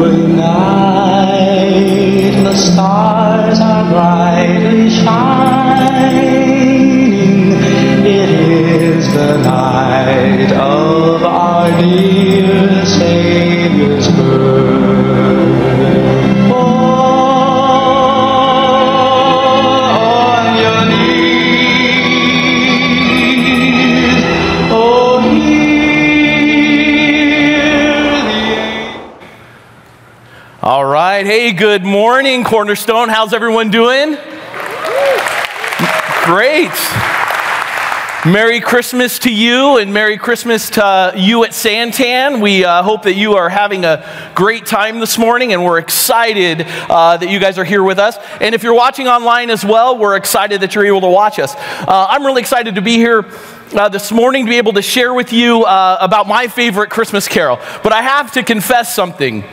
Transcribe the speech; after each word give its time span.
Tonight 0.00 1.60
the 2.42 2.54
stars 2.56 3.60
are 3.60 3.84
brightly 3.90 4.29
good 31.60 31.84
morning, 31.84 32.42
Cornerstone. 32.42 33.10
How's 33.10 33.34
everyone 33.34 33.70
doing? 33.70 34.16
Great. 36.24 36.72
Merry 38.24 38.60
Christmas 38.62 39.18
to 39.18 39.30
you 39.30 39.76
and 39.76 39.92
Merry 39.92 40.16
Christmas 40.16 40.70
to 40.70 41.12
you 41.14 41.44
at 41.44 41.50
Santan. 41.50 42.40
We 42.40 42.64
uh, 42.64 42.82
hope 42.82 43.02
that 43.02 43.12
you 43.12 43.34
are 43.34 43.50
having 43.50 43.84
a 43.84 44.32
great 44.34 44.64
time 44.64 45.00
this 45.00 45.18
morning 45.18 45.52
and 45.52 45.62
we're 45.62 45.76
excited 45.76 46.62
uh, 46.88 47.18
that 47.18 47.28
you 47.28 47.38
guys 47.38 47.58
are 47.58 47.64
here 47.64 47.84
with 47.84 47.98
us. 47.98 48.16
And 48.40 48.54
if 48.54 48.62
you're 48.62 48.72
watching 48.72 49.06
online 49.06 49.50
as 49.50 49.62
well, 49.62 49.98
we're 49.98 50.16
excited 50.16 50.62
that 50.62 50.74
you're 50.74 50.86
able 50.86 51.02
to 51.02 51.10
watch 51.10 51.38
us. 51.38 51.54
Uh, 51.56 52.06
I'm 52.08 52.24
really 52.24 52.40
excited 52.40 52.76
to 52.76 52.80
be 52.80 52.94
here. 52.94 53.30
Uh, 53.72 53.88
this 53.88 54.10
morning, 54.10 54.46
to 54.46 54.50
be 54.50 54.58
able 54.58 54.72
to 54.72 54.82
share 54.82 55.14
with 55.14 55.32
you 55.32 55.62
uh, 55.62 55.96
about 56.00 56.26
my 56.26 56.48
favorite 56.48 56.90
Christmas 56.90 57.28
carol. 57.28 57.56
But 57.84 57.92
I 57.92 58.02
have 58.02 58.32
to 58.32 58.42
confess 58.42 58.92
something 58.92 59.44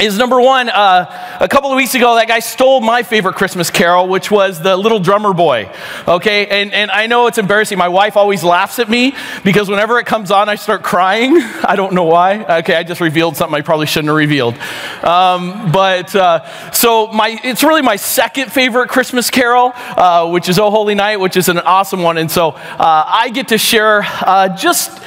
is 0.00 0.18
number 0.18 0.38
one, 0.40 0.68
uh, 0.68 1.38
a 1.40 1.48
couple 1.48 1.70
of 1.70 1.76
weeks 1.76 1.94
ago, 1.94 2.16
that 2.16 2.28
guy 2.28 2.40
stole 2.40 2.80
my 2.80 3.02
favorite 3.02 3.34
Christmas 3.34 3.70
carol, 3.70 4.08
which 4.08 4.30
was 4.30 4.60
the 4.60 4.76
Little 4.76 5.00
Drummer 5.00 5.32
Boy. 5.32 5.70
Okay, 6.06 6.46
and, 6.46 6.74
and 6.74 6.90
I 6.90 7.06
know 7.06 7.28
it's 7.28 7.38
embarrassing. 7.38 7.78
My 7.78 7.88
wife 7.88 8.16
always 8.16 8.44
laughs 8.44 8.78
at 8.78 8.90
me 8.90 9.14
because 9.42 9.70
whenever 9.70 9.98
it 9.98 10.04
comes 10.04 10.30
on, 10.30 10.50
I 10.50 10.56
start 10.56 10.82
crying. 10.82 11.36
I 11.64 11.76
don't 11.76 11.94
know 11.94 12.04
why. 12.04 12.44
Okay, 12.58 12.74
I 12.74 12.82
just 12.82 13.00
revealed 13.00 13.36
something 13.36 13.54
I 13.54 13.62
probably 13.62 13.86
shouldn't 13.86 14.08
have 14.08 14.16
revealed. 14.16 14.58
Um, 15.02 15.72
but 15.72 16.14
uh, 16.14 16.72
so 16.72 17.06
my, 17.06 17.38
it's 17.42 17.62
really 17.62 17.82
my 17.82 17.96
second 17.96 18.52
favorite 18.52 18.90
Christmas 18.90 19.30
carol, 19.30 19.72
uh, 19.74 20.28
which 20.28 20.50
is 20.50 20.58
Oh 20.58 20.70
Holy 20.70 20.94
Night, 20.94 21.16
which 21.16 21.38
is 21.38 21.48
an 21.48 21.58
awesome 21.58 22.02
one. 22.02 22.18
And 22.18 22.30
so 22.30 22.50
uh, 22.50 23.04
I 23.06 23.30
get 23.30 23.48
to 23.48 23.58
share 23.58 24.02
uh, 24.04 24.54
just 24.56 25.00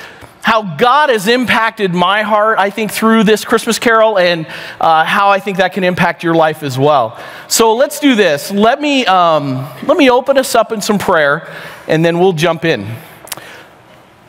how 0.50 0.64
God 0.64 1.11
has 1.11 1.28
impacted 1.28 1.94
my 1.94 2.23
heart, 2.23 2.58
I 2.58 2.72
think, 2.72 2.92
through 2.92 3.23
this 3.23 3.45
Christmas 3.45 3.78
carol, 3.78 4.17
and 4.17 4.47
uh, 4.81 5.06
how 5.06 5.30
I 5.30 5.39
think 5.39 5.58
that 5.58 5.73
can 5.73 5.83
impact 5.83 6.23
your 6.23 6.33
life 6.33 6.64
as 6.64 6.75
well. 6.75 7.22
So 7.47 7.75
let's 7.75 8.00
do 8.00 8.16
this. 8.16 8.50
Let 8.50 8.81
me, 8.81 9.06
um, 9.06 9.69
let 9.86 9.95
me 9.95 10.09
open 10.09 10.39
us 10.39 10.56
up 10.56 10.72
in 10.72 10.81
some 10.81 10.97
prayer, 10.97 11.47
and 11.88 12.03
then 12.03 12.17
we'll 12.17 12.33
jump 12.33 12.66
in. 12.66 12.88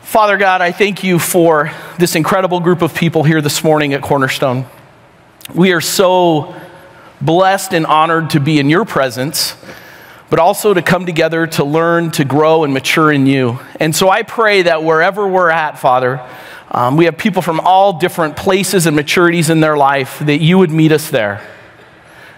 Father 0.03 0.37
God, 0.37 0.61
I 0.61 0.71
thank 0.71 1.03
you 1.03 1.17
for 1.17 1.71
this 1.97 2.15
incredible 2.15 2.59
group 2.59 2.83
of 2.83 2.93
people 2.93 3.23
here 3.23 3.41
this 3.41 3.63
morning 3.63 3.95
at 3.95 4.03
Cornerstone. 4.03 4.67
We 5.55 5.71
are 5.71 5.81
so 5.81 6.53
blessed 7.19 7.73
and 7.73 7.87
honored 7.87 8.29
to 8.29 8.39
be 8.39 8.59
in 8.59 8.69
your 8.69 8.85
presence 8.85 9.55
but 10.31 10.39
also 10.39 10.73
to 10.73 10.81
come 10.81 11.05
together 11.05 11.45
to 11.45 11.65
learn, 11.65 12.09
to 12.09 12.23
grow, 12.23 12.63
and 12.63 12.73
mature 12.73 13.11
in 13.11 13.27
you. 13.27 13.59
And 13.81 13.93
so 13.93 14.07
I 14.07 14.23
pray 14.23 14.61
that 14.61 14.81
wherever 14.81 15.27
we're 15.27 15.49
at, 15.49 15.77
Father, 15.77 16.25
um, 16.71 16.95
we 16.95 17.03
have 17.03 17.17
people 17.17 17.41
from 17.41 17.59
all 17.59 17.99
different 17.99 18.37
places 18.37 18.85
and 18.85 18.97
maturities 18.97 19.49
in 19.49 19.59
their 19.59 19.75
life, 19.75 20.19
that 20.19 20.37
you 20.37 20.57
would 20.57 20.71
meet 20.71 20.93
us 20.93 21.09
there. 21.09 21.45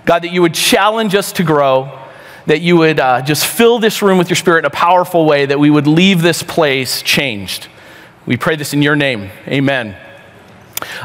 God, 0.06 0.24
that 0.24 0.32
you 0.32 0.42
would 0.42 0.56
challenge 0.56 1.14
us 1.14 1.34
to 1.34 1.44
grow, 1.44 2.00
that 2.48 2.62
you 2.62 2.78
would 2.78 3.00
uh, 3.00 3.22
just 3.22 3.46
fill 3.46 3.78
this 3.78 4.02
room 4.02 4.18
with 4.18 4.28
your 4.28 4.38
spirit 4.38 4.60
in 4.60 4.66
a 4.66 4.72
powerful 4.72 5.28
way, 5.28 5.46
that 5.46 5.60
we 5.60 5.70
would 5.70 5.86
leave 5.86 6.24
this 6.24 6.42
place 6.42 7.04
changed. 7.04 7.68
We 8.26 8.38
pray 8.38 8.56
this 8.56 8.74
in 8.74 8.82
your 8.82 8.96
name. 8.96 9.30
Amen. 9.48 9.96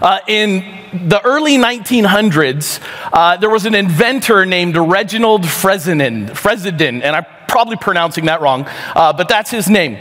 Uh, 0.00 0.18
in 0.26 0.64
the 0.92 1.20
early 1.24 1.56
1900s, 1.56 2.80
uh, 3.12 3.36
there 3.36 3.50
was 3.50 3.66
an 3.66 3.74
inventor 3.74 4.46
named 4.46 4.76
Reginald 4.76 5.46
Fresenden, 5.48 6.34
Fresenden 6.34 7.02
and 7.02 7.16
I'm 7.16 7.26
probably 7.48 7.76
pronouncing 7.76 8.26
that 8.26 8.40
wrong, 8.40 8.66
uh, 8.94 9.12
but 9.12 9.28
that's 9.28 9.50
his 9.50 9.68
name. 9.68 9.98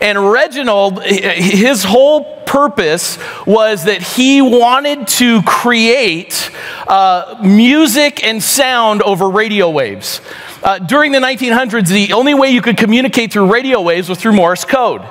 And 0.00 0.30
Reginald, 0.32 1.02
his 1.04 1.84
whole 1.84 2.42
purpose 2.46 3.18
was 3.46 3.84
that 3.84 4.02
he 4.02 4.40
wanted 4.40 5.06
to 5.08 5.42
create 5.42 6.50
uh, 6.88 7.38
music 7.42 8.24
and 8.24 8.42
sound 8.42 9.02
over 9.02 9.28
radio 9.28 9.68
waves. 9.68 10.20
Uh, 10.62 10.78
during 10.78 11.12
the 11.12 11.18
1900s, 11.18 11.88
the 11.88 12.12
only 12.14 12.34
way 12.34 12.50
you 12.50 12.62
could 12.62 12.78
communicate 12.78 13.32
through 13.32 13.52
radio 13.52 13.80
waves 13.80 14.08
was 14.08 14.18
through 14.18 14.32
Morse 14.32 14.64
code. 14.64 15.02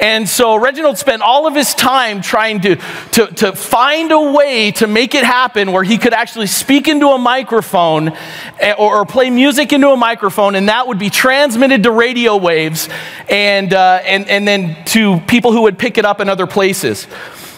And 0.00 0.26
so 0.26 0.56
Reginald 0.56 0.96
spent 0.96 1.20
all 1.20 1.46
of 1.46 1.54
his 1.54 1.74
time 1.74 2.22
trying 2.22 2.60
to, 2.62 2.76
to, 3.12 3.26
to 3.26 3.52
find 3.52 4.10
a 4.12 4.32
way 4.32 4.70
to 4.72 4.86
make 4.86 5.14
it 5.14 5.24
happen 5.24 5.72
where 5.72 5.82
he 5.82 5.98
could 5.98 6.14
actually 6.14 6.46
speak 6.46 6.88
into 6.88 7.08
a 7.08 7.18
microphone 7.18 8.16
eh, 8.58 8.72
or, 8.78 9.00
or 9.00 9.04
play 9.04 9.28
music 9.28 9.74
into 9.74 9.90
a 9.90 9.96
microphone, 9.96 10.54
and 10.54 10.68
that 10.68 10.86
would 10.86 10.98
be 10.98 11.10
transmitted 11.10 11.82
to 11.82 11.90
radio 11.90 12.36
waves 12.36 12.88
and, 13.28 13.74
uh, 13.74 14.00
and, 14.04 14.26
and 14.28 14.48
then 14.48 14.82
to 14.86 15.20
people 15.20 15.52
who 15.52 15.62
would 15.62 15.78
pick 15.78 15.98
it 15.98 16.06
up 16.06 16.20
in 16.20 16.28
other 16.30 16.46
places. 16.46 17.06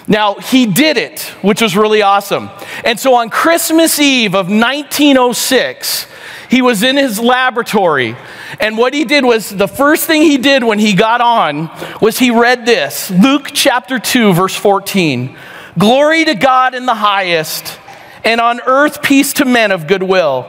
Now, 0.08 0.34
he 0.34 0.66
did 0.66 0.96
it, 0.96 1.20
which 1.42 1.62
was 1.62 1.76
really 1.76 2.02
awesome. 2.02 2.50
And 2.84 2.98
so 2.98 3.14
on 3.14 3.30
Christmas 3.30 4.00
Eve 4.00 4.34
of 4.34 4.46
1906, 4.48 6.06
he 6.50 6.60
was 6.60 6.82
in 6.82 6.96
his 6.96 7.18
laboratory, 7.18 8.16
and 8.60 8.76
what 8.76 8.92
he 8.92 9.04
did 9.04 9.24
was 9.24 9.48
the 9.48 9.68
first 9.68 10.06
thing 10.06 10.20
he 10.20 10.36
did 10.36 10.62
when 10.62 10.78
he 10.78 10.92
got 10.92 11.20
on 11.20 11.70
was 12.02 12.18
he 12.18 12.30
read 12.30 12.66
this 12.66 13.10
Luke 13.10 13.50
chapter 13.54 13.98
2, 13.98 14.34
verse 14.34 14.54
14. 14.54 15.36
Glory 15.78 16.26
to 16.26 16.34
God 16.34 16.74
in 16.74 16.84
the 16.84 16.94
highest, 16.94 17.78
and 18.24 18.38
on 18.38 18.60
earth 18.66 19.02
peace 19.02 19.32
to 19.34 19.46
men 19.46 19.72
of 19.72 19.86
goodwill. 19.86 20.46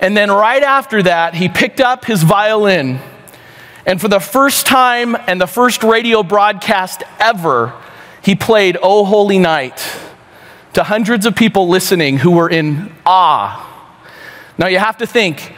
And 0.00 0.16
then 0.16 0.30
right 0.30 0.62
after 0.62 1.04
that, 1.04 1.34
he 1.34 1.48
picked 1.48 1.80
up 1.80 2.04
his 2.04 2.22
violin, 2.24 2.98
and 3.86 4.00
for 4.00 4.08
the 4.08 4.20
first 4.20 4.66
time 4.66 5.14
and 5.14 5.40
the 5.40 5.46
first 5.46 5.84
radio 5.84 6.24
broadcast 6.24 7.04
ever, 7.20 7.74
he 8.22 8.34
played 8.34 8.76
Oh 8.82 9.04
Holy 9.04 9.38
Night 9.38 9.78
to 10.74 10.82
hundreds 10.84 11.26
of 11.26 11.34
people 11.34 11.68
listening 11.68 12.18
who 12.18 12.32
were 12.32 12.48
in 12.48 12.92
awe. 13.04 13.64
Now 14.58 14.66
you 14.66 14.78
have 14.78 14.98
to 14.98 15.06
think 15.06 15.54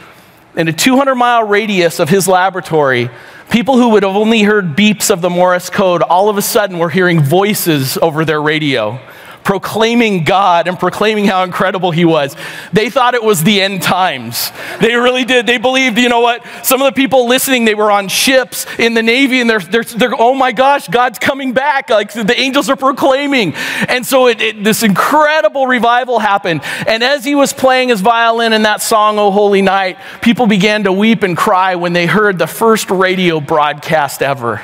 in 0.55 0.67
a 0.67 0.73
200 0.73 1.15
mile 1.15 1.43
radius 1.43 1.99
of 1.99 2.09
his 2.09 2.27
laboratory, 2.27 3.09
people 3.49 3.77
who 3.77 3.89
would 3.89 4.03
have 4.03 4.15
only 4.15 4.43
heard 4.43 4.75
beeps 4.75 5.09
of 5.09 5.21
the 5.21 5.29
Morse 5.29 5.69
code 5.69 6.01
all 6.01 6.29
of 6.29 6.37
a 6.37 6.41
sudden 6.41 6.77
were 6.77 6.89
hearing 6.89 7.21
voices 7.21 7.97
over 7.97 8.25
their 8.25 8.41
radio 8.41 8.99
proclaiming 9.43 10.23
God 10.23 10.67
and 10.67 10.77
proclaiming 10.77 11.25
how 11.25 11.43
incredible 11.43 11.91
He 11.91 12.05
was. 12.05 12.35
They 12.73 12.89
thought 12.89 13.13
it 13.13 13.23
was 13.23 13.43
the 13.43 13.61
end 13.61 13.81
times. 13.81 14.51
They 14.79 14.95
really 14.95 15.25
did. 15.25 15.47
They 15.47 15.57
believed, 15.57 15.97
you 15.97 16.09
know 16.09 16.21
what? 16.21 16.45
Some 16.63 16.81
of 16.81 16.93
the 16.93 16.99
people 16.99 17.27
listening, 17.27 17.65
they 17.65 17.75
were 17.75 17.91
on 17.91 18.07
ships 18.07 18.65
in 18.77 18.93
the 18.93 19.03
Navy 19.03 19.41
and 19.41 19.49
they're, 19.49 19.59
they're, 19.59 19.83
they're 19.83 20.13
oh 20.17 20.33
my 20.33 20.51
gosh, 20.51 20.87
God's 20.87 21.19
coming 21.19 21.53
back. 21.53 21.89
Like 21.89 22.13
the 22.13 22.39
angels 22.39 22.69
are 22.69 22.75
proclaiming. 22.75 23.53
And 23.87 24.05
so 24.05 24.27
it, 24.27 24.41
it, 24.41 24.63
this 24.63 24.83
incredible 24.83 25.67
revival 25.67 26.19
happened. 26.19 26.61
And 26.87 27.03
as 27.03 27.25
he 27.25 27.35
was 27.35 27.53
playing 27.53 27.89
his 27.89 28.01
violin 28.01 28.53
in 28.53 28.63
that 28.63 28.81
song, 28.81 29.17
Oh 29.17 29.31
Holy 29.31 29.61
Night, 29.61 29.97
people 30.21 30.47
began 30.47 30.83
to 30.83 30.91
weep 30.91 31.23
and 31.23 31.35
cry 31.35 31.75
when 31.75 31.93
they 31.93 32.05
heard 32.05 32.37
the 32.37 32.47
first 32.47 32.89
radio 32.89 33.39
broadcast 33.39 34.21
ever. 34.21 34.61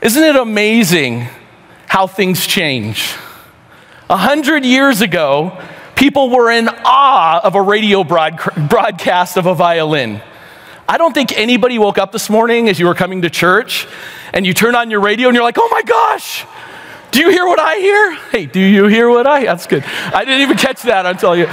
Isn't 0.00 0.22
it 0.22 0.36
amazing 0.36 1.28
how 1.86 2.06
things 2.06 2.46
change? 2.46 3.14
A 4.10 4.16
hundred 4.16 4.64
years 4.64 5.02
ago, 5.02 5.56
people 5.94 6.30
were 6.30 6.50
in 6.50 6.68
awe 6.68 7.40
of 7.44 7.54
a 7.54 7.62
radio 7.62 8.02
broad- 8.02 8.40
broadcast 8.68 9.36
of 9.36 9.46
a 9.46 9.54
violin. 9.54 10.20
I 10.88 10.98
don't 10.98 11.14
think 11.14 11.30
anybody 11.38 11.78
woke 11.78 11.96
up 11.96 12.10
this 12.10 12.28
morning 12.28 12.68
as 12.68 12.80
you 12.80 12.86
were 12.86 12.96
coming 12.96 13.22
to 13.22 13.30
church 13.30 13.86
and 14.32 14.44
you 14.44 14.52
turn 14.52 14.74
on 14.74 14.90
your 14.90 14.98
radio 14.98 15.28
and 15.28 15.36
you're 15.36 15.44
like, 15.44 15.58
oh 15.60 15.68
my 15.70 15.82
gosh, 15.82 16.44
do 17.12 17.20
you 17.20 17.30
hear 17.30 17.46
what 17.46 17.60
I 17.60 17.76
hear? 17.76 18.14
Hey, 18.32 18.46
do 18.46 18.58
you 18.58 18.88
hear 18.88 19.08
what 19.08 19.28
I? 19.28 19.44
That's 19.44 19.68
good. 19.68 19.84
I 19.84 20.24
didn't 20.24 20.40
even 20.40 20.56
catch 20.56 20.82
that. 20.82 21.06
I'm 21.06 21.16
telling 21.16 21.38
you. 21.38 21.46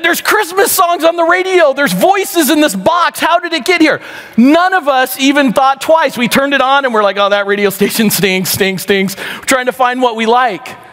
There's 0.00 0.20
Christmas 0.20 0.70
songs 0.70 1.02
on 1.02 1.16
the 1.16 1.24
radio. 1.24 1.72
There's 1.72 1.92
voices 1.92 2.48
in 2.48 2.60
this 2.60 2.76
box. 2.76 3.18
How 3.18 3.40
did 3.40 3.52
it 3.52 3.64
get 3.64 3.80
here? 3.80 4.00
None 4.36 4.72
of 4.72 4.86
us 4.86 5.18
even 5.18 5.52
thought 5.52 5.80
twice. 5.80 6.16
We 6.16 6.28
turned 6.28 6.54
it 6.54 6.60
on 6.60 6.84
and 6.84 6.94
we're 6.94 7.02
like, 7.02 7.16
oh, 7.16 7.30
that 7.30 7.48
radio 7.48 7.70
station 7.70 8.08
stinks, 8.10 8.50
stinks, 8.50 8.84
stinks. 8.84 9.16
We're 9.16 9.40
trying 9.40 9.66
to 9.66 9.72
find 9.72 10.00
what 10.00 10.14
we 10.14 10.26
like 10.26 10.86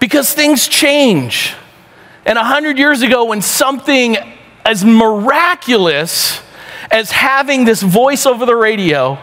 because 0.00 0.32
things 0.32 0.66
change. 0.66 1.54
And 2.26 2.36
a 2.36 2.44
hundred 2.44 2.78
years 2.78 3.02
ago, 3.02 3.26
when 3.26 3.42
something 3.42 4.16
as 4.64 4.84
miraculous 4.84 6.40
as 6.90 7.12
having 7.12 7.64
this 7.64 7.82
voice 7.82 8.26
over 8.26 8.44
the 8.44 8.56
radio, 8.56 9.18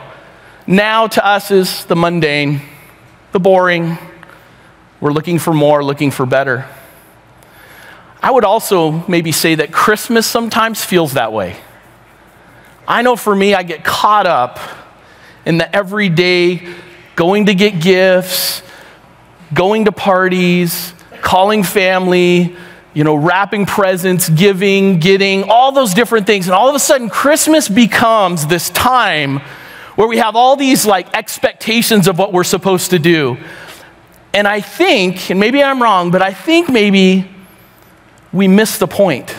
now 0.66 1.08
to 1.08 1.26
us 1.26 1.52
is 1.52 1.86
the 1.86 1.96
mundane, 1.96 2.62
the 3.34 3.40
boring. 3.40 3.98
We're 5.02 5.12
looking 5.12 5.40
for 5.40 5.54
more, 5.54 5.84
looking 5.84 6.12
for 6.12 6.26
better. 6.26 6.66
I 8.22 8.32
would 8.32 8.44
also 8.44 9.06
maybe 9.08 9.32
say 9.32 9.56
that 9.56 9.72
Christmas 9.72 10.26
sometimes 10.26 10.84
feels 10.84 11.14
that 11.14 11.32
way. 11.32 11.56
I 12.88 13.02
know 13.02 13.16
for 13.16 13.36
me, 13.36 13.54
I 13.54 13.64
get 13.64 13.84
caught 13.84 14.26
up 14.26 14.60
in 15.46 15.58
the 15.58 15.76
everyday 15.76 16.68
going 17.16 17.48
to 17.48 17.54
get 17.54 17.80
gifts, 17.82 18.62
going 19.54 19.86
to 19.86 19.92
parties, 19.92 20.94
calling 21.22 21.64
family, 21.64 22.56
you 22.94 23.04
know, 23.04 23.16
wrapping 23.16 23.66
presents, 23.66 24.28
giving, 24.30 25.00
getting, 25.00 25.44
all 25.44 25.72
those 25.72 25.94
different 25.94 26.26
things. 26.26 26.48
And 26.48 26.56
all 26.56 26.68
of 26.68 26.76
a 26.76 26.80
sudden, 26.80 27.10
Christmas 27.10 27.70
becomes 27.70 28.48
this 28.48 28.70
time 28.72 29.40
where 29.96 30.08
we 30.08 30.18
have 30.18 30.36
all 30.36 30.56
these 30.56 30.86
like 30.86 31.14
expectations 31.16 32.08
of 32.08 32.18
what 32.18 32.34
we're 32.34 32.44
supposed 32.44 32.90
to 32.92 33.00
do. 33.00 33.38
And 34.34 34.48
I 34.48 34.62
think, 34.62 35.30
and 35.30 35.40
maybe 35.40 35.64
I'm 35.64 35.82
wrong, 35.82 36.12
but 36.12 36.22
I 36.22 36.34
think 36.34 36.70
maybe 36.70 37.30
we 38.32 38.48
miss 38.48 38.78
the 38.78 38.88
point. 38.88 39.36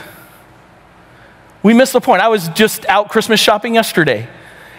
We 1.62 1.74
miss 1.74 1.92
the 1.92 2.00
point. 2.00 2.22
I 2.22 2.28
was 2.28 2.48
just 2.50 2.86
out 2.86 3.08
Christmas 3.08 3.40
shopping 3.40 3.74
yesterday, 3.74 4.28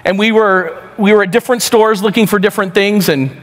and 0.03 0.17
we 0.17 0.31
were, 0.31 0.81
we 0.97 1.13
were 1.13 1.23
at 1.23 1.31
different 1.31 1.61
stores 1.61 2.01
looking 2.01 2.27
for 2.27 2.39
different 2.39 2.73
things, 2.73 3.09
and 3.09 3.35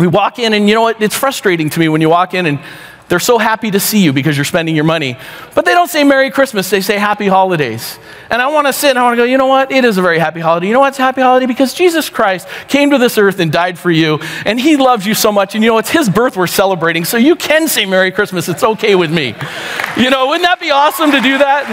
we 0.00 0.06
walk 0.06 0.38
in, 0.38 0.54
and 0.54 0.68
you 0.68 0.74
know 0.74 0.82
what? 0.82 1.02
It's 1.02 1.16
frustrating 1.16 1.68
to 1.70 1.78
me 1.78 1.88
when 1.88 2.00
you 2.00 2.08
walk 2.08 2.34
in 2.34 2.46
and 2.46 2.58
they're 3.10 3.18
so 3.18 3.38
happy 3.38 3.72
to 3.72 3.80
see 3.80 4.04
you 4.04 4.12
because 4.12 4.36
you're 4.36 4.44
spending 4.44 4.76
your 4.76 4.84
money. 4.84 5.18
But 5.56 5.64
they 5.64 5.72
don't 5.72 5.90
say 5.90 6.04
Merry 6.04 6.30
Christmas, 6.30 6.70
they 6.70 6.80
say 6.80 6.96
Happy 6.96 7.26
Holidays. 7.26 7.98
And 8.30 8.40
I 8.40 8.46
want 8.46 8.68
to 8.68 8.72
sit 8.72 8.90
and 8.90 9.00
I 9.00 9.02
want 9.02 9.14
to 9.14 9.16
go, 9.16 9.24
you 9.24 9.36
know 9.36 9.48
what? 9.48 9.72
It 9.72 9.84
is 9.84 9.98
a 9.98 10.02
very 10.02 10.20
happy 10.20 10.38
holiday. 10.38 10.68
You 10.68 10.74
know 10.74 10.80
what's 10.80 11.00
a 11.00 11.02
happy 11.02 11.20
holiday? 11.20 11.46
Because 11.46 11.74
Jesus 11.74 12.08
Christ 12.08 12.46
came 12.68 12.90
to 12.90 12.98
this 12.98 13.18
earth 13.18 13.40
and 13.40 13.50
died 13.50 13.80
for 13.80 13.90
you, 13.90 14.20
and 14.46 14.60
He 14.60 14.76
loves 14.76 15.04
you 15.04 15.14
so 15.14 15.32
much. 15.32 15.56
And 15.56 15.64
you 15.64 15.70
know, 15.70 15.78
it's 15.78 15.90
His 15.90 16.08
birth 16.08 16.36
we're 16.36 16.46
celebrating, 16.46 17.04
so 17.04 17.16
you 17.16 17.34
can 17.34 17.66
say 17.66 17.84
Merry 17.84 18.12
Christmas. 18.12 18.48
It's 18.48 18.62
okay 18.62 18.94
with 18.94 19.12
me. 19.12 19.34
You 19.96 20.10
know, 20.10 20.28
wouldn't 20.28 20.44
that 20.44 20.60
be 20.60 20.70
awesome 20.70 21.10
to 21.10 21.20
do 21.20 21.36
that? 21.38 21.66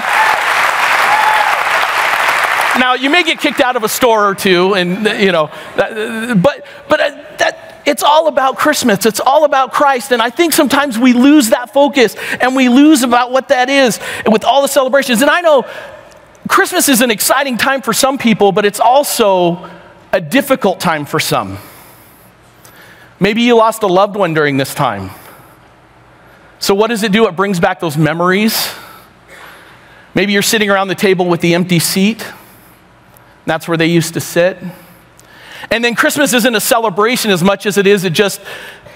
Now, 2.79 2.93
you 2.93 3.09
may 3.09 3.23
get 3.23 3.39
kicked 3.39 3.59
out 3.59 3.75
of 3.75 3.83
a 3.83 3.89
store 3.89 4.27
or 4.27 4.35
two, 4.35 4.73
and, 4.73 5.05
you 5.21 5.31
know, 5.31 5.51
but, 5.75 6.65
but 6.89 6.99
uh, 6.99 7.09
that, 7.37 7.66
it's 7.87 8.03
all 8.03 8.27
about 8.27 8.57
Christmas. 8.57 9.05
It's 9.05 9.21
all 9.21 9.45
about 9.45 9.71
Christ. 9.71 10.11
And 10.11 10.21
I 10.21 10.29
think 10.29 10.51
sometimes 10.51 10.99
we 10.99 11.13
lose 11.13 11.51
that 11.51 11.73
focus 11.73 12.15
and 12.41 12.53
we 12.53 12.67
lose 12.67 13.01
about 13.01 13.31
what 13.31 13.47
that 13.47 13.69
is 13.69 13.99
with 14.29 14.43
all 14.43 14.61
the 14.61 14.67
celebrations. 14.67 15.21
And 15.21 15.31
I 15.31 15.39
know 15.39 15.65
Christmas 16.49 16.89
is 16.89 16.99
an 16.99 17.11
exciting 17.11 17.57
time 17.57 17.81
for 17.81 17.93
some 17.93 18.17
people, 18.17 18.51
but 18.51 18.65
it's 18.65 18.81
also 18.81 19.69
a 20.11 20.19
difficult 20.19 20.81
time 20.81 21.05
for 21.05 21.19
some. 21.19 21.57
Maybe 23.21 23.41
you 23.41 23.55
lost 23.55 23.83
a 23.83 23.87
loved 23.87 24.17
one 24.17 24.33
during 24.33 24.57
this 24.57 24.75
time. 24.75 25.09
So, 26.59 26.75
what 26.75 26.87
does 26.87 27.03
it 27.03 27.11
do? 27.11 27.27
It 27.27 27.35
brings 27.35 27.59
back 27.59 27.79
those 27.79 27.97
memories. 27.97 28.69
Maybe 30.13 30.33
you're 30.33 30.41
sitting 30.41 30.69
around 30.69 30.89
the 30.89 30.95
table 30.95 31.25
with 31.25 31.41
the 31.41 31.53
empty 31.53 31.79
seat. 31.79 32.25
That's 33.45 33.67
where 33.67 33.77
they 33.77 33.87
used 33.87 34.15
to 34.15 34.19
sit. 34.19 34.57
And 35.71 35.83
then 35.83 35.95
Christmas 35.95 36.33
isn't 36.33 36.55
a 36.55 36.59
celebration 36.59 37.31
as 37.31 37.43
much 37.43 37.65
as 37.65 37.77
it 37.77 37.87
is, 37.87 38.03
it 38.03 38.13
just 38.13 38.41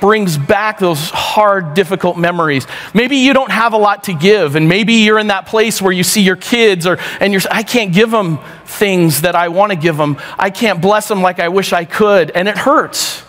brings 0.02 0.38
back 0.38 0.80
those 0.80 1.12
hard, 1.12 1.75
difficult 1.75 2.18
memories. 2.18 2.66
Maybe 2.94 3.18
you 3.18 3.34
don't 3.34 3.52
have 3.52 3.74
a 3.74 3.78
lot 3.78 4.06
to 4.06 4.13
give, 4.13 4.56
and 4.56 4.68
maybe 4.68 4.94
you're 4.94 5.19
in 5.19 5.28
that 5.28 5.46
place 5.46 5.81
where 5.81 5.94
you 5.94 6.04
see 6.04 6.22
your 6.22 6.36
kids, 6.36 6.88
or 6.88 6.98
and 7.19 7.31
you're, 7.31 7.42
I 7.52 7.63
can't 7.63 7.94
give 7.94 8.10
them 8.10 8.40
things 8.66 9.22
that 9.22 9.36
I 9.36 9.50
want 9.50 9.72
to 9.72 9.78
give 9.78 9.96
them. 9.98 10.18
I 10.38 10.50
can't 10.50 10.81
bless 10.81 11.08
them 11.08 11.22
like 11.22 11.40
I 11.40 11.50
wish 11.50 11.72
I 11.72 11.86
could, 11.86 12.31
and 12.31 12.48
it 12.48 12.58
hurts. 12.58 13.24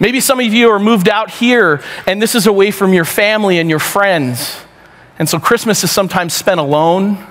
Maybe 0.00 0.18
some 0.18 0.40
of 0.40 0.46
you 0.46 0.70
are 0.70 0.80
moved 0.80 1.08
out 1.08 1.30
here, 1.30 1.80
and 2.06 2.20
this 2.20 2.34
is 2.34 2.46
away 2.46 2.72
from 2.72 2.92
your 2.92 3.04
family 3.04 3.58
and 3.58 3.70
your 3.70 3.78
friends. 3.78 4.56
And 5.18 5.28
so 5.28 5.38
Christmas 5.38 5.84
is 5.84 5.92
sometimes 5.92 6.32
spent 6.32 6.58
alone. 6.58 7.24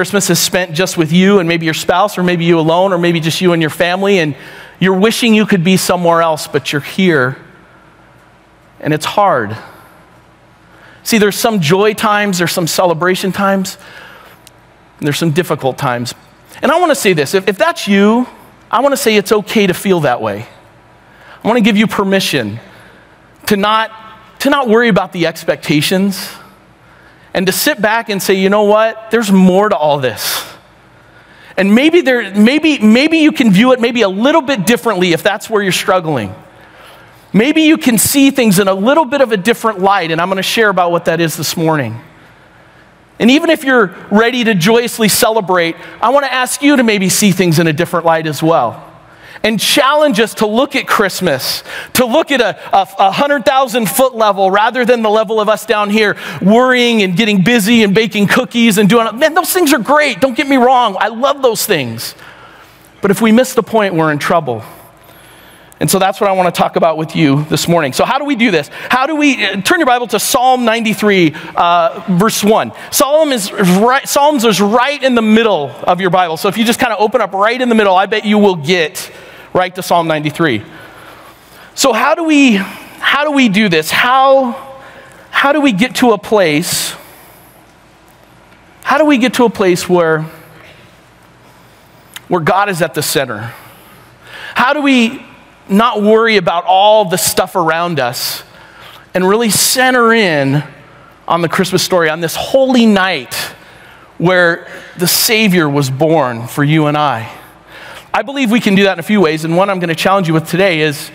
Christmas 0.00 0.30
is 0.30 0.38
spent 0.38 0.72
just 0.72 0.96
with 0.96 1.12
you 1.12 1.40
and 1.40 1.46
maybe 1.46 1.66
your 1.66 1.74
spouse, 1.74 2.16
or 2.16 2.22
maybe 2.22 2.46
you 2.46 2.58
alone, 2.58 2.94
or 2.94 2.96
maybe 2.96 3.20
just 3.20 3.42
you 3.42 3.52
and 3.52 3.60
your 3.60 3.68
family, 3.68 4.18
and 4.18 4.34
you're 4.78 4.98
wishing 4.98 5.34
you 5.34 5.44
could 5.44 5.62
be 5.62 5.76
somewhere 5.76 6.22
else, 6.22 6.48
but 6.48 6.72
you're 6.72 6.80
here. 6.80 7.36
And 8.80 8.94
it's 8.94 9.04
hard. 9.04 9.54
See, 11.02 11.18
there's 11.18 11.36
some 11.36 11.60
joy 11.60 11.92
times, 11.92 12.38
there's 12.38 12.50
some 12.50 12.66
celebration 12.66 13.30
times, 13.30 13.76
there's 15.00 15.18
some 15.18 15.32
difficult 15.32 15.76
times. 15.76 16.14
And 16.62 16.72
I 16.72 16.80
want 16.80 16.92
to 16.92 16.96
say 16.96 17.12
this 17.12 17.34
if, 17.34 17.46
if 17.46 17.58
that's 17.58 17.86
you, 17.86 18.26
I 18.70 18.80
want 18.80 18.94
to 18.94 18.96
say 18.96 19.16
it's 19.16 19.32
okay 19.32 19.66
to 19.66 19.74
feel 19.74 20.00
that 20.00 20.22
way. 20.22 20.46
I 21.44 21.46
want 21.46 21.58
to 21.58 21.62
give 21.62 21.76
you 21.76 21.86
permission 21.86 22.58
to 23.48 23.56
not, 23.58 23.90
to 24.38 24.48
not 24.48 24.66
worry 24.66 24.88
about 24.88 25.12
the 25.12 25.26
expectations 25.26 26.26
and 27.34 27.46
to 27.46 27.52
sit 27.52 27.80
back 27.80 28.08
and 28.08 28.22
say, 28.22 28.34
you 28.34 28.48
know 28.48 28.64
what, 28.64 29.10
there's 29.10 29.30
more 29.30 29.68
to 29.68 29.76
all 29.76 29.98
this. 29.98 30.44
And 31.56 31.74
maybe, 31.74 32.00
there, 32.00 32.34
maybe, 32.34 32.78
maybe 32.78 33.18
you 33.18 33.32
can 33.32 33.50
view 33.50 33.72
it 33.72 33.80
maybe 33.80 34.02
a 34.02 34.08
little 34.08 34.40
bit 34.40 34.66
differently 34.66 35.12
if 35.12 35.22
that's 35.22 35.48
where 35.50 35.62
you're 35.62 35.72
struggling. 35.72 36.34
Maybe 37.32 37.62
you 37.62 37.76
can 37.76 37.98
see 37.98 38.30
things 38.30 38.58
in 38.58 38.66
a 38.66 38.74
little 38.74 39.04
bit 39.04 39.20
of 39.20 39.30
a 39.30 39.36
different 39.36 39.78
light, 39.78 40.10
and 40.10 40.20
I'm 40.20 40.28
going 40.28 40.38
to 40.38 40.42
share 40.42 40.68
about 40.68 40.90
what 40.90 41.04
that 41.04 41.20
is 41.20 41.36
this 41.36 41.56
morning. 41.56 42.00
And 43.18 43.30
even 43.30 43.50
if 43.50 43.62
you're 43.62 43.94
ready 44.10 44.42
to 44.44 44.54
joyously 44.54 45.08
celebrate, 45.08 45.76
I 46.00 46.08
want 46.08 46.24
to 46.24 46.32
ask 46.32 46.62
you 46.62 46.76
to 46.76 46.82
maybe 46.82 47.08
see 47.08 47.30
things 47.30 47.58
in 47.58 47.66
a 47.66 47.72
different 47.72 48.06
light 48.06 48.26
as 48.26 48.42
well 48.42 48.89
and 49.42 49.58
challenge 49.58 50.20
us 50.20 50.34
to 50.34 50.46
look 50.46 50.76
at 50.76 50.86
Christmas, 50.86 51.64
to 51.94 52.04
look 52.04 52.30
at 52.30 52.40
a, 52.40 52.76
a, 52.76 52.86
a 52.98 53.04
100,000 53.04 53.88
foot 53.88 54.14
level 54.14 54.50
rather 54.50 54.84
than 54.84 55.02
the 55.02 55.10
level 55.10 55.40
of 55.40 55.48
us 55.48 55.64
down 55.64 55.90
here 55.90 56.16
worrying 56.42 57.02
and 57.02 57.16
getting 57.16 57.42
busy 57.42 57.82
and 57.82 57.94
baking 57.94 58.26
cookies 58.26 58.78
and 58.78 58.88
doing, 58.88 59.18
man, 59.18 59.34
those 59.34 59.52
things 59.52 59.72
are 59.72 59.78
great. 59.78 60.20
Don't 60.20 60.36
get 60.36 60.46
me 60.46 60.56
wrong. 60.56 60.96
I 60.98 61.08
love 61.08 61.42
those 61.42 61.64
things. 61.64 62.14
But 63.00 63.10
if 63.10 63.22
we 63.22 63.32
miss 63.32 63.54
the 63.54 63.62
point, 63.62 63.94
we're 63.94 64.12
in 64.12 64.18
trouble. 64.18 64.62
And 65.80 65.90
so 65.90 65.98
that's 65.98 66.20
what 66.20 66.28
I 66.28 66.34
want 66.34 66.54
to 66.54 66.58
talk 66.58 66.76
about 66.76 66.98
with 66.98 67.16
you 67.16 67.44
this 67.44 67.66
morning. 67.66 67.94
So, 67.94 68.04
how 68.04 68.18
do 68.18 68.26
we 68.26 68.36
do 68.36 68.50
this? 68.50 68.68
How 68.90 69.06
do 69.06 69.16
we 69.16 69.42
uh, 69.42 69.62
turn 69.62 69.80
your 69.80 69.86
Bible 69.86 70.06
to 70.08 70.20
Psalm 70.20 70.66
93, 70.66 71.34
uh, 71.56 72.04
verse 72.18 72.44
1? 72.44 72.72
Psalm 72.90 73.32
is 73.32 73.50
right, 73.50 74.06
Psalms 74.06 74.44
is 74.44 74.60
right 74.60 75.02
in 75.02 75.14
the 75.14 75.22
middle 75.22 75.70
of 75.84 75.98
your 75.98 76.10
Bible. 76.10 76.36
So, 76.36 76.48
if 76.48 76.58
you 76.58 76.66
just 76.66 76.78
kind 76.78 76.92
of 76.92 77.00
open 77.00 77.22
up 77.22 77.32
right 77.32 77.58
in 77.58 77.70
the 77.70 77.74
middle, 77.74 77.96
I 77.96 78.04
bet 78.04 78.26
you 78.26 78.36
will 78.36 78.56
get 78.56 79.10
right 79.52 79.74
to 79.74 79.82
Psalm 79.82 80.06
93. 80.06 80.62
So 81.74 81.92
how 81.92 82.14
do 82.14 82.24
we 82.24 82.56
how 82.56 83.24
do 83.24 83.32
we 83.32 83.48
do 83.48 83.68
this? 83.68 83.90
How 83.90 84.78
how 85.30 85.52
do 85.52 85.60
we 85.60 85.72
get 85.72 85.96
to 85.96 86.12
a 86.12 86.18
place 86.18 86.94
how 88.90 88.98
do 88.98 89.04
we 89.04 89.18
get 89.18 89.34
to 89.34 89.44
a 89.44 89.50
place 89.50 89.88
where 89.88 90.22
where 92.26 92.40
God 92.40 92.68
is 92.68 92.82
at 92.82 92.92
the 92.92 93.02
center? 93.02 93.54
How 94.56 94.72
do 94.72 94.82
we 94.82 95.24
not 95.68 96.02
worry 96.02 96.38
about 96.38 96.64
all 96.64 97.04
the 97.04 97.16
stuff 97.16 97.54
around 97.54 98.00
us 98.00 98.42
and 99.14 99.28
really 99.28 99.48
center 99.48 100.12
in 100.12 100.64
on 101.28 101.40
the 101.40 101.48
Christmas 101.48 101.84
story, 101.84 102.10
on 102.10 102.20
this 102.20 102.34
holy 102.34 102.84
night 102.84 103.34
where 104.18 104.66
the 104.96 105.06
Savior 105.06 105.68
was 105.68 105.88
born 105.88 106.48
for 106.48 106.64
you 106.64 106.86
and 106.86 106.96
I? 106.96 107.32
I 108.12 108.22
believe 108.22 108.50
we 108.50 108.60
can 108.60 108.74
do 108.74 108.84
that 108.84 108.94
in 108.94 108.98
a 108.98 109.04
few 109.04 109.20
ways, 109.20 109.44
and 109.44 109.56
one 109.56 109.70
I'm 109.70 109.78
going 109.78 109.88
to 109.88 109.94
challenge 109.94 110.26
you 110.26 110.34
with 110.34 110.48
today 110.48 110.80
is, 110.80 111.10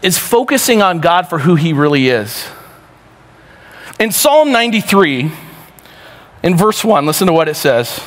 is 0.00 0.18
focusing 0.18 0.82
on 0.82 1.00
God 1.00 1.28
for 1.28 1.40
who 1.40 1.56
He 1.56 1.72
really 1.72 2.08
is. 2.08 2.48
In 3.98 4.12
Psalm 4.12 4.52
93, 4.52 5.32
in 6.42 6.56
verse 6.56 6.84
1, 6.84 7.06
listen 7.06 7.26
to 7.26 7.32
what 7.32 7.48
it 7.48 7.54
says. 7.54 7.98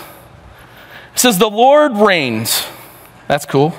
It 1.14 1.20
says, 1.20 1.38
The 1.38 1.50
Lord 1.50 1.98
reigns. 1.98 2.66
That's 3.28 3.46
cool. 3.46 3.74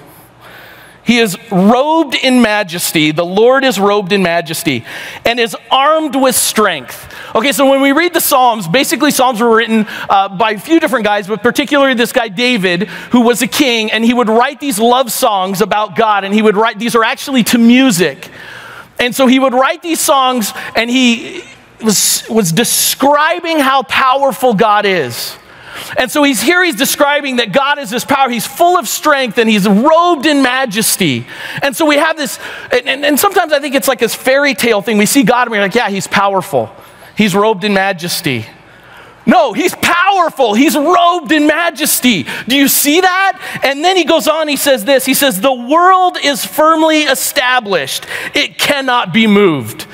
He 1.06 1.18
is 1.18 1.38
robed 1.52 2.16
in 2.16 2.42
majesty. 2.42 3.12
The 3.12 3.24
Lord 3.24 3.62
is 3.62 3.78
robed 3.78 4.10
in 4.10 4.24
majesty 4.24 4.84
and 5.24 5.38
is 5.38 5.56
armed 5.70 6.16
with 6.16 6.34
strength. 6.34 7.14
Okay, 7.32 7.52
so 7.52 7.70
when 7.70 7.80
we 7.80 7.92
read 7.92 8.12
the 8.12 8.20
Psalms, 8.20 8.66
basically, 8.66 9.12
Psalms 9.12 9.40
were 9.40 9.54
written 9.54 9.86
uh, 10.10 10.28
by 10.28 10.52
a 10.52 10.58
few 10.58 10.80
different 10.80 11.04
guys, 11.04 11.28
but 11.28 11.44
particularly 11.44 11.94
this 11.94 12.10
guy 12.12 12.26
David, 12.26 12.88
who 13.12 13.20
was 13.20 13.40
a 13.40 13.46
king, 13.46 13.92
and 13.92 14.04
he 14.04 14.12
would 14.12 14.28
write 14.28 14.58
these 14.58 14.80
love 14.80 15.12
songs 15.12 15.60
about 15.60 15.94
God, 15.94 16.24
and 16.24 16.34
he 16.34 16.42
would 16.42 16.56
write, 16.56 16.80
these 16.80 16.96
are 16.96 17.04
actually 17.04 17.44
to 17.44 17.58
music. 17.58 18.28
And 18.98 19.14
so 19.14 19.28
he 19.28 19.38
would 19.38 19.54
write 19.54 19.82
these 19.82 20.00
songs, 20.00 20.52
and 20.74 20.90
he 20.90 21.44
was, 21.84 22.26
was 22.28 22.50
describing 22.50 23.60
how 23.60 23.84
powerful 23.84 24.54
God 24.54 24.84
is. 24.84 25.36
And 25.98 26.10
so 26.10 26.22
he's 26.22 26.42
here, 26.42 26.64
he's 26.64 26.76
describing 26.76 27.36
that 27.36 27.52
God 27.52 27.78
is 27.78 27.90
this 27.90 28.04
power. 28.04 28.28
He's 28.28 28.46
full 28.46 28.78
of 28.78 28.88
strength 28.88 29.38
and 29.38 29.48
he's 29.48 29.68
robed 29.68 30.26
in 30.26 30.42
majesty. 30.42 31.26
And 31.62 31.76
so 31.76 31.86
we 31.86 31.96
have 31.96 32.16
this, 32.16 32.38
and, 32.72 32.88
and, 32.88 33.04
and 33.04 33.20
sometimes 33.20 33.52
I 33.52 33.60
think 33.60 33.74
it's 33.74 33.88
like 33.88 33.98
this 33.98 34.14
fairy 34.14 34.54
tale 34.54 34.82
thing. 34.82 34.98
We 34.98 35.06
see 35.06 35.22
God 35.22 35.42
and 35.42 35.50
we're 35.50 35.60
like, 35.60 35.74
yeah, 35.74 35.88
he's 35.88 36.06
powerful. 36.06 36.70
He's 37.16 37.34
robed 37.34 37.64
in 37.64 37.74
majesty. 37.74 38.46
No, 39.26 39.52
he's 39.52 39.74
powerful. 39.74 40.54
He's 40.54 40.76
robed 40.76 41.32
in 41.32 41.48
majesty. 41.48 42.26
Do 42.46 42.54
you 42.54 42.68
see 42.68 43.00
that? 43.00 43.60
And 43.64 43.84
then 43.84 43.96
he 43.96 44.04
goes 44.04 44.28
on, 44.28 44.46
he 44.46 44.56
says 44.56 44.84
this 44.84 45.04
He 45.04 45.14
says, 45.14 45.40
The 45.40 45.52
world 45.52 46.16
is 46.22 46.46
firmly 46.46 47.02
established, 47.02 48.06
it 48.34 48.56
cannot 48.56 49.12
be 49.12 49.26
moved. 49.26 49.86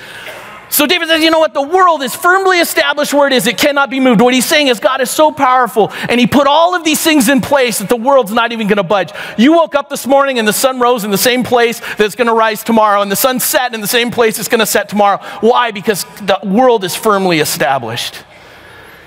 So 0.72 0.86
David 0.86 1.08
says, 1.08 1.22
you 1.22 1.30
know 1.30 1.38
what? 1.38 1.52
The 1.52 1.60
world 1.60 2.02
is 2.02 2.16
firmly 2.16 2.58
established 2.58 3.12
where 3.12 3.26
it 3.26 3.34
is. 3.34 3.46
It 3.46 3.58
cannot 3.58 3.90
be 3.90 4.00
moved. 4.00 4.22
What 4.22 4.32
he's 4.32 4.46
saying 4.46 4.68
is 4.68 4.80
God 4.80 5.02
is 5.02 5.10
so 5.10 5.30
powerful 5.30 5.92
and 6.08 6.18
he 6.18 6.26
put 6.26 6.46
all 6.46 6.74
of 6.74 6.82
these 6.82 6.98
things 6.98 7.28
in 7.28 7.42
place 7.42 7.80
that 7.80 7.90
the 7.90 7.96
world's 7.96 8.32
not 8.32 8.52
even 8.52 8.68
going 8.68 8.78
to 8.78 8.82
budge. 8.82 9.12
You 9.36 9.52
woke 9.52 9.74
up 9.74 9.90
this 9.90 10.06
morning 10.06 10.38
and 10.38 10.48
the 10.48 10.52
sun 10.54 10.80
rose 10.80 11.04
in 11.04 11.10
the 11.10 11.18
same 11.18 11.44
place 11.44 11.82
that's 11.96 12.14
going 12.14 12.26
to 12.26 12.32
rise 12.32 12.64
tomorrow 12.64 13.02
and 13.02 13.12
the 13.12 13.16
sun 13.16 13.38
set 13.38 13.74
in 13.74 13.82
the 13.82 13.86
same 13.86 14.10
place 14.10 14.38
it's 14.38 14.48
going 14.48 14.60
to 14.60 14.66
set 14.66 14.88
tomorrow. 14.88 15.18
Why? 15.42 15.72
Because 15.72 16.04
the 16.22 16.38
world 16.42 16.84
is 16.84 16.96
firmly 16.96 17.40
established. 17.40 18.24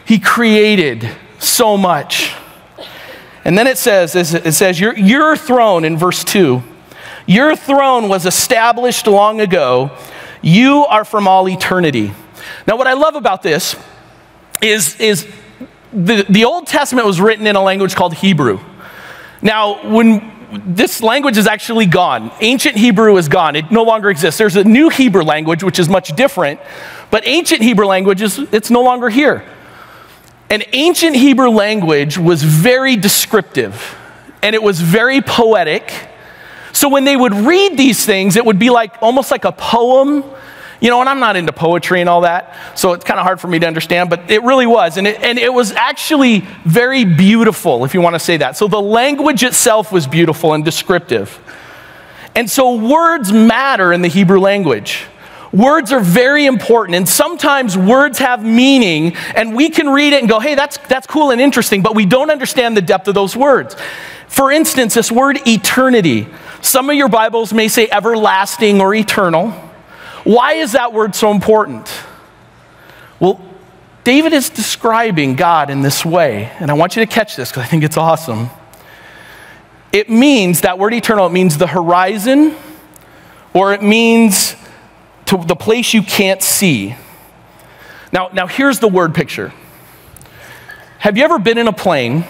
He 0.06 0.20
created 0.20 1.10
so 1.40 1.78
much. 1.78 2.36
And 3.44 3.58
then 3.58 3.66
it 3.66 3.80
says, 3.80 4.14
it 4.14 4.54
says, 4.54 4.80
your, 4.80 4.96
your 4.96 5.36
throne 5.36 5.84
in 5.84 5.98
verse 5.98 6.24
2, 6.24 6.62
your 7.26 7.56
throne 7.56 8.08
was 8.08 8.28
established 8.28 9.08
long 9.08 9.42
ago 9.42 9.90
you 10.46 10.86
are 10.86 11.04
from 11.04 11.28
all 11.28 11.50
eternity. 11.50 12.14
Now, 12.68 12.78
what 12.78 12.86
I 12.86 12.94
love 12.94 13.16
about 13.16 13.42
this 13.42 13.76
is, 14.62 14.96
is 15.02 15.28
the, 15.92 16.24
the 16.30 16.46
Old 16.46 16.68
Testament 16.68 17.08
was 17.08 17.20
written 17.20 17.48
in 17.48 17.56
a 17.56 17.64
language 17.64 17.96
called 17.96 18.14
Hebrew. 18.14 18.60
Now, 19.42 19.92
when 19.92 20.32
this 20.68 21.02
language 21.02 21.38
is 21.38 21.48
actually 21.48 21.88
gone, 21.88 22.32
ancient 22.42 22.78
Hebrew 22.78 23.18
is 23.18 23.28
gone, 23.28 23.56
it 23.56 23.72
no 23.72 23.82
longer 23.82 24.12
exists. 24.12 24.38
There's 24.38 24.56
a 24.56 24.64
new 24.64 24.90
Hebrew 24.90 25.24
language, 25.24 25.64
which 25.64 25.80
is 25.80 25.90
much 25.90 26.16
different, 26.16 26.60
but 27.10 27.26
ancient 27.26 27.64
Hebrew 27.64 27.88
language 27.88 28.22
is 28.22 28.38
it's 28.38 28.70
no 28.70 28.84
longer 28.84 29.10
here. 29.10 29.44
An 30.52 30.62
ancient 30.74 31.16
Hebrew 31.16 31.50
language 31.50 32.20
was 32.20 32.44
very 32.44 32.96
descriptive 32.96 33.98
and 34.44 34.54
it 34.54 34.62
was 34.62 34.80
very 34.80 35.22
poetic 35.22 35.92
so 36.76 36.90
when 36.90 37.06
they 37.06 37.16
would 37.16 37.34
read 37.34 37.78
these 37.78 38.06
things, 38.06 38.36
it 38.36 38.46
would 38.46 38.60
be 38.60 38.70
like 38.70 38.96
almost 39.02 39.32
like 39.32 39.46
a 39.46 39.52
poem. 39.52 40.24
You 40.82 40.90
know, 40.90 41.00
and 41.00 41.08
I'm 41.08 41.22
not 41.22 41.38
into 41.38 41.54
poetry 41.54 42.02
and 42.02 42.10
all 42.10 42.22
that, 42.22 42.78
so 42.78 42.92
it's 42.92 43.06
kind 43.06 43.18
of 43.18 43.26
hard 43.26 43.40
for 43.40 43.48
me 43.48 43.58
to 43.60 43.66
understand, 43.66 44.10
but 44.10 44.30
it 44.30 44.44
really 44.44 44.68
was. 44.68 44.98
And 44.98 45.08
it, 45.08 45.22
and 45.22 45.40
it 45.40 45.52
was 45.52 45.72
actually 45.72 46.42
very 46.66 47.06
beautiful, 47.06 47.86
if 47.86 47.94
you 47.94 48.02
want 48.02 48.14
to 48.14 48.20
say 48.20 48.38
that. 48.38 48.58
So 48.58 48.68
the 48.68 48.82
language 48.82 49.42
itself 49.42 49.94
was 49.94 50.06
beautiful 50.06 50.54
and 50.54 50.66
descriptive. 50.66 51.40
And 52.36 52.52
so 52.52 52.76
words 52.76 53.32
matter 53.32 53.94
in 53.94 54.02
the 54.02 54.10
Hebrew 54.10 54.40
language. 54.40 55.06
Words 55.54 55.94
are 55.94 56.02
very 56.02 56.46
important, 56.46 56.98
and 56.98 57.08
sometimes 57.08 57.78
words 57.78 58.20
have 58.20 58.44
meaning, 58.44 59.16
and 59.34 59.56
we 59.56 59.70
can 59.70 59.88
read 59.88 60.12
it 60.12 60.20
and 60.20 60.30
go, 60.30 60.42
hey, 60.42 60.56
that's, 60.56 60.78
that's 60.90 61.08
cool 61.08 61.32
and 61.32 61.40
interesting, 61.40 61.82
but 61.82 61.96
we 61.96 62.06
don't 62.06 62.30
understand 62.30 62.76
the 62.76 62.82
depth 62.82 63.08
of 63.08 63.16
those 63.16 63.38
words. 63.38 63.78
For 64.28 64.52
instance, 64.52 64.96
this 64.96 65.10
word 65.10 65.40
eternity. 65.48 66.28
Some 66.66 66.90
of 66.90 66.96
your 66.96 67.10
Bibles 67.10 67.54
may 67.54 67.68
say 67.68 67.88
everlasting 67.92 68.82
or 68.82 68.96
eternal. 68.96 69.52
Why 70.24 70.54
is 70.54 70.72
that 70.72 70.94
word 70.94 71.14
so 71.14 71.30
important? 71.30 71.88
Well, 73.20 73.40
David 74.04 74.34
is 74.34 74.50
describing 74.50 75.36
God 75.36 75.70
in 75.70 75.84
this 75.84 76.04
way, 76.04 76.52
and 76.60 76.72
I 76.72 76.74
want 76.74 76.96
you 76.96 77.06
to 77.06 77.12
catch 77.12 77.36
this 77.36 77.52
because 77.52 77.66
I 77.66 77.68
think 77.68 77.84
it's 77.84 77.98
awesome. 77.98 78.50
It 79.92 80.10
means, 80.10 80.62
that 80.62 80.80
word 80.80 80.96
eternal, 80.96 81.28
it 81.28 81.32
means 81.32 81.60
the 81.60 81.68
horizon, 81.68 82.56
or 83.54 83.72
it 83.76 83.84
means 83.84 84.56
to 85.26 85.38
the 85.38 85.56
place 85.56 85.94
you 85.94 86.02
can't 86.02 86.42
see. 86.42 86.96
Now, 88.12 88.30
now 88.34 88.48
here's 88.48 88.80
the 88.80 88.88
word 88.88 89.14
picture. 89.14 89.54
Have 90.98 91.16
you 91.16 91.26
ever 91.26 91.38
been 91.38 91.60
in 91.60 91.68
a 91.68 91.74
plane 91.74 92.26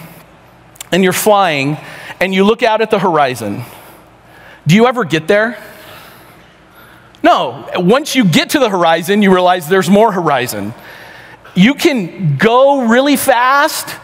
and 0.92 1.06
you're 1.06 1.14
flying 1.14 1.78
and 2.20 2.34
you 2.34 2.44
look 2.44 2.64
out 2.64 2.82
at 2.82 2.92
the 2.92 3.00
horizon? 3.00 3.64
Do 4.68 4.76
you 4.76 4.88
ever 4.88 5.04
get 5.04 5.28
there? 5.28 5.64
No. 7.24 7.70
Once 7.76 8.16
you 8.16 8.26
get 8.26 8.52
to 8.52 8.60
the 8.60 8.70
horizon, 8.70 9.22
you 9.22 9.34
realize 9.34 9.68
there's 9.68 9.90
more 9.90 10.12
horizon. 10.12 10.74
You 11.56 11.74
can 11.74 12.38
go 12.38 12.88
really 12.88 13.16
fast 13.16 14.00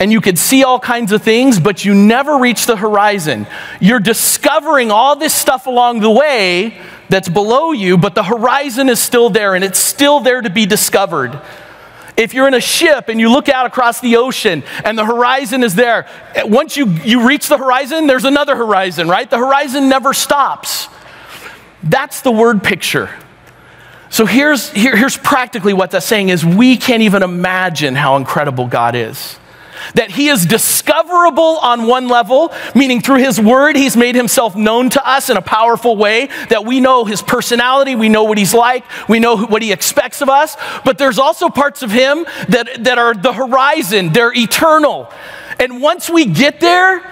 and 0.00 0.10
you 0.10 0.20
can 0.20 0.36
see 0.36 0.64
all 0.64 0.80
kinds 0.80 1.12
of 1.12 1.22
things, 1.22 1.60
but 1.60 1.84
you 1.84 1.94
never 1.94 2.38
reach 2.38 2.66
the 2.66 2.76
horizon. 2.76 3.46
You're 3.80 4.00
discovering 4.00 4.90
all 4.90 5.16
this 5.16 5.34
stuff 5.34 5.66
along 5.66 6.00
the 6.00 6.10
way 6.10 6.78
that's 7.08 7.28
below 7.28 7.72
you, 7.72 7.96
but 7.96 8.14
the 8.14 8.24
horizon 8.24 8.88
is 8.88 9.00
still 9.00 9.30
there 9.30 9.54
and 9.54 9.62
it's 9.62 9.78
still 9.78 10.20
there 10.20 10.40
to 10.40 10.50
be 10.50 10.66
discovered. 10.66 11.40
If 12.16 12.32
you're 12.32 12.46
in 12.46 12.54
a 12.54 12.60
ship 12.60 13.08
and 13.08 13.18
you 13.18 13.30
look 13.30 13.48
out 13.48 13.66
across 13.66 14.00
the 14.00 14.16
ocean 14.16 14.62
and 14.84 14.96
the 14.96 15.04
horizon 15.04 15.64
is 15.64 15.74
there, 15.74 16.06
once 16.44 16.76
you, 16.76 16.86
you 16.86 17.26
reach 17.26 17.48
the 17.48 17.58
horizon, 17.58 18.06
there's 18.06 18.24
another 18.24 18.54
horizon, 18.54 19.08
right? 19.08 19.28
The 19.28 19.38
horizon 19.38 19.88
never 19.88 20.12
stops. 20.12 20.88
That's 21.82 22.20
the 22.20 22.30
word 22.30 22.62
picture. 22.62 23.10
So 24.10 24.26
here's, 24.26 24.70
here, 24.70 24.96
here's 24.96 25.16
practically 25.16 25.72
what 25.72 25.90
that's 25.90 26.06
saying 26.06 26.28
is 26.28 26.44
we 26.44 26.76
can't 26.76 27.02
even 27.02 27.24
imagine 27.24 27.96
how 27.96 28.16
incredible 28.16 28.68
God 28.68 28.94
is 28.94 29.38
that 29.94 30.10
he 30.10 30.28
is 30.28 30.46
discoverable 30.46 31.58
on 31.58 31.86
one 31.86 32.08
level, 32.08 32.52
meaning 32.74 33.00
through 33.00 33.18
his 33.18 33.40
word, 33.40 33.76
he's 33.76 33.96
made 33.96 34.14
himself 34.14 34.56
known 34.56 34.90
to 34.90 35.08
us 35.08 35.30
in 35.30 35.36
a 35.36 35.42
powerful 35.42 35.96
way, 35.96 36.28
that 36.48 36.64
we 36.64 36.80
know 36.80 37.04
his 37.04 37.22
personality, 37.22 37.94
we 37.94 38.08
know 38.08 38.24
what 38.24 38.38
he's 38.38 38.54
like, 38.54 38.84
we 39.08 39.18
know 39.18 39.36
what 39.36 39.62
he 39.62 39.72
expects 39.72 40.20
of 40.20 40.28
us. 40.28 40.56
But 40.84 40.98
there's 40.98 41.18
also 41.18 41.48
parts 41.48 41.82
of 41.82 41.90
him 41.90 42.24
that, 42.48 42.84
that 42.84 42.98
are 42.98 43.14
the 43.14 43.32
horizon, 43.32 44.12
they're 44.12 44.32
eternal. 44.34 45.10
And 45.58 45.80
once 45.80 46.10
we 46.10 46.26
get 46.26 46.60
there, 46.60 47.10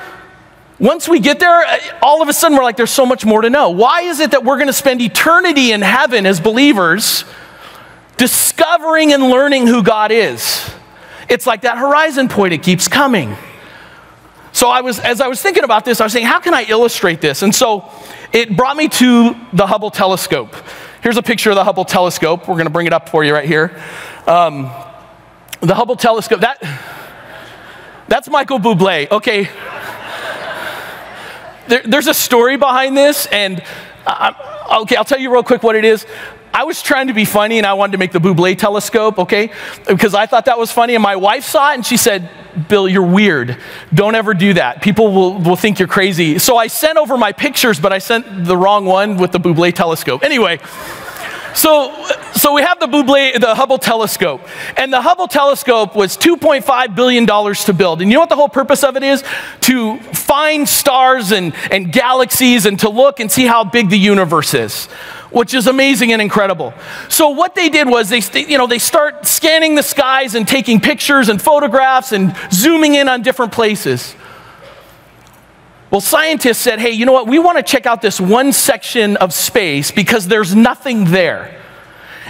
once 0.79 1.09
we 1.09 1.21
get 1.21 1.39
there, 1.39 1.65
all 2.03 2.23
of 2.23 2.29
a 2.29 2.33
sudden 2.33 2.59
we're 2.59 2.65
like, 2.65 2.77
there's 2.77 2.91
so 2.91 3.07
much 3.07 3.25
more 3.25 3.41
to 3.41 3.51
know. 3.51 3.71
Why 3.71 4.03
is 4.03 4.19
it 4.19 4.33
that 4.33 4.45
we're 4.45 4.57
going 4.57 4.67
to 4.67 4.73
spend 4.73 5.01
eternity 5.01 5.71
in 5.71 5.81
heaven 5.81 6.27
as 6.27 6.41
believers 6.41 7.25
discovering 8.17 9.13
and 9.13 9.23
learning 9.25 9.69
who 9.69 9.85
God 9.85 10.11
is? 10.11 10.62
It's 11.33 11.47
like 11.47 11.63
that 11.63 11.79
horizon 11.79 12.29
point, 12.29 12.53
it 12.53 12.63
keeps 12.63 12.89
coming. 12.89 13.35
So 14.53 14.69
I 14.69 14.83
was, 14.83 14.99
as 14.99 15.23
I 15.23 15.29
was 15.29 15.41
thinking 15.41 15.65
about 15.65 15.87
this, 15.87 15.99
I 15.99 16.05
was 16.05 16.13
saying, 16.13 16.27
how 16.27 16.41
can 16.41 16.53
I 16.53 16.65
illustrate 16.65 17.23
this? 17.23 17.41
And 17.41 17.55
so 17.55 17.91
it 18.35 18.55
brought 18.55 18.77
me 18.77 18.87
to 18.89 19.35
the 19.55 19.67
Hubble 19.67 19.91
telescope. 19.91 20.55
Here's 21.03 21.17
a 21.17 21.23
picture 21.23 21.49
of 21.49 21.57
the 21.57 21.65
Hubble 21.65 21.87
telescope. 21.87 22.47
We're 22.47 22.57
going 22.57 22.67
to 22.67 22.71
bring 22.71 22.87
it 22.87 22.93
up 22.93 23.09
for 23.09 23.25
you 23.25 23.33
right 23.33 23.49
here. 23.49 23.83
Um, 24.27 24.71
the 25.61 25.75
Hubble 25.75 25.97
telescope, 25.97 26.41
that, 26.41 26.59
that's 28.09 28.29
Michael 28.29 28.59
Bublé. 28.59 29.11
Okay. 29.11 29.49
There, 31.67 31.83
there's 31.87 32.09
a 32.09 32.15
story 32.15 32.59
behind 32.59 32.95
this, 32.95 33.25
and 33.33 33.63
I, 34.07 34.77
okay, 34.83 34.97
I'll 34.97 35.05
tell 35.07 35.19
you 35.19 35.33
real 35.33 35.43
quick 35.43 35.63
what 35.63 35.77
it 35.77 35.87
is. 35.87 36.05
I 36.55 36.65
was 36.65 36.83
trying 36.83 37.07
to 37.07 37.15
be 37.15 37.25
funny 37.25 37.59
and 37.59 37.67
I 37.67 37.73
wanted 37.75 37.93
to 37.93 37.99
make 37.99 38.13
the 38.13 38.19
Buble 38.19 38.57
telescope, 38.57 39.19
okay? 39.19 39.51
Because 39.87 40.15
I 40.15 40.27
thought 40.27 40.45
that 40.45 40.59
was 40.59 40.71
funny. 40.71 40.95
And 40.95 41.03
my 41.03 41.17
wife 41.17 41.45
saw 41.45 41.73
it 41.73 41.77
and 41.77 41.87
she 41.87 41.97
said, 41.97 42.29
Bill, 42.69 42.87
you're 42.87 43.07
weird. 43.07 43.57
Don't 43.95 44.15
ever 44.15 44.35
do 44.35 44.55
that. 44.55 44.83
People 44.83 45.13
will, 45.13 45.39
will 45.39 45.57
think 45.57 45.79
you're 45.79 45.89
crazy. 45.89 46.39
So 46.39 46.59
I 46.59 46.67
sent 46.67 46.99
over 46.99 47.17
my 47.17 47.33
pictures, 47.33 47.81
but 47.81 47.93
I 47.93 47.99
sent 47.99 48.45
the 48.45 48.57
wrong 48.57 48.85
one 48.85 49.17
with 49.17 49.33
the 49.33 49.41
Buble 49.41 49.73
telescope. 49.73 50.23
Anyway, 50.23 50.59
so, 51.55 51.95
so 52.35 52.53
we 52.53 52.63
have 52.63 52.81
the 52.81 52.87
Buble, 52.87 53.41
the 53.41 53.55
Hubble 53.55 53.79
telescope. 53.79 54.47
And 54.77 54.93
the 54.93 55.01
Hubble 55.01 55.29
telescope 55.29 55.95
was 55.95 56.19
$2.5 56.19 56.95
billion 56.95 57.27
to 57.27 57.73
build. 57.73 58.03
And 58.03 58.11
you 58.11 58.15
know 58.15 58.21
what 58.21 58.29
the 58.29 58.37
whole 58.37 58.49
purpose 58.49 58.85
of 58.85 58.97
it 58.97 59.03
is? 59.03 59.25
To 59.63 59.99
find 59.99 60.69
stars 60.69 61.33
and, 61.33 61.55
and 61.71 61.91
galaxies 61.91 62.67
and 62.67 62.79
to 62.81 62.91
look 62.91 63.21
and 63.21 63.31
see 63.31 63.47
how 63.47 63.65
big 63.65 63.89
the 63.89 63.99
universe 63.99 64.53
is 64.53 64.89
which 65.33 65.55
is 65.55 65.67
amazing 65.67 66.13
and 66.13 66.21
incredible. 66.21 66.75
So 67.09 67.31
what 67.31 67.55
they 67.55 67.69
did 67.69 67.89
was 67.89 68.11
they, 68.11 68.45
you 68.45 68.59
know, 68.59 68.67
they 68.67 68.79
start 68.79 69.27
scanning 69.27 69.75
the 69.75 69.83
skies 69.83 70.35
and 70.35 70.47
taking 70.47 70.81
pictures 70.81 71.29
and 71.29 71.41
photographs 71.41 72.13
and 72.13 72.35
zooming 72.51 72.95
in 72.95 73.09
on 73.09 73.23
different 73.23 73.53
places. 73.53 74.15
Well, 75.91 76.01
scientists 76.01 76.59
said, 76.59 76.81
hey, 76.81 76.91
you 76.91 77.05
know 77.05 77.13
what? 77.13 77.27
We 77.27 77.39
want 77.39 77.59
to 77.59 77.63
check 77.63 77.85
out 77.85 78.01
this 78.01 78.21
one 78.21 78.53
section 78.53 79.17
of 79.19 79.35
space 79.35 79.91
because 79.91 80.27
there's 80.27 80.55
nothing 80.55 81.05
there. 81.05 81.62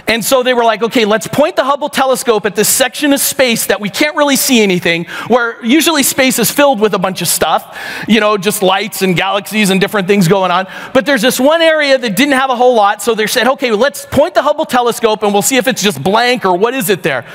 And 0.05 0.23
so 0.23 0.43
they 0.43 0.53
were 0.53 0.65
like, 0.65 0.83
okay, 0.83 1.05
let's 1.05 1.27
point 1.27 1.55
the 1.55 1.63
Hubble 1.63 1.87
telescope 1.87 2.45
at 2.45 2.55
this 2.55 2.67
section 2.67 3.13
of 3.13 3.21
space 3.21 3.67
that 3.67 3.79
we 3.79 3.89
can't 3.89 4.17
really 4.17 4.35
see 4.35 4.61
anything, 4.61 5.05
where 5.27 5.63
usually 5.65 6.03
space 6.03 6.39
is 6.39 6.51
filled 6.51 6.81
with 6.81 6.93
a 6.93 6.99
bunch 6.99 7.21
of 7.21 7.29
stuff, 7.29 7.79
you 8.07 8.19
know, 8.19 8.37
just 8.37 8.61
lights 8.61 9.01
and 9.01 9.15
galaxies 9.15 9.69
and 9.69 9.79
different 9.79 10.07
things 10.07 10.27
going 10.27 10.51
on. 10.51 10.67
But 10.93 11.05
there's 11.05 11.21
this 11.21 11.39
one 11.39 11.61
area 11.61 11.97
that 11.97 12.17
didn't 12.17 12.33
have 12.33 12.49
a 12.49 12.55
whole 12.55 12.75
lot, 12.75 13.01
so 13.01 13.15
they 13.15 13.27
said, 13.27 13.47
okay, 13.47 13.71
let's 13.71 14.05
point 14.05 14.33
the 14.33 14.41
Hubble 14.41 14.65
telescope 14.65 15.23
and 15.23 15.31
we'll 15.31 15.41
see 15.41 15.55
if 15.55 15.67
it's 15.67 15.81
just 15.81 16.03
blank 16.03 16.43
or 16.43 16.57
what 16.57 16.73
is 16.73 16.89
it 16.89 17.01
there. 17.01 17.25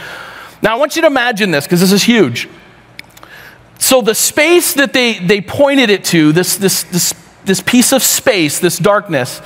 Now, 0.61 0.75
I 0.75 0.79
want 0.79 0.95
you 0.95 1.03
to 1.03 1.09
imagine 1.09 1.51
this 1.51 1.65
because 1.65 1.81
this 1.81 1.93
is 1.93 2.03
huge. 2.03 2.49
So 3.79 4.03
the 4.03 4.15
space 4.15 4.75
that 4.75 4.93
they, 4.93 5.19
they 5.21 5.41
pointed 5.41 5.89
it 5.89 6.05
to, 6.07 6.33
this, 6.33 6.57
this, 6.57 6.83
this, 6.83 7.15
this 7.45 7.63
piece 7.63 7.93
of 7.93 8.03
space, 8.03 8.59
this 8.59 8.77
darkness, 8.77 9.41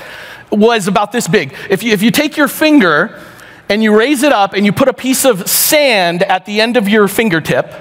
was 0.53 0.89
about 0.89 1.13
this 1.13 1.29
big. 1.29 1.55
If 1.71 1.83
you, 1.83 1.93
if 1.93 2.03
you 2.03 2.11
take 2.11 2.37
your 2.37 2.49
finger 2.49 3.21
and 3.69 3.83
you 3.83 3.97
raise 3.97 4.23
it 4.23 4.33
up 4.33 4.53
and 4.53 4.67
you 4.67 4.73
put 4.73 4.89
a 4.89 4.93
piece 4.93 5.25
of 5.25 5.49
sand 5.49 6.23
at 6.23 6.47
the 6.47 6.61
end 6.61 6.77
of 6.77 6.89
your 6.89 7.09
fingertip, 7.09 7.73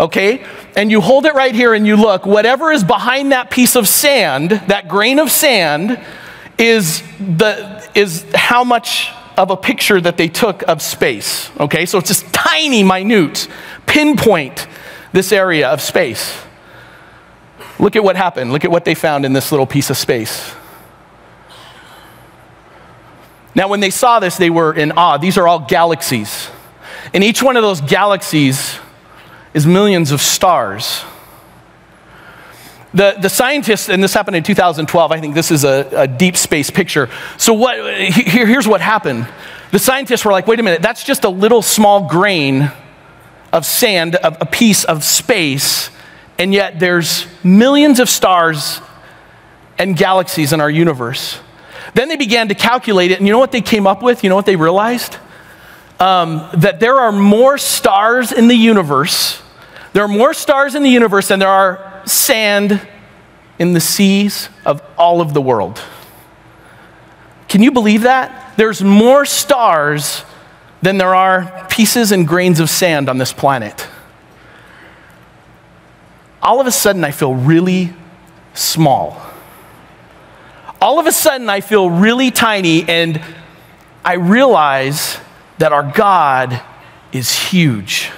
okay, 0.00 0.44
and 0.76 0.90
you 0.90 1.00
hold 1.00 1.26
it 1.26 1.34
right 1.34 1.54
here 1.54 1.74
and 1.74 1.86
you 1.86 1.96
look, 1.96 2.26
whatever 2.26 2.72
is 2.72 2.84
behind 2.84 3.32
that 3.32 3.50
piece 3.50 3.76
of 3.76 3.86
sand, 3.88 4.50
that 4.68 4.88
grain 4.88 5.18
of 5.18 5.30
sand, 5.30 6.00
is, 6.58 7.02
the, 7.18 7.86
is 7.94 8.24
how 8.34 8.64
much 8.64 9.10
of 9.36 9.50
a 9.50 9.56
picture 9.56 10.00
that 10.00 10.16
they 10.16 10.28
took 10.28 10.62
of 10.62 10.80
space. 10.80 11.50
Okay, 11.60 11.84
so 11.84 11.98
it's 11.98 12.08
just 12.08 12.32
tiny, 12.32 12.82
minute, 12.82 13.48
pinpoint 13.86 14.66
this 15.12 15.32
area 15.32 15.68
of 15.68 15.80
space. 15.80 16.38
Look 17.78 17.96
at 17.96 18.02
what 18.02 18.16
happened. 18.16 18.52
Look 18.52 18.64
at 18.64 18.70
what 18.70 18.84
they 18.86 18.94
found 18.94 19.26
in 19.26 19.34
this 19.34 19.52
little 19.52 19.66
piece 19.66 19.90
of 19.90 19.98
space. 19.98 20.54
Now, 23.56 23.68
when 23.68 23.80
they 23.80 23.88
saw 23.88 24.20
this, 24.20 24.36
they 24.36 24.50
were 24.50 24.74
in 24.74 24.92
awe. 24.92 25.16
These 25.16 25.38
are 25.38 25.48
all 25.48 25.60
galaxies. 25.60 26.50
And 27.14 27.24
each 27.24 27.42
one 27.42 27.56
of 27.56 27.62
those 27.62 27.80
galaxies 27.80 28.78
is 29.54 29.66
millions 29.66 30.12
of 30.12 30.20
stars. 30.20 31.02
The, 32.92 33.16
the 33.18 33.30
scientists, 33.30 33.88
and 33.88 34.02
this 34.02 34.12
happened 34.12 34.36
in 34.36 34.42
2012, 34.42 35.10
I 35.10 35.20
think 35.20 35.34
this 35.34 35.50
is 35.50 35.64
a, 35.64 35.88
a 35.92 36.06
deep 36.06 36.36
space 36.36 36.70
picture. 36.70 37.08
So, 37.38 37.54
what, 37.54 37.78
here, 38.12 38.46
here's 38.46 38.68
what 38.68 38.82
happened. 38.82 39.26
The 39.70 39.78
scientists 39.78 40.26
were 40.26 40.32
like, 40.32 40.46
wait 40.46 40.60
a 40.60 40.62
minute, 40.62 40.82
that's 40.82 41.02
just 41.02 41.24
a 41.24 41.30
little 41.30 41.62
small 41.62 42.08
grain 42.08 42.70
of 43.54 43.64
sand, 43.64 44.16
of 44.16 44.36
a 44.38 44.46
piece 44.46 44.84
of 44.84 45.02
space, 45.02 45.88
and 46.38 46.52
yet 46.52 46.78
there's 46.78 47.26
millions 47.42 48.00
of 48.00 48.10
stars 48.10 48.82
and 49.78 49.96
galaxies 49.96 50.52
in 50.52 50.60
our 50.60 50.70
universe. 50.70 51.40
Then 51.94 52.08
they 52.08 52.16
began 52.16 52.48
to 52.48 52.54
calculate 52.54 53.10
it, 53.10 53.18
and 53.18 53.26
you 53.26 53.32
know 53.32 53.38
what 53.38 53.52
they 53.52 53.60
came 53.60 53.86
up 53.86 54.02
with? 54.02 54.22
You 54.24 54.30
know 54.30 54.36
what 54.36 54.46
they 54.46 54.56
realized? 54.56 55.16
Um, 55.98 56.48
that 56.54 56.80
there 56.80 56.96
are 56.96 57.12
more 57.12 57.58
stars 57.58 58.32
in 58.32 58.48
the 58.48 58.54
universe. 58.54 59.42
There 59.92 60.04
are 60.04 60.08
more 60.08 60.34
stars 60.34 60.74
in 60.74 60.82
the 60.82 60.90
universe 60.90 61.28
than 61.28 61.38
there 61.38 61.48
are 61.48 62.02
sand 62.04 62.86
in 63.58 63.72
the 63.72 63.80
seas 63.80 64.48
of 64.64 64.82
all 64.98 65.20
of 65.20 65.32
the 65.32 65.40
world. 65.40 65.80
Can 67.48 67.62
you 67.62 67.72
believe 67.72 68.02
that? 68.02 68.54
There's 68.56 68.82
more 68.82 69.24
stars 69.24 70.24
than 70.82 70.98
there 70.98 71.14
are 71.14 71.66
pieces 71.70 72.12
and 72.12 72.28
grains 72.28 72.60
of 72.60 72.68
sand 72.68 73.08
on 73.08 73.18
this 73.18 73.32
planet. 73.32 73.86
All 76.42 76.60
of 76.60 76.66
a 76.66 76.72
sudden, 76.72 77.04
I 77.04 77.10
feel 77.10 77.34
really 77.34 77.94
small 78.54 79.25
all 80.80 80.98
of 80.98 81.06
a 81.06 81.12
sudden 81.12 81.48
I 81.48 81.60
feel 81.60 81.90
really 81.90 82.30
tiny 82.30 82.88
and 82.88 83.22
I 84.04 84.14
realize 84.14 85.18
that 85.58 85.72
our 85.72 85.82
God 85.82 86.62
is 87.12 87.32
huge, 87.32 88.10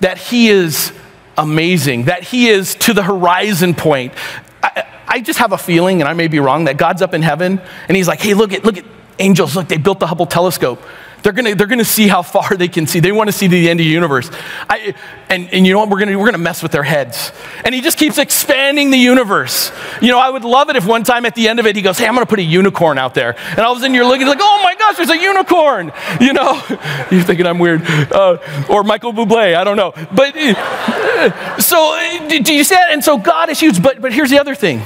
that 0.00 0.18
He 0.18 0.48
is 0.48 0.92
amazing, 1.36 2.04
that 2.04 2.24
He 2.24 2.48
is 2.48 2.74
to 2.76 2.92
the 2.92 3.02
horizon 3.02 3.74
point. 3.74 4.14
I, 4.62 4.84
I, 5.06 5.20
just 5.20 5.38
have 5.38 5.52
a 5.52 5.58
feeling, 5.58 6.00
and 6.00 6.08
I 6.08 6.14
may 6.14 6.28
be 6.28 6.40
wrong, 6.40 6.64
that 6.64 6.76
God's 6.76 7.02
up 7.02 7.14
in 7.14 7.22
heaven 7.22 7.60
and 7.88 7.96
He's 7.96 8.08
like, 8.08 8.20
hey, 8.20 8.34
look 8.34 8.52
at, 8.52 8.64
look 8.64 8.78
at 8.78 8.84
angels, 9.18 9.54
look, 9.54 9.68
they 9.68 9.76
built 9.76 10.00
the 10.00 10.06
Hubble 10.06 10.26
telescope. 10.26 10.82
They're 11.24 11.32
gonna, 11.32 11.54
they're 11.54 11.66
gonna 11.66 11.86
see 11.86 12.06
how 12.06 12.20
far 12.20 12.50
they 12.50 12.68
can 12.68 12.86
see. 12.86 13.00
They 13.00 13.10
wanna 13.10 13.32
see 13.32 13.46
the 13.46 13.70
end 13.70 13.80
of 13.80 13.84
the 13.84 13.90
universe. 13.90 14.30
I, 14.68 14.94
and, 15.30 15.48
and 15.54 15.66
you 15.66 15.72
know 15.72 15.78
what? 15.78 15.88
We're 15.88 15.98
gonna, 15.98 16.18
we're 16.18 16.26
gonna 16.26 16.36
mess 16.36 16.62
with 16.62 16.70
their 16.70 16.82
heads. 16.82 17.32
And 17.64 17.74
he 17.74 17.80
just 17.80 17.96
keeps 17.96 18.18
expanding 18.18 18.90
the 18.90 18.98
universe. 18.98 19.72
You 20.02 20.08
know, 20.08 20.18
I 20.18 20.28
would 20.28 20.44
love 20.44 20.68
it 20.68 20.76
if 20.76 20.86
one 20.86 21.02
time 21.02 21.24
at 21.24 21.34
the 21.34 21.48
end 21.48 21.60
of 21.60 21.66
it, 21.66 21.76
he 21.76 21.82
goes, 21.82 21.96
Hey, 21.96 22.06
I'm 22.06 22.12
gonna 22.12 22.26
put 22.26 22.40
a 22.40 22.42
unicorn 22.42 22.98
out 22.98 23.14
there. 23.14 23.36
And 23.52 23.60
all 23.60 23.72
of 23.72 23.78
a 23.78 23.80
sudden 23.80 23.94
you're 23.94 24.06
looking 24.06 24.26
like, 24.26 24.38
Oh 24.38 24.60
my 24.62 24.74
gosh, 24.74 24.98
there's 24.98 25.08
a 25.08 25.16
unicorn. 25.16 25.92
You 26.20 26.34
know, 26.34 26.62
you're 27.10 27.22
thinking 27.22 27.46
I'm 27.46 27.58
weird. 27.58 27.80
Uh, 27.86 28.66
or 28.68 28.84
Michael 28.84 29.14
Bublé, 29.14 29.56
I 29.56 29.64
don't 29.64 29.78
know. 29.78 29.92
But 30.14 30.36
uh, 30.36 31.58
so, 31.58 31.96
uh, 31.96 32.28
do 32.28 32.52
you 32.52 32.64
see 32.64 32.74
that? 32.74 32.92
And 32.92 33.02
so 33.02 33.16
God 33.16 33.48
is 33.48 33.58
huge. 33.58 33.82
But, 33.82 34.02
but 34.02 34.12
here's 34.12 34.28
the 34.28 34.38
other 34.38 34.54
thing 34.54 34.82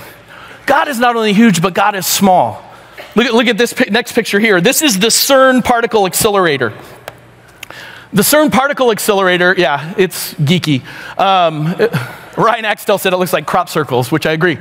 God 0.66 0.86
is 0.86 1.00
not 1.00 1.16
only 1.16 1.32
huge, 1.32 1.60
but 1.60 1.74
God 1.74 1.96
is 1.96 2.06
small. 2.06 2.67
Look 3.18 3.26
at, 3.26 3.34
look 3.34 3.46
at 3.48 3.58
this 3.58 3.74
next 3.90 4.12
picture 4.12 4.38
here. 4.38 4.60
This 4.60 4.80
is 4.80 4.96
the 4.96 5.08
CERN 5.08 5.64
particle 5.64 6.06
accelerator. 6.06 6.72
The 8.12 8.22
CERN 8.22 8.52
particle 8.52 8.92
accelerator, 8.92 9.56
yeah, 9.58 9.92
it's 9.98 10.34
geeky. 10.34 10.84
Um, 11.18 11.64
Ryan 12.36 12.64
Axtell 12.64 12.96
said 12.96 13.12
it 13.12 13.16
looks 13.16 13.32
like 13.32 13.44
crop 13.44 13.68
circles, 13.68 14.12
which 14.12 14.24
I 14.24 14.34
agree. 14.34 14.56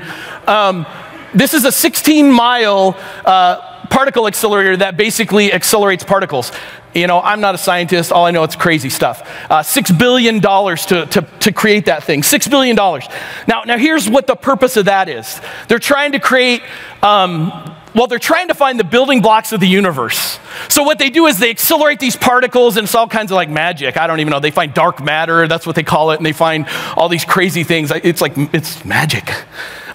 Um, 0.48 0.88
this 1.36 1.54
is 1.54 1.66
a 1.66 1.72
16 1.72 2.32
mile 2.32 2.98
uh, 3.26 3.86
particle 3.90 4.26
accelerator 4.26 4.76
that 4.78 4.98
basically 4.98 5.54
accelerates 5.54 6.04
particles. 6.04 6.52
You 6.96 7.06
know, 7.06 7.22
I'm 7.22 7.42
not 7.42 7.54
a 7.54 7.60
scientist. 7.60 8.12
All 8.12 8.26
I 8.26 8.32
know 8.32 8.42
it's 8.42 8.56
crazy 8.56 8.90
stuff. 8.90 9.22
Uh, 9.52 9.62
Six 9.62 9.92
billion 9.92 10.40
dollars 10.40 10.88
to, 10.88 11.06
to, 11.06 11.22
to 11.42 11.52
create 11.52 11.86
that 11.86 12.06
thing. 12.06 12.24
Six 12.24 12.48
billion 12.48 12.76
dollars. 12.76 13.06
Now, 13.48 13.62
now 13.66 13.78
here's 13.78 14.10
what 14.10 14.26
the 14.26 14.36
purpose 14.36 14.78
of 14.78 14.86
that 14.86 15.10
is. 15.10 15.40
They're 15.68 15.78
trying 15.78 16.14
to 16.14 16.20
create 16.20 16.64
um, 17.04 17.52
well, 17.96 18.08
they're 18.08 18.20
trying 18.20 18.50
to 18.50 18.54
find 18.54 18.80
the 18.80 18.84
building 18.84 19.22
blocks 19.22 19.52
of 19.54 19.60
the 19.60 19.68
universe. 19.68 20.40
So, 20.70 20.84
what 20.84 21.00
they 21.00 21.10
do 21.10 21.26
is 21.28 21.40
they 21.40 21.50
accelerate 21.50 22.00
these 22.00 22.16
particles, 22.16 22.78
and 22.78 22.86
it's 22.86 22.96
all 22.96 23.08
kinds 23.08 23.32
of 23.32 23.36
like 23.36 23.50
magic. 23.50 23.98
I 23.98 24.08
don't 24.08 24.20
even 24.20 24.32
know. 24.32 24.40
They 24.40 24.52
find 24.52 24.74
dark 24.74 25.04
matter, 25.04 25.48
that's 25.48 25.66
what 25.66 25.76
they 25.76 25.84
call 25.84 26.12
it, 26.12 26.18
and 26.18 26.26
they 26.26 26.34
find 26.34 26.68
all 26.96 27.10
these 27.10 27.26
crazy 27.26 27.64
things. 27.64 27.92
It's 27.92 28.22
like, 28.22 28.34
it's 28.36 28.84
magic. 28.86 29.32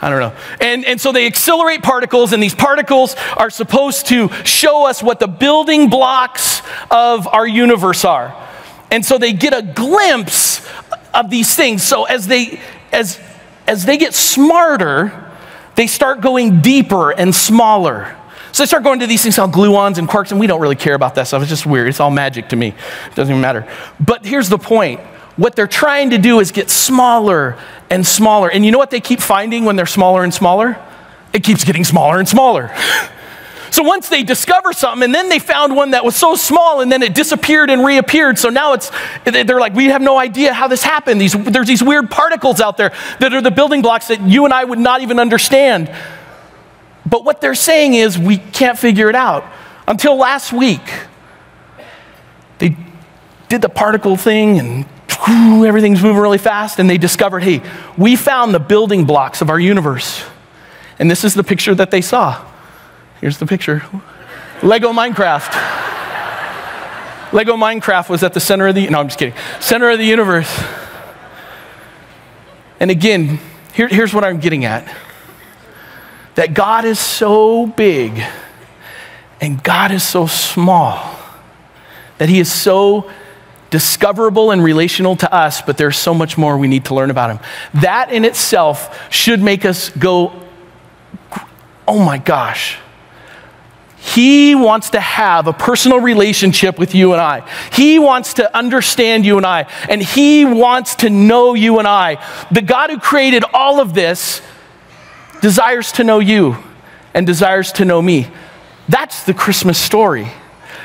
I 0.01 0.11
don't 0.11 0.19
know. 0.19 0.35
And, 0.61 0.85
and 0.85 1.01
so 1.01 1.13
they 1.13 1.27
accelerate 1.27 1.83
particles, 1.83 2.33
and 2.33 2.43
these 2.43 2.57
particles 2.57 3.15
are 3.37 3.51
supposed 3.51 4.07
to 4.09 4.31
show 4.45 4.87
us 4.87 5.01
what 5.01 5.21
the 5.21 5.29
building 5.29 5.89
blocks 5.89 6.61
of 6.91 7.29
our 7.29 7.47
universe 7.47 8.05
are. 8.05 8.37
And 8.91 9.05
so 9.07 9.17
they 9.17 9.33
get 9.33 9.55
a 9.55 9.63
glimpse 9.63 10.69
of 11.15 11.31
these 11.31 11.55
things. 11.55 11.85
So 11.85 12.05
as 12.05 12.27
they, 12.27 12.61
as, 12.91 13.21
as 13.67 13.85
they 13.85 13.97
get 13.97 14.13
smarter, 14.13 15.22
they 15.75 15.87
start 15.87 16.21
going 16.21 16.61
deeper 16.61 17.11
and 17.11 17.35
smaller. 17.35 18.17
So 18.53 18.63
they 18.63 18.67
start 18.67 18.83
going 18.83 19.01
to 19.01 19.07
these 19.07 19.23
things 19.23 19.37
called 19.37 19.53
gluons 19.53 19.99
and 19.99 20.09
quarks, 20.09 20.31
and 20.31 20.39
we 20.39 20.47
don't 20.47 20.61
really 20.61 20.77
care 20.77 20.95
about 20.95 21.15
that 21.15 21.27
stuff. 21.27 21.43
It's 21.43 21.49
just 21.49 21.65
weird. 21.65 21.89
It's 21.89 22.01
all 22.01 22.11
magic 22.11 22.51
to 22.51 22.57
me. 22.57 22.69
It 22.69 23.15
doesn't 23.15 23.33
even 23.33 23.41
matter. 23.41 23.67
But 23.99 24.27
here's 24.27 24.49
the 24.49 24.59
point 24.59 25.01
what 25.37 25.57
they're 25.57 25.67
trying 25.67 26.11
to 26.11 26.19
do 26.19 26.41
is 26.41 26.53
get 26.53 26.69
smaller 26.69 27.59
and 27.89 28.07
smaller. 28.07 28.51
And 28.51 28.65
you 28.65 28.71
know 28.71 28.79
what 28.79 28.91
they 28.91 29.01
keep 29.01 29.21
finding 29.21 29.65
when 29.65 29.77
they're 29.77 29.87
smaller 29.87 30.23
and 30.25 30.33
smaller? 30.35 30.79
It 31.33 31.43
keeps 31.43 31.65
getting 31.65 31.85
smaller 31.85 32.19
and 32.19 32.29
smaller. 32.29 32.71
So 33.73 33.83
once 33.83 34.11
they 34.11 34.23
discover 34.23 34.75
something, 34.75 35.03
and 35.03 35.15
then 35.15 35.31
they 35.31 35.39
found 35.39 35.75
one 35.75 35.93
that 35.93 36.05
was 36.05 36.15
so 36.15 36.37
small, 36.37 36.83
and 36.83 36.93
then 36.93 37.03
it 37.03 37.15
disappeared 37.15 37.71
and 37.71 37.83
reappeared. 37.83 38.39
So 38.39 38.51
now 38.51 38.75
it's, 38.75 38.91
they're 39.25 39.59
like, 39.59 39.73
we 39.73 39.87
have 39.87 40.03
no 40.03 40.19
idea 40.19 40.53
how 40.53 40.69
this 40.69 40.83
happened. 40.83 41.19
These, 41.19 41.33
there's 41.33 41.69
these 41.69 41.83
weird 41.83 42.11
particles 42.11 42.61
out 42.61 42.77
there 42.77 42.93
that 43.19 43.33
are 43.33 43.41
the 43.41 43.51
building 43.51 43.81
blocks 43.81 44.09
that 44.09 44.21
you 44.21 44.45
and 44.45 44.53
I 44.53 44.63
would 44.63 44.79
not 44.79 45.01
even 45.01 45.19
understand. 45.19 45.91
But 47.07 47.25
what 47.25 47.41
they're 47.41 47.55
saying 47.55 47.95
is, 47.95 48.19
we 48.19 48.37
can't 48.37 48.79
figure 48.79 49.09
it 49.09 49.15
out. 49.15 49.43
Until 49.89 50.17
last 50.17 50.53
week, 50.53 50.87
they 52.59 52.77
did 53.49 53.63
the 53.63 53.71
particle 53.71 54.19
thing 54.19 54.59
and 54.59 54.85
everything's 55.65 56.03
moving 56.03 56.21
really 56.21 56.37
fast, 56.37 56.79
and 56.79 56.91
they 56.91 56.99
discovered 56.99 57.43
hey, 57.43 57.63
we 57.97 58.17
found 58.17 58.55
the 58.55 58.61
building 58.61 59.07
blocks 59.07 59.41
of 59.41 59.49
our 59.49 59.59
universe. 59.59 60.23
And 60.99 61.11
this 61.11 61.25
is 61.25 61.33
the 61.33 61.43
picture 61.43 61.75
that 61.75 61.91
they 61.91 62.03
saw. 62.03 62.52
Here's 63.23 63.39
the 63.39 63.47
picture 63.47 63.83
Lego 64.65 64.93
Minecraft. 64.93 65.53
Lego 67.33 67.57
Minecraft 67.57 68.11
was 68.11 68.25
at 68.25 68.35
the 68.35 68.41
center 68.41 68.67
of 68.67 68.75
the, 68.75 68.91
no, 68.91 68.99
I'm 68.99 69.07
just 69.07 69.19
kidding, 69.19 69.35
center 69.61 69.89
of 69.91 69.99
the 69.99 70.05
universe. 70.05 70.53
And 72.81 72.91
again, 72.91 73.39
here, 73.75 73.87
here's 73.87 74.13
what 74.13 74.25
I'm 74.25 74.41
getting 74.41 74.65
at 74.65 74.93
that 76.35 76.53
God 76.53 76.85
is 76.85 76.99
so 76.99 77.67
big 77.67 78.21
and 79.41 79.63
God 79.63 79.93
is 79.93 80.03
so 80.03 80.27
small, 80.27 81.17
that 82.19 82.29
He 82.29 82.41
is 82.41 82.51
so 82.51 83.09
discoverable 83.71 84.51
and 84.51 84.65
relational 84.65 85.15
to 85.17 85.33
us, 85.33 85.63
but 85.63 85.79
there's 85.79 85.97
so 85.97 86.13
much 86.13 86.37
more 86.37 86.59
we 86.59 86.67
need 86.67 86.87
to 86.87 86.95
learn 86.95 87.11
about 87.11 87.31
Him. 87.31 87.39
That 87.83 88.13
in 88.13 88.25
itself 88.25 89.13
should 89.13 89.41
make 89.41 89.65
us 89.65 89.91
go, 89.91 90.33
oh 91.87 92.05
my 92.05 92.19
gosh, 92.19 92.79
he 94.05 94.57
wants 94.57 94.91
to 94.91 95.01
have 95.01 95.47
a 95.47 95.53
personal 95.53 96.01
relationship 96.01 96.77
with 96.77 96.93
you 96.93 97.13
and 97.13 97.21
I. 97.21 97.49
He 97.73 98.01
wants 98.01 98.35
to 98.35 98.55
understand 98.55 99.25
you 99.25 99.37
and 99.37 99.47
I. 99.47 99.67
And 99.89 100.03
He 100.03 100.45
wants 100.45 100.97
to 100.97 101.09
know 101.09 101.55
you 101.55 101.79
and 101.79 101.87
I. 101.87 102.19
The 102.51 102.63
God 102.63 102.91
who 102.91 102.99
created 102.99 103.45
all 103.55 103.81
of 103.81 103.95
this 103.95 104.43
desires 105.41 105.93
to 105.93 106.05
know 106.05 106.19
you 106.19 106.57
and 107.15 107.25
desires 107.25 107.71
to 107.73 107.85
know 107.85 108.03
me. 108.03 108.27
That's 108.89 109.23
the 109.23 109.35
Christmas 109.35 109.79
story. 109.79 110.27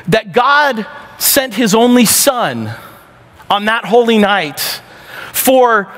That 0.10 0.32
God 0.32 0.86
sent 1.18 1.56
His 1.56 1.74
only 1.74 2.06
Son 2.06 2.72
on 3.50 3.66
that 3.66 3.84
holy 3.84 4.20
night 4.20 4.60
for 5.34 5.92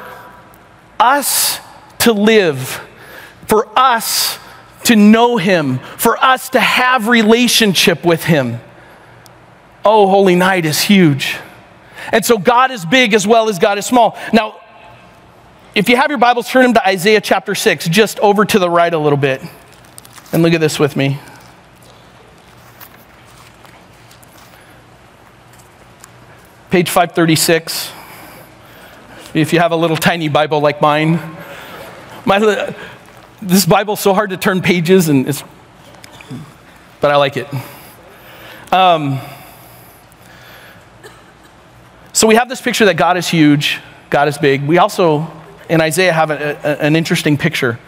us 0.97 1.59
to 1.99 2.13
live, 2.13 2.81
for 3.45 3.67
us 3.77 4.39
to 4.89 4.95
know 4.95 5.37
him, 5.37 5.77
for 5.97 6.17
us 6.17 6.49
to 6.49 6.59
have 6.59 7.07
relationship 7.07 8.03
with 8.03 8.23
him. 8.23 8.59
Oh, 9.85 10.07
holy 10.07 10.35
night 10.35 10.65
is 10.65 10.81
huge. 10.81 11.37
And 12.11 12.25
so 12.25 12.39
God 12.39 12.71
is 12.71 12.85
big 12.85 13.13
as 13.13 13.27
well 13.27 13.49
as 13.49 13.59
God 13.59 13.77
is 13.77 13.85
small. 13.85 14.17
Now, 14.33 14.59
if 15.75 15.89
you 15.89 15.95
have 15.95 16.09
your 16.09 16.17
Bibles, 16.17 16.49
turn 16.49 16.63
them 16.63 16.73
to 16.73 16.87
Isaiah 16.87 17.21
chapter 17.21 17.53
6, 17.53 17.87
just 17.89 18.19
over 18.19 18.45
to 18.45 18.57
the 18.57 18.67
right 18.67 18.91
a 18.91 18.97
little 18.97 19.17
bit. 19.17 19.43
And 20.33 20.41
look 20.41 20.53
at 20.53 20.59
this 20.59 20.79
with 20.79 20.95
me. 20.95 21.19
Page 26.71 26.89
536. 26.89 27.91
If 29.35 29.53
you 29.53 29.59
have 29.59 29.71
a 29.71 29.75
little 29.75 29.97
tiny 29.97 30.29
Bible 30.29 30.59
like 30.59 30.81
mine, 30.81 31.19
my, 32.25 32.73
this 33.41 33.65
Bible's 33.65 33.99
so 33.99 34.13
hard 34.13 34.31
to 34.31 34.37
turn 34.37 34.61
pages, 34.61 35.09
and 35.09 35.27
it's, 35.27 35.43
but 36.99 37.11
I 37.11 37.15
like 37.15 37.37
it. 37.37 37.47
Um, 38.71 39.19
so 42.13 42.27
we 42.27 42.35
have 42.35 42.49
this 42.49 42.61
picture 42.61 42.85
that 42.85 42.95
God 42.95 43.17
is 43.17 43.27
huge, 43.27 43.79
God 44.09 44.27
is 44.27 44.37
big. 44.37 44.63
We 44.63 44.77
also, 44.77 45.31
in 45.69 45.81
Isaiah, 45.81 46.11
have 46.11 46.31
a, 46.31 46.57
a- 46.63 46.81
an 46.81 46.95
interesting 46.95 47.37
picture. 47.37 47.79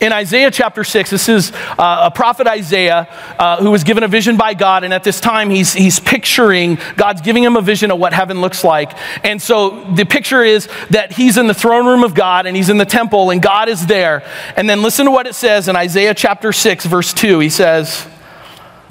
In 0.00 0.12
Isaiah 0.12 0.50
chapter 0.50 0.84
6, 0.84 1.10
this 1.10 1.28
is 1.28 1.52
uh, 1.78 2.02
a 2.04 2.10
prophet 2.10 2.46
Isaiah 2.46 3.08
uh, 3.38 3.56
who 3.62 3.70
was 3.70 3.82
given 3.82 4.04
a 4.04 4.08
vision 4.08 4.36
by 4.36 4.54
God, 4.54 4.84
and 4.84 4.94
at 4.94 5.02
this 5.04 5.20
time 5.20 5.50
he's, 5.50 5.72
he's 5.72 5.98
picturing, 5.98 6.78
God's 6.96 7.20
giving 7.22 7.42
him 7.42 7.56
a 7.56 7.60
vision 7.60 7.90
of 7.90 7.98
what 7.98 8.12
heaven 8.12 8.40
looks 8.40 8.62
like. 8.62 8.92
And 9.24 9.42
so 9.42 9.84
the 9.94 10.04
picture 10.04 10.44
is 10.44 10.68
that 10.90 11.12
he's 11.12 11.36
in 11.36 11.46
the 11.48 11.54
throne 11.54 11.86
room 11.86 12.04
of 12.04 12.14
God 12.14 12.46
and 12.46 12.56
he's 12.56 12.68
in 12.70 12.78
the 12.78 12.84
temple, 12.84 13.30
and 13.30 13.42
God 13.42 13.68
is 13.68 13.86
there. 13.86 14.22
And 14.56 14.70
then 14.70 14.82
listen 14.82 15.06
to 15.06 15.10
what 15.10 15.26
it 15.26 15.34
says 15.34 15.68
in 15.68 15.76
Isaiah 15.76 16.14
chapter 16.14 16.52
6, 16.52 16.86
verse 16.86 17.12
2. 17.12 17.40
He 17.40 17.50
says, 17.50 18.06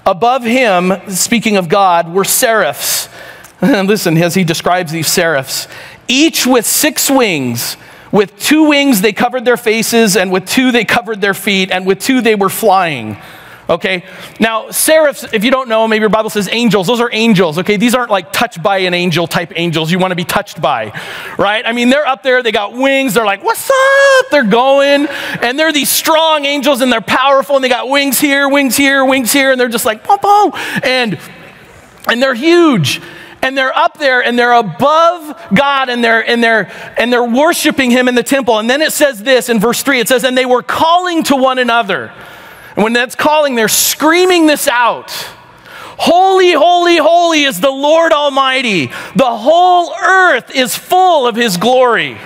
Above 0.06 0.44
him, 0.44 0.92
speaking 1.10 1.56
of 1.56 1.70
God, 1.70 2.14
were 2.14 2.26
seraphs. 2.26 3.08
Listen, 3.62 4.18
as 4.18 4.36
he 4.36 4.44
describes 4.44 4.92
these 4.92 5.08
seraphs, 5.08 5.70
each 6.10 6.46
with 6.46 6.66
six 6.66 7.10
wings. 7.10 7.78
With 8.14 8.38
two 8.38 8.70
wings, 8.70 9.02
they 9.02 9.12
covered 9.12 9.44
their 9.44 9.58
faces, 9.58 10.16
and 10.16 10.32
with 10.32 10.46
two, 10.46 10.72
they 10.72 10.86
covered 10.86 11.20
their 11.20 11.34
feet, 11.34 11.72
and 11.72 11.84
with 11.84 12.00
two, 12.00 12.22
they 12.22 12.36
were 12.36 12.48
flying. 12.48 13.18
Okay? 13.68 14.04
Now, 14.40 14.70
seraphs, 14.70 15.34
if 15.34 15.44
you 15.44 15.50
don't 15.50 15.68
know, 15.68 15.88
maybe 15.88 16.02
your 16.02 16.10
Bible 16.10 16.30
says 16.30 16.48
angels. 16.52 16.86
Those 16.86 17.02
are 17.02 17.10
angels, 17.12 17.58
okay? 17.58 17.76
These 17.78 17.96
aren't 17.96 18.12
like 18.12 18.32
touched 18.32 18.62
by 18.62 18.80
an 18.80 18.94
angel 18.94 19.26
type 19.26 19.54
angels 19.56 19.92
you 19.92 19.98
want 19.98 20.12
to 20.12 20.16
be 20.16 20.26
touched 20.26 20.62
by, 20.62 20.92
right? 21.40 21.66
I 21.66 21.72
mean, 21.72 21.90
they're 21.90 22.06
up 22.06 22.22
there, 22.22 22.44
they 22.44 22.52
got 22.52 22.74
wings, 22.74 23.16
they're 23.16 23.26
like, 23.26 23.44
what's 23.44 23.68
up? 23.72 24.30
They're 24.30 24.44
going, 24.44 25.08
and 25.42 25.58
they're 25.58 25.74
these 25.74 25.90
strong 25.90 26.46
angels, 26.46 26.82
and 26.82 26.92
they're 26.92 27.02
powerful, 27.02 27.56
and 27.56 27.66
they 27.66 27.70
got 27.70 27.90
wings 27.90 28.20
here, 28.20 28.48
wings 28.48 28.78
here, 28.78 29.04
wings 29.04 29.34
here, 29.34 29.50
and 29.50 29.60
they're 29.60 29.70
just 29.70 29.86
like, 29.86 30.04
pom 30.04 30.20
pom. 30.20 30.52
And, 30.84 31.18
and 32.08 32.22
they're 32.22 32.36
huge 32.36 33.02
and 33.44 33.58
they're 33.58 33.78
up 33.78 34.00
there 34.00 34.24
and 34.24 34.40
they're 34.40 34.54
above 34.54 35.50
God 35.54 35.90
and 35.90 36.04
they're 36.04 36.28
and 36.28 36.42
they're 36.42 36.72
and 36.98 37.12
they're 37.12 37.24
worshiping 37.24 37.92
him 37.92 38.08
in 38.08 38.16
the 38.16 38.24
temple. 38.24 38.58
And 38.58 38.70
then 38.70 38.82
it 38.82 38.94
says 38.94 39.22
this 39.22 39.50
in 39.50 39.60
verse 39.60 39.84
3 39.84 40.00
it 40.00 40.08
says 40.08 40.24
and 40.24 40.36
they 40.36 40.46
were 40.46 40.64
calling 40.64 41.24
to 41.24 41.36
one 41.36 41.60
another. 41.60 42.12
And 42.76 42.84
when 42.84 42.94
that's 42.94 43.16
calling 43.16 43.56
they're 43.56 43.68
screaming 43.68 44.48
this 44.48 44.68
out. 44.68 45.12
Holy, 45.96 46.54
holy, 46.54 46.98
holy 46.98 47.44
is 47.44 47.60
the 47.60 47.70
Lord 47.70 48.14
Almighty. 48.14 48.88
The 49.16 49.38
whole 49.38 49.94
earth 49.94 50.50
is 50.56 50.76
full 50.76 51.28
of 51.28 51.36
his 51.36 51.58
glory. 51.58 52.18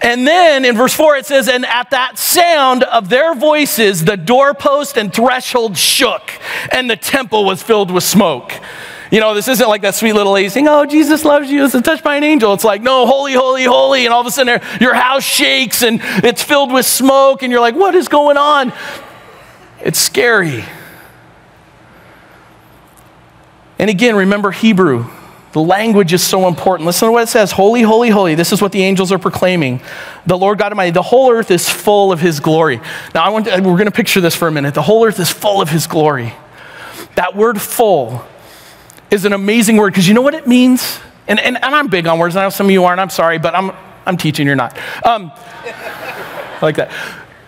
And 0.00 0.26
then 0.26 0.64
in 0.64 0.76
verse 0.76 0.94
4 0.94 1.16
it 1.16 1.26
says, 1.26 1.48
And 1.48 1.64
at 1.64 1.90
that 1.90 2.18
sound 2.18 2.82
of 2.84 3.08
their 3.08 3.34
voices, 3.34 4.04
the 4.04 4.16
doorpost 4.16 4.96
and 4.96 5.12
threshold 5.12 5.76
shook, 5.76 6.32
and 6.72 6.90
the 6.90 6.96
temple 6.96 7.44
was 7.44 7.62
filled 7.62 7.90
with 7.90 8.02
smoke. 8.02 8.52
You 9.10 9.20
know, 9.20 9.34
this 9.34 9.48
isn't 9.48 9.68
like 9.68 9.82
that 9.82 9.94
sweet 9.94 10.12
little 10.12 10.32
lady 10.32 10.48
saying, 10.48 10.68
Oh, 10.68 10.84
Jesus 10.84 11.24
loves 11.24 11.50
you. 11.50 11.64
It's 11.64 11.80
touched 11.80 12.04
by 12.04 12.16
an 12.16 12.24
angel. 12.24 12.52
It's 12.52 12.64
like, 12.64 12.82
No, 12.82 13.06
holy, 13.06 13.32
holy, 13.32 13.64
holy. 13.64 14.04
And 14.04 14.12
all 14.12 14.20
of 14.20 14.26
a 14.26 14.30
sudden, 14.30 14.60
your 14.80 14.94
house 14.94 15.24
shakes 15.24 15.82
and 15.82 16.00
it's 16.02 16.42
filled 16.42 16.72
with 16.72 16.86
smoke, 16.86 17.42
and 17.42 17.50
you're 17.50 17.60
like, 17.60 17.74
What 17.74 17.94
is 17.94 18.08
going 18.08 18.36
on? 18.36 18.72
It's 19.80 19.98
scary. 19.98 20.64
And 23.78 23.88
again, 23.88 24.16
remember 24.16 24.50
Hebrew. 24.50 25.06
The 25.52 25.60
language 25.60 26.12
is 26.12 26.22
so 26.22 26.46
important. 26.46 26.86
Listen 26.86 27.08
to 27.08 27.12
what 27.12 27.22
it 27.22 27.28
says 27.28 27.52
Holy, 27.52 27.80
holy, 27.80 28.10
holy. 28.10 28.34
This 28.34 28.52
is 28.52 28.60
what 28.60 28.72
the 28.72 28.82
angels 28.82 29.10
are 29.10 29.18
proclaiming. 29.18 29.80
The 30.26 30.36
Lord 30.36 30.58
God 30.58 30.72
Almighty, 30.72 30.90
the 30.90 31.02
whole 31.02 31.32
earth 31.32 31.50
is 31.50 31.68
full 31.68 32.12
of 32.12 32.20
his 32.20 32.40
glory. 32.40 32.80
Now, 33.14 33.24
I 33.24 33.30
want 33.30 33.46
to, 33.46 33.52
we're 33.56 33.72
going 33.72 33.86
to 33.86 33.90
picture 33.90 34.20
this 34.20 34.34
for 34.34 34.48
a 34.48 34.52
minute. 34.52 34.74
The 34.74 34.82
whole 34.82 35.06
earth 35.06 35.18
is 35.18 35.30
full 35.30 35.62
of 35.62 35.70
his 35.70 35.86
glory. 35.86 36.34
That 37.14 37.34
word 37.34 37.60
full 37.60 38.26
is 39.10 39.24
an 39.24 39.32
amazing 39.32 39.76
word 39.76 39.92
because 39.92 40.06
you 40.08 40.14
know 40.14 40.22
what 40.22 40.34
it 40.34 40.46
means? 40.46 40.98
And, 41.26 41.38
and, 41.40 41.62
and 41.62 41.74
I'm 41.74 41.88
big 41.88 42.06
on 42.06 42.18
words. 42.18 42.36
I 42.36 42.42
know 42.42 42.50
some 42.50 42.66
of 42.66 42.72
you 42.72 42.84
aren't. 42.84 43.00
I'm 43.00 43.10
sorry, 43.10 43.38
but 43.38 43.54
I'm, 43.54 43.72
I'm 44.06 44.16
teaching, 44.16 44.46
you're 44.46 44.56
not. 44.56 44.78
Um, 45.04 45.32
like 46.62 46.76
that. 46.76 46.90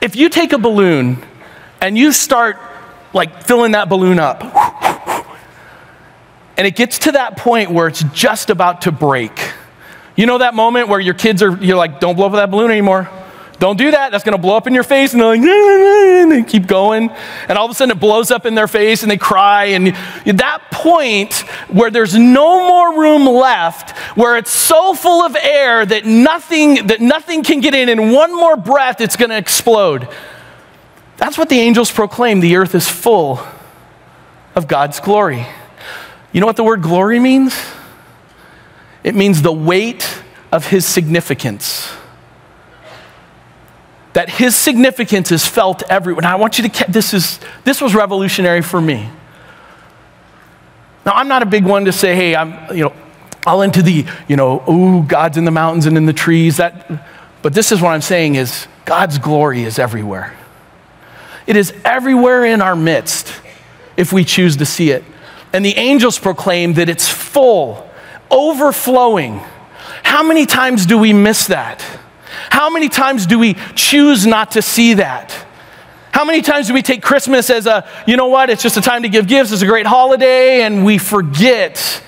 If 0.01 0.17
you 0.17 0.29
take 0.29 0.53
a 0.53 0.59
balloon 0.59 1.23
and 1.81 1.97
you 1.97 2.13
start 2.13 2.59
like 3.13 3.45
filling 3.45 3.73
that 3.73 3.89
balloon 3.89 4.19
up, 4.19 4.43
and 6.57 6.67
it 6.67 6.77
gets 6.77 6.99
to 7.01 7.13
that 7.13 7.39
point 7.39 7.71
where 7.71 7.89
it's 7.89 8.03
just 8.13 8.51
about 8.51 8.83
to 8.83 8.93
break. 8.93 9.33
You 10.15 10.27
know 10.27 10.39
that 10.39 10.55
moment 10.55 10.89
where 10.89 11.01
your 11.01 11.15
kids 11.15 11.43
are, 11.43 11.57
you're 11.57 11.79
like, 11.79 12.01
don't 12.01 12.17
blow 12.17 12.27
up 12.27 12.33
that 12.33 12.51
balloon 12.51 12.71
anymore. 12.71 13.09
Don't 13.61 13.77
do 13.77 13.91
that. 13.91 14.11
That's 14.11 14.25
going 14.25 14.35
to 14.35 14.41
blow 14.41 14.57
up 14.57 14.67
in 14.67 14.73
your 14.73 14.83
face. 14.83 15.13
And 15.13 15.21
they're 15.21 15.29
like, 15.29 15.41
and 15.43 16.33
they 16.33 16.43
keep 16.43 16.67
going. 16.67 17.11
And 17.47 17.59
all 17.59 17.67
of 17.67 17.71
a 17.71 17.75
sudden 17.75 17.95
it 17.95 18.01
blows 18.01 18.31
up 18.31 18.47
in 18.47 18.55
their 18.55 18.67
face 18.67 19.03
and 19.03 19.11
they 19.11 19.19
cry. 19.19 19.67
And 19.67 19.89
that 20.39 20.63
point 20.73 21.35
where 21.69 21.91
there's 21.91 22.17
no 22.17 22.67
more 22.67 22.99
room 22.99 23.27
left, 23.27 23.91
where 24.17 24.39
it's 24.39 24.51
so 24.51 24.95
full 24.95 25.23
of 25.23 25.37
air 25.37 25.85
that 25.85 26.07
nothing, 26.07 26.87
that 26.87 27.03
nothing 27.03 27.43
can 27.43 27.61
get 27.61 27.75
in, 27.75 27.91
and 27.91 28.13
one 28.13 28.35
more 28.35 28.57
breath, 28.57 29.03
it's 29.03 29.17
going 29.17 29.31
to 29.31 29.37
explode. 29.37 30.09
That's 31.19 31.37
what 31.37 31.51
the 31.51 31.61
angels 31.61 31.93
proclaim. 31.93 32.41
The 32.41 32.57
earth 32.57 32.75
is 32.75 32.89
full 32.89 33.47
of 34.55 34.69
God's 34.69 35.01
glory. 35.01 35.47
You 36.33 36.41
know 36.41 36.47
what 36.47 36.57
the 36.57 36.65
word 36.65 36.81
glory 36.81 37.21
means? 37.21 37.55
It 39.05 39.15
means 39.15 39.43
the 39.43 39.53
weight 39.53 40.23
of 40.51 40.67
his 40.67 40.87
significance. 40.87 41.93
That 44.13 44.29
his 44.29 44.57
significance 44.57 45.31
is 45.31 45.47
felt 45.47 45.83
everywhere. 45.89 46.23
Now 46.23 46.33
I 46.33 46.37
want 46.37 46.59
you 46.59 46.69
to 46.69 46.91
this 46.91 47.15
is 47.15 47.39
this 47.65 47.81
was 47.81 47.95
revolutionary 47.95 48.63
for 48.63 48.81
me. 48.81 49.09
Now 51.07 51.13
I'm 51.13 51.29
not 51.29 51.43
a 51.43 51.47
big 51.47 51.65
one 51.65 51.85
to 51.85 51.93
say, 51.93 52.15
hey, 52.15 52.35
I'm, 52.35 52.77
you 52.77 52.85
know, 52.85 52.93
all 53.47 53.63
into 53.63 53.83
the, 53.83 54.05
you 54.29 54.37
know, 54.37 54.63
ooh, 54.69 55.03
God's 55.03 55.37
in 55.37 55.45
the 55.45 55.51
mountains 55.51 55.87
and 55.87 55.97
in 55.97 56.07
the 56.07 56.13
trees. 56.13 56.57
That 56.57 56.91
but 57.43 57.55
this 57.55 57.73
is 57.73 57.81
what 57.81 57.91
I'm 57.91 58.03
saying 58.03 58.35
is 58.35 58.67
God's 58.85 59.19
glory 59.19 59.63
is 59.63 59.79
everywhere. 59.79 60.37
It 61.47 61.57
is 61.57 61.73
everywhere 61.85 62.45
in 62.45 62.61
our 62.61 62.77
midst 62.77 63.33
if 63.97 64.13
we 64.13 64.25
choose 64.25 64.57
to 64.57 64.67
see 64.67 64.91
it. 64.91 65.05
And 65.53 65.65
the 65.65 65.77
angels 65.77 66.19
proclaim 66.19 66.75
that 66.75 66.89
it's 66.89 67.09
full, 67.09 67.89
overflowing. 68.31 69.41
How 70.03 70.23
many 70.23 70.47
times 70.47 70.87
do 70.87 70.99
we 70.99 71.13
miss 71.13 71.47
that? 71.49 71.85
How 72.51 72.69
many 72.69 72.89
times 72.89 73.27
do 73.27 73.39
we 73.39 73.55
choose 73.75 74.27
not 74.27 74.53
to 74.53 74.63
see 74.63 74.95
that? 74.95 75.47
How 76.13 76.25
many 76.25 76.43
times 76.43 76.67
do 76.67 76.75
we 76.75 76.83
take 76.83 77.03
Christmas 77.03 77.49
as 77.49 77.67
a, 77.67 77.89
you 78.07 78.17
know 78.17 78.27
what, 78.27 78.51
it's 78.51 78.63
just 78.63 78.77
a 78.77 78.81
time 78.81 79.05
to 79.05 79.09
give 79.09 79.27
gifts, 79.29 79.53
it's 79.53 79.63
a 79.63 79.67
great 79.67 79.87
holiday, 79.87 80.63
and 80.63 80.85
we 80.85 80.99
forget 80.99 82.03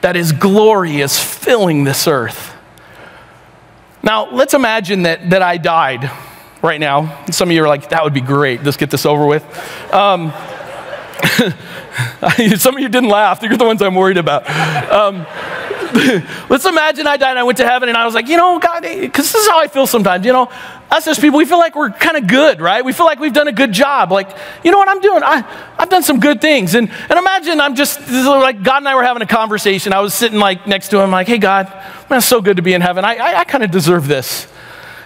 that 0.00 0.14
His 0.14 0.32
glory 0.32 1.00
is 1.00 1.18
filling 1.18 1.84
this 1.84 2.06
earth? 2.06 2.54
Now, 4.02 4.30
let's 4.30 4.54
imagine 4.54 5.02
that, 5.02 5.30
that 5.30 5.42
I 5.42 5.58
died 5.58 6.10
right 6.62 6.80
now. 6.80 7.24
Some 7.30 7.48
of 7.50 7.54
you 7.54 7.62
are 7.64 7.68
like, 7.68 7.90
that 7.90 8.04
would 8.04 8.14
be 8.14 8.20
great. 8.20 8.62
Let's 8.62 8.76
get 8.76 8.90
this 8.90 9.04
over 9.04 9.26
with. 9.26 9.44
Um, 9.92 10.32
some 12.56 12.76
of 12.76 12.80
you 12.80 12.88
didn't 12.88 13.10
laugh. 13.10 13.42
You're 13.42 13.56
the 13.56 13.64
ones 13.64 13.82
I'm 13.82 13.94
worried 13.94 14.16
about. 14.16 14.48
Um, 14.90 15.26
let's 16.48 16.64
imagine 16.64 17.06
I 17.06 17.16
died 17.16 17.30
and 17.30 17.38
I 17.38 17.42
went 17.42 17.58
to 17.58 17.66
heaven 17.66 17.88
and 17.88 17.98
I 17.98 18.04
was 18.04 18.14
like, 18.14 18.28
you 18.28 18.36
know, 18.36 18.58
God, 18.58 18.84
eh, 18.84 19.00
because 19.00 19.30
this 19.32 19.42
is 19.42 19.48
how 19.48 19.60
I 19.60 19.68
feel 19.68 19.86
sometimes. 19.86 20.24
You 20.24 20.32
know, 20.32 20.50
us 20.90 21.06
as 21.06 21.18
people, 21.18 21.38
we 21.38 21.44
feel 21.44 21.58
like 21.58 21.74
we're 21.74 21.90
kind 21.90 22.16
of 22.16 22.26
good, 22.26 22.60
right? 22.60 22.84
We 22.84 22.92
feel 22.92 23.06
like 23.06 23.18
we've 23.18 23.32
done 23.32 23.48
a 23.48 23.52
good 23.52 23.72
job. 23.72 24.12
Like, 24.12 24.28
you 24.64 24.70
know 24.70 24.78
what 24.78 24.88
I'm 24.88 25.00
doing? 25.00 25.22
I, 25.22 25.44
I've 25.78 25.88
done 25.88 26.02
some 26.02 26.20
good 26.20 26.40
things. 26.40 26.74
And, 26.74 26.90
and 26.90 27.18
imagine 27.18 27.60
I'm 27.60 27.74
just 27.74 28.00
like, 28.10 28.62
God 28.62 28.78
and 28.78 28.88
I 28.88 28.94
were 28.94 29.02
having 29.02 29.22
a 29.22 29.26
conversation. 29.26 29.92
I 29.92 30.00
was 30.00 30.14
sitting 30.14 30.38
like 30.38 30.66
next 30.66 30.88
to 30.88 31.00
him, 31.00 31.10
like, 31.10 31.26
hey, 31.26 31.38
God, 31.38 31.68
man, 32.08 32.18
it's 32.18 32.26
so 32.26 32.40
good 32.40 32.56
to 32.56 32.62
be 32.62 32.74
in 32.74 32.80
heaven. 32.80 33.04
I, 33.04 33.16
I, 33.16 33.40
I 33.40 33.44
kind 33.44 33.64
of 33.64 33.70
deserve 33.70 34.08
this. 34.08 34.46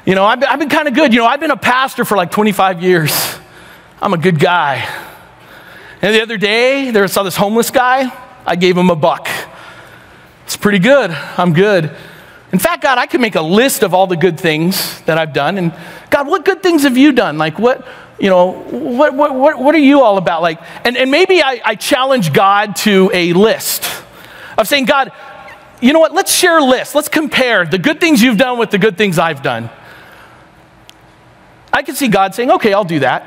You 0.05 0.15
know, 0.15 0.25
I've 0.25 0.43
I've 0.45 0.61
been 0.61 0.69
kind 0.69 0.87
of 0.87 0.95
good. 0.95 1.13
You 1.13 1.19
know, 1.19 1.27
I've 1.27 1.41
been 1.41 1.51
a 1.51 1.57
pastor 1.57 2.05
for 2.05 2.17
like 2.17 2.31
25 2.31 2.81
years. 2.81 3.37
I'm 4.01 4.15
a 4.15 4.19
good 4.19 4.39
guy. 4.39 4.89
And 6.01 6.15
the 6.15 6.23
other 6.23 6.37
day, 6.37 6.93
there 6.93 7.03
I 7.03 7.07
saw 7.07 7.25
this 7.25 7.37
homeless 7.37 7.71
guy. 7.71 8.13
I 8.47 8.55
gave 8.55 8.77
him 8.77 8.91
a 8.91 8.95
buck. 8.95 9.29
It's 10.47 10.57
pretty 10.57 10.79
good. 10.79 11.11
I'm 11.11 11.53
good. 11.53 11.91
In 12.53 12.61
fact, 12.61 12.85
God, 12.85 12.99
I 12.99 13.07
could 13.07 13.21
make 13.21 13.35
a 13.35 13.43
list 13.43 13.83
of 13.83 13.93
all 13.93 14.07
the 14.07 14.17
good 14.17 14.39
things 14.39 15.01
that 15.03 15.19
I've 15.19 15.33
done. 15.33 15.59
And 15.59 15.75
God, 16.09 16.29
what 16.29 16.45
good 16.45 16.63
things 16.63 16.85
have 16.85 16.97
you 16.97 17.11
done? 17.11 17.37
Like, 17.37 17.59
what, 17.59 17.85
you 18.21 18.31
know, 18.31 18.53
what, 18.53 19.13
what, 19.13 19.35
what, 19.35 19.59
what 19.59 19.75
are 19.75 19.79
you 19.79 20.03
all 20.03 20.19
about? 20.19 20.43
Like, 20.43 20.61
and, 20.85 20.97
and 20.97 21.11
maybe 21.11 21.43
I, 21.43 21.61
I 21.65 21.75
challenge 21.75 22.33
God 22.33 22.77
to 22.77 23.11
a 23.13 23.33
list 23.33 23.91
of 24.57 24.69
saying, 24.69 24.85
God, 24.85 25.11
you 25.81 25.93
know 25.93 25.99
what? 25.99 26.15
Let's 26.15 26.33
share 26.33 26.59
a 26.59 26.65
list. 26.65 26.95
Let's 26.95 27.09
compare 27.09 27.67
the 27.67 27.79
good 27.79 27.99
things 27.99 28.23
you've 28.23 28.39
done 28.39 28.57
with 28.57 28.71
the 28.71 28.79
good 28.79 28.97
things 28.97 29.19
I've 29.19 29.43
done. 29.43 29.69
I 31.73 31.83
could 31.83 31.97
see 31.97 32.07
God 32.07 32.37
saying, 32.37 32.53
okay, 32.53 32.73
I'll 32.73 32.85
do 32.85 33.01
that. 33.01 33.27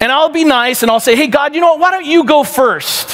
And 0.00 0.12
I'll 0.12 0.28
be 0.28 0.44
nice 0.44 0.82
and 0.82 0.90
I'll 0.90 1.00
say, 1.00 1.16
hey, 1.16 1.28
God, 1.28 1.54
you 1.54 1.62
know 1.62 1.72
what? 1.72 1.80
Why 1.80 1.90
don't 1.92 2.04
you 2.04 2.24
go 2.24 2.44
first? 2.44 3.09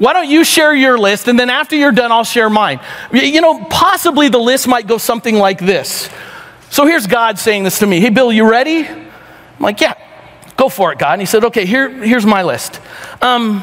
Why 0.00 0.14
don't 0.14 0.30
you 0.30 0.44
share 0.44 0.74
your 0.74 0.98
list, 0.98 1.28
and 1.28 1.38
then 1.38 1.50
after 1.50 1.76
you're 1.76 1.92
done, 1.92 2.10
I'll 2.10 2.24
share 2.24 2.48
mine. 2.48 2.80
You 3.12 3.42
know, 3.42 3.62
possibly 3.66 4.30
the 4.30 4.38
list 4.38 4.66
might 4.66 4.86
go 4.86 4.96
something 4.96 5.34
like 5.36 5.58
this. 5.58 6.08
So 6.70 6.86
here's 6.86 7.06
God 7.06 7.38
saying 7.38 7.64
this 7.64 7.80
to 7.80 7.86
me 7.86 8.00
Hey, 8.00 8.08
Bill, 8.08 8.32
you 8.32 8.48
ready? 8.48 8.88
I'm 8.88 9.10
like, 9.58 9.78
Yeah, 9.82 9.92
go 10.56 10.70
for 10.70 10.90
it, 10.90 10.98
God. 10.98 11.12
And 11.12 11.22
he 11.22 11.26
said, 11.26 11.44
Okay, 11.44 11.66
here, 11.66 11.90
here's 11.90 12.24
my 12.24 12.44
list. 12.44 12.80
Um, 13.20 13.62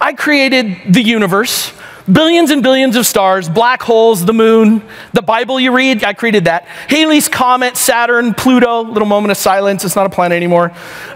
I 0.00 0.12
created 0.12 0.94
the 0.94 1.02
universe, 1.02 1.72
billions 2.10 2.52
and 2.52 2.62
billions 2.62 2.94
of 2.94 3.04
stars, 3.04 3.48
black 3.48 3.82
holes, 3.82 4.24
the 4.24 4.32
moon, 4.32 4.80
the 5.12 5.22
Bible 5.22 5.58
you 5.58 5.74
read, 5.74 6.04
I 6.04 6.12
created 6.12 6.44
that. 6.44 6.66
Halley's 6.66 7.28
Comet, 7.28 7.76
Saturn, 7.76 8.32
Pluto, 8.32 8.82
little 8.82 9.08
moment 9.08 9.32
of 9.32 9.36
silence, 9.38 9.84
it's 9.84 9.96
not 9.96 10.06
a 10.06 10.10
planet 10.10 10.36
anymore. 10.36 10.70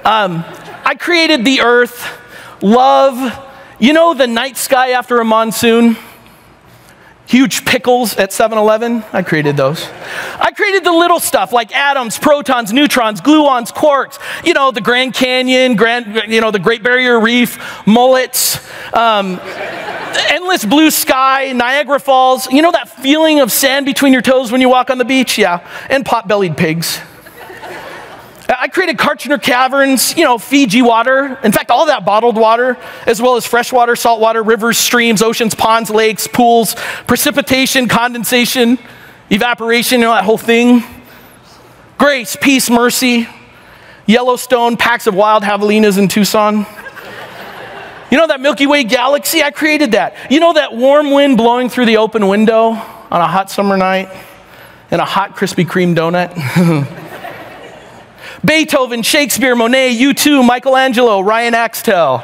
Um, 0.05 0.45
I 0.85 0.97
created 0.99 1.45
the 1.45 1.61
earth, 1.61 2.19
love, 2.61 3.51
you 3.79 3.93
know 3.93 4.15
the 4.15 4.27
night 4.27 4.57
sky 4.57 4.91
after 4.91 5.21
a 5.21 5.25
monsoon? 5.25 5.97
Huge 7.27 7.65
pickles 7.65 8.17
at 8.17 8.33
7 8.33 8.59
Eleven? 8.59 9.05
I 9.13 9.23
created 9.23 9.57
those. 9.57 9.87
I 10.39 10.51
created 10.55 10.85
the 10.85 10.93
little 10.93 11.21
stuff 11.21 11.53
like 11.53 11.75
atoms, 11.75 12.19
protons, 12.19 12.73
neutrons, 12.73 13.21
gluons, 13.21 13.73
quarks, 13.73 14.19
you 14.45 14.55
know, 14.55 14.71
the 14.71 14.81
Grand 14.81 15.15
Canyon, 15.15 15.77
Grand, 15.77 16.31
you 16.31 16.41
know, 16.41 16.51
the 16.51 16.59
Great 16.59 16.83
Barrier 16.83 17.19
Reef, 17.21 17.59
mullets, 17.87 18.59
um, 18.93 19.41
endless 20.29 20.65
blue 20.65 20.91
sky, 20.91 21.53
Niagara 21.53 22.01
Falls. 22.01 22.47
You 22.51 22.61
know 22.61 22.73
that 22.73 22.89
feeling 22.89 23.41
of 23.41 23.53
sand 23.53 23.87
between 23.87 24.13
your 24.13 24.23
toes 24.23 24.53
when 24.53 24.61
you 24.61 24.69
walk 24.69 24.91
on 24.91 24.99
the 24.99 25.05
beach? 25.05 25.39
Yeah. 25.39 25.67
And 25.89 26.05
pot 26.05 26.29
bellied 26.29 26.57
pigs. 26.57 27.01
I 28.59 28.69
created 28.69 28.99
Kartchner 28.99 29.41
Caverns, 29.41 30.17
you 30.17 30.25
know, 30.25 30.37
Fiji 30.37 30.83
water. 30.83 31.39
In 31.45 31.53
fact, 31.53 31.71
all 31.71 31.87
that 31.87 32.05
bottled 32.05 32.37
water, 32.37 32.77
as 33.07 33.23
well 33.23 33.37
as 33.37 33.47
freshwater, 33.47 33.95
saltwater, 33.95 34.43
rivers, 34.43 34.79
streams, 34.79 35.23
oceans, 35.23 35.55
ponds, 35.55 35.91
lakes, 35.91 36.27
pools, 36.27 36.75
precipitation, 37.07 37.89
condensation, 37.89 38.79
evaporation, 39.31 40.01
you 40.01 40.07
know, 40.07 40.13
that 40.13 40.25
whole 40.25 40.39
thing. 40.39 40.83
Grace, 41.99 42.37
peace, 42.37 42.69
mercy, 42.69 43.29
Yellowstone, 44.07 44.77
packs 44.77 45.07
of 45.07 45.15
wild 45.15 45.45
javelinas 45.45 45.99
in 45.99 46.09
Tucson. 46.09 46.67
You 48.11 48.19
know 48.19 48.27
that 48.27 48.41
Milky 48.41 48.67
Way 48.67 48.85
galaxy? 48.85 49.43
I 49.43 49.53
created 49.53 49.93
that. 49.93 50.17
You 50.31 50.41
know 50.41 50.53
that 50.55 50.75
warm 50.75 51.13
wind 51.13 51.37
blowing 51.37 51.69
through 51.69 51.87
the 51.87 51.99
open 51.99 52.27
window 52.29 52.71
on 52.71 53.21
a 53.21 53.27
hot 53.27 53.51
summer 53.51 53.77
night 53.77 54.09
and 54.91 55.01
a 55.01 55.05
hot 55.05 55.37
Krispy 55.37 55.65
Kreme 55.65 55.95
donut? 55.95 56.99
Beethoven, 58.45 59.03
Shakespeare, 59.03 59.55
Monet, 59.55 59.97
U2, 59.97 60.45
Michelangelo, 60.47 61.21
Ryan 61.21 61.55
Axtell. 61.55 62.21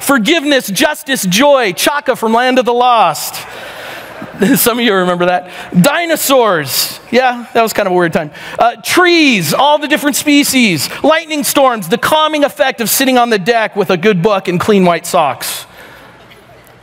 Forgiveness, 0.00 0.68
justice, 0.68 1.24
joy, 1.26 1.72
Chaka 1.72 2.14
from 2.14 2.32
Land 2.34 2.58
of 2.58 2.66
the 2.66 2.74
Lost. 2.74 3.34
Some 4.56 4.78
of 4.78 4.84
you 4.84 4.94
remember 4.94 5.26
that. 5.26 5.50
Dinosaurs. 5.80 7.00
Yeah, 7.10 7.48
that 7.54 7.62
was 7.62 7.72
kind 7.72 7.86
of 7.86 7.92
a 7.92 7.96
weird 7.96 8.12
time. 8.12 8.30
Uh, 8.58 8.76
trees, 8.76 9.54
all 9.54 9.78
the 9.78 9.88
different 9.88 10.16
species. 10.16 10.88
Lightning 11.02 11.42
storms, 11.42 11.88
the 11.88 11.98
calming 11.98 12.44
effect 12.44 12.80
of 12.80 12.90
sitting 12.90 13.18
on 13.18 13.30
the 13.30 13.38
deck 13.38 13.76
with 13.76 13.90
a 13.90 13.96
good 13.96 14.22
book 14.22 14.46
and 14.46 14.60
clean 14.60 14.84
white 14.84 15.06
socks. 15.06 15.66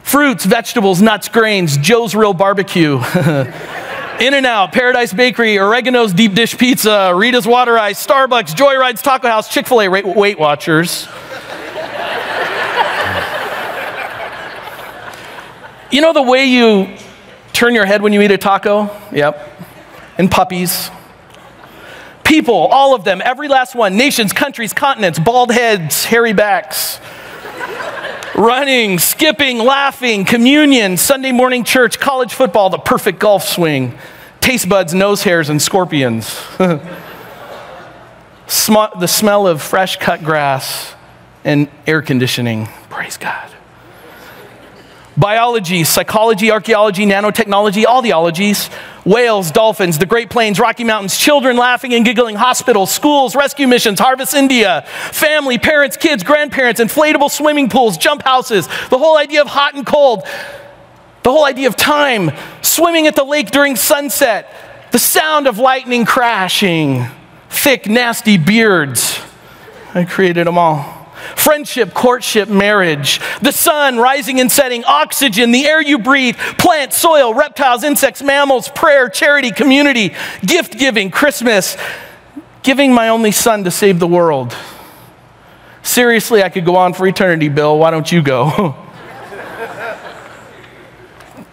Fruits, 0.03 0.43
vegetables, 0.45 1.01
nuts, 1.01 1.29
grains, 1.29 1.77
Joe's 1.77 2.15
Real 2.15 2.33
Barbecue. 2.33 2.99
In 4.21 4.35
N 4.35 4.45
Out, 4.45 4.71
Paradise 4.71 5.11
Bakery, 5.11 5.57
Oregano's 5.57 6.13
Deep 6.13 6.35
Dish 6.35 6.55
Pizza, 6.55 7.11
Rita's 7.15 7.47
Water 7.47 7.75
Ice, 7.79 8.05
Starbucks, 8.05 8.53
Joyride's 8.53 9.01
Taco 9.01 9.27
House, 9.27 9.51
Chick 9.51 9.65
fil 9.65 9.81
A, 9.81 9.87
Weight 9.89 10.37
Watchers. 10.37 11.07
you 15.91 16.01
know 16.01 16.13
the 16.13 16.21
way 16.21 16.45
you 16.45 16.95
turn 17.51 17.73
your 17.73 17.87
head 17.87 18.03
when 18.03 18.13
you 18.13 18.21
eat 18.21 18.29
a 18.29 18.37
taco? 18.37 18.95
Yep. 19.11 19.59
And 20.19 20.29
puppies. 20.29 20.91
People, 22.23 22.67
all 22.67 22.93
of 22.93 23.03
them, 23.03 23.23
every 23.25 23.47
last 23.47 23.73
one, 23.73 23.97
nations, 23.97 24.33
countries, 24.33 24.71
continents, 24.71 25.17
bald 25.17 25.51
heads, 25.51 26.05
hairy 26.05 26.33
backs 26.33 26.99
running, 28.35 28.99
skipping, 28.99 29.57
laughing, 29.59 30.25
communion, 30.25 30.97
Sunday 30.97 31.31
morning 31.31 31.63
church, 31.63 31.99
college 31.99 32.33
football, 32.33 32.69
the 32.69 32.77
perfect 32.77 33.19
golf 33.19 33.43
swing, 33.43 33.97
taste 34.39 34.67
buds, 34.69 34.93
nose 34.93 35.23
hairs, 35.23 35.49
and 35.49 35.61
scorpions. 35.61 36.27
Sm- 38.47 38.99
the 38.99 39.07
smell 39.07 39.47
of 39.47 39.61
fresh 39.61 39.97
cut 39.97 40.23
grass 40.23 40.93
and 41.43 41.69
air 41.87 42.01
conditioning. 42.01 42.67
Praise 42.89 43.17
God. 43.17 43.49
Biology, 45.17 45.83
psychology, 45.83 46.51
archaeology, 46.51 47.05
nanotechnology, 47.05 47.85
all 47.85 48.01
the 48.01 48.13
ologies 48.13 48.69
whales, 49.05 49.51
dolphins, 49.51 49.97
the 49.97 50.05
Great 50.05 50.29
Plains, 50.29 50.59
Rocky 50.59 50.83
Mountains, 50.83 51.17
children 51.17 51.57
laughing 51.57 51.93
and 51.93 52.05
giggling, 52.05 52.35
hospitals, 52.35 52.91
schools, 52.91 53.35
rescue 53.35 53.67
missions, 53.67 53.99
Harvest 53.99 54.33
India, 54.33 54.83
family, 55.11 55.57
parents, 55.57 55.97
kids, 55.97 56.23
grandparents, 56.23 56.79
inflatable 56.79 57.29
swimming 57.29 57.69
pools, 57.69 57.97
jump 57.97 58.23
houses, 58.23 58.67
the 58.89 58.97
whole 58.97 59.17
idea 59.17 59.41
of 59.41 59.47
hot 59.47 59.73
and 59.73 59.85
cold, 59.85 60.23
the 61.23 61.31
whole 61.31 61.45
idea 61.45 61.67
of 61.67 61.75
time, 61.75 62.31
swimming 62.61 63.07
at 63.07 63.15
the 63.15 63.23
lake 63.23 63.51
during 63.51 63.75
sunset, 63.75 64.53
the 64.91 64.99
sound 64.99 65.47
of 65.47 65.57
lightning 65.57 66.05
crashing, 66.05 67.05
thick, 67.49 67.87
nasty 67.87 68.37
beards. 68.37 69.19
I 69.93 70.05
created 70.05 70.47
them 70.47 70.57
all 70.57 71.00
friendship, 71.35 71.93
courtship, 71.93 72.49
marriage, 72.49 73.19
the 73.41 73.51
sun 73.51 73.97
rising 73.97 74.39
and 74.39 74.51
setting, 74.51 74.83
oxygen, 74.85 75.51
the 75.51 75.65
air 75.65 75.81
you 75.81 75.99
breathe, 75.99 76.37
plants, 76.57 76.97
soil, 76.97 77.33
reptiles, 77.33 77.83
insects, 77.83 78.21
mammals, 78.21 78.69
prayer, 78.69 79.09
charity, 79.09 79.51
community, 79.51 80.13
gift 80.45 80.77
giving, 80.77 81.11
Christmas, 81.11 81.77
giving 82.63 82.93
my 82.93 83.09
only 83.09 83.31
son 83.31 83.63
to 83.63 83.71
save 83.71 83.99
the 83.99 84.07
world. 84.07 84.55
Seriously, 85.83 86.43
I 86.43 86.49
could 86.49 86.65
go 86.65 86.75
on 86.75 86.93
for 86.93 87.07
eternity, 87.07 87.49
Bill. 87.49 87.77
Why 87.77 87.91
don't 87.91 88.11
you 88.11 88.21
go? 88.21 88.51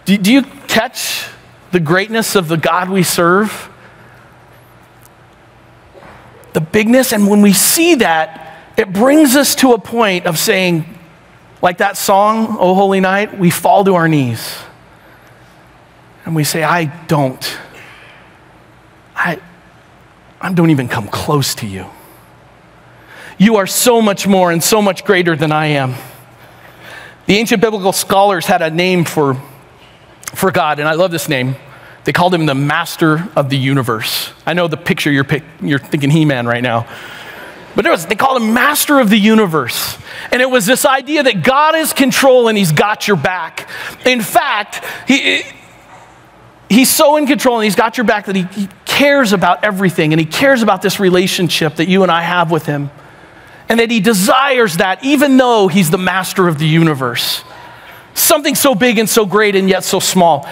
do, 0.05 0.17
do 0.17 0.31
you 0.31 0.43
catch 0.67 1.27
the 1.71 1.79
greatness 1.79 2.35
of 2.35 2.47
the 2.47 2.57
God 2.57 2.89
we 2.89 3.03
serve? 3.03 3.69
The 6.53 6.61
bigness, 6.61 7.13
and 7.13 7.27
when 7.27 7.41
we 7.41 7.53
see 7.53 7.95
that, 7.95 8.48
it 8.79 8.93
brings 8.93 9.35
us 9.35 9.55
to 9.55 9.73
a 9.73 9.77
point 9.77 10.25
of 10.25 10.39
saying, 10.39 10.85
like 11.61 11.79
that 11.79 11.97
song, 11.97 12.55
Oh 12.57 12.73
Holy 12.73 13.01
Night, 13.01 13.37
we 13.37 13.49
fall 13.49 13.83
to 13.83 13.95
our 13.95 14.07
knees. 14.07 14.57
And 16.23 16.33
we 16.33 16.45
say, 16.45 16.63
I 16.63 16.85
don't. 17.07 17.57
I, 19.13 19.41
I 20.39 20.53
don't 20.53 20.69
even 20.69 20.87
come 20.87 21.09
close 21.09 21.55
to 21.55 21.67
you. 21.67 21.87
You 23.37 23.57
are 23.57 23.67
so 23.67 24.01
much 24.01 24.25
more 24.25 24.49
and 24.49 24.63
so 24.63 24.81
much 24.81 25.03
greater 25.03 25.35
than 25.35 25.51
I 25.51 25.65
am. 25.65 25.95
The 27.25 27.35
ancient 27.35 27.61
biblical 27.61 27.91
scholars 27.91 28.45
had 28.45 28.61
a 28.61 28.69
name 28.69 29.03
for, 29.03 29.35
for 30.33 30.51
God, 30.51 30.79
and 30.79 30.87
I 30.87 30.93
love 30.93 31.11
this 31.11 31.27
name. 31.27 31.57
They 32.05 32.13
called 32.13 32.33
him 32.33 32.45
the 32.45 32.55
master 32.55 33.27
of 33.35 33.49
the 33.49 33.57
universe. 33.57 34.31
I 34.45 34.53
know 34.53 34.69
the 34.69 34.77
picture 34.77 35.11
you're, 35.11 35.25
pick, 35.25 35.43
you're 35.61 35.79
thinking 35.79 36.09
He 36.09 36.23
Man 36.23 36.47
right 36.47 36.63
now. 36.63 36.87
But 37.79 37.89
was, 37.91 38.05
they 38.07 38.15
called 38.15 38.41
him 38.41 38.53
master 38.53 38.99
of 38.99 39.09
the 39.09 39.17
universe. 39.17 39.97
And 40.33 40.41
it 40.41 40.49
was 40.49 40.65
this 40.65 40.83
idea 40.83 41.23
that 41.23 41.45
God 41.45 41.75
is 41.75 41.93
control 41.93 42.49
and 42.49 42.57
he's 42.57 42.73
got 42.73 43.07
your 43.07 43.15
back. 43.15 43.69
In 44.05 44.19
fact, 44.19 44.83
he, 45.07 45.43
he's 46.67 46.89
so 46.89 47.15
in 47.15 47.25
control 47.25 47.55
and 47.55 47.63
he's 47.63 47.77
got 47.77 47.95
your 47.95 48.03
back 48.03 48.25
that 48.25 48.35
he, 48.35 48.43
he 48.43 48.67
cares 48.83 49.31
about 49.31 49.63
everything 49.63 50.11
and 50.11 50.19
he 50.19 50.25
cares 50.25 50.61
about 50.61 50.81
this 50.81 50.99
relationship 50.99 51.77
that 51.77 51.87
you 51.87 52.03
and 52.03 52.11
I 52.11 52.21
have 52.21 52.51
with 52.51 52.65
him. 52.65 52.91
And 53.69 53.79
that 53.79 53.89
he 53.89 54.01
desires 54.01 54.75
that 54.75 55.01
even 55.05 55.37
though 55.37 55.69
he's 55.69 55.89
the 55.89 55.97
master 55.97 56.49
of 56.49 56.59
the 56.59 56.67
universe. 56.67 57.45
Something 58.13 58.55
so 58.55 58.75
big 58.75 58.97
and 58.97 59.07
so 59.07 59.25
great 59.25 59.55
and 59.55 59.69
yet 59.69 59.85
so 59.85 60.01
small. 60.01 60.49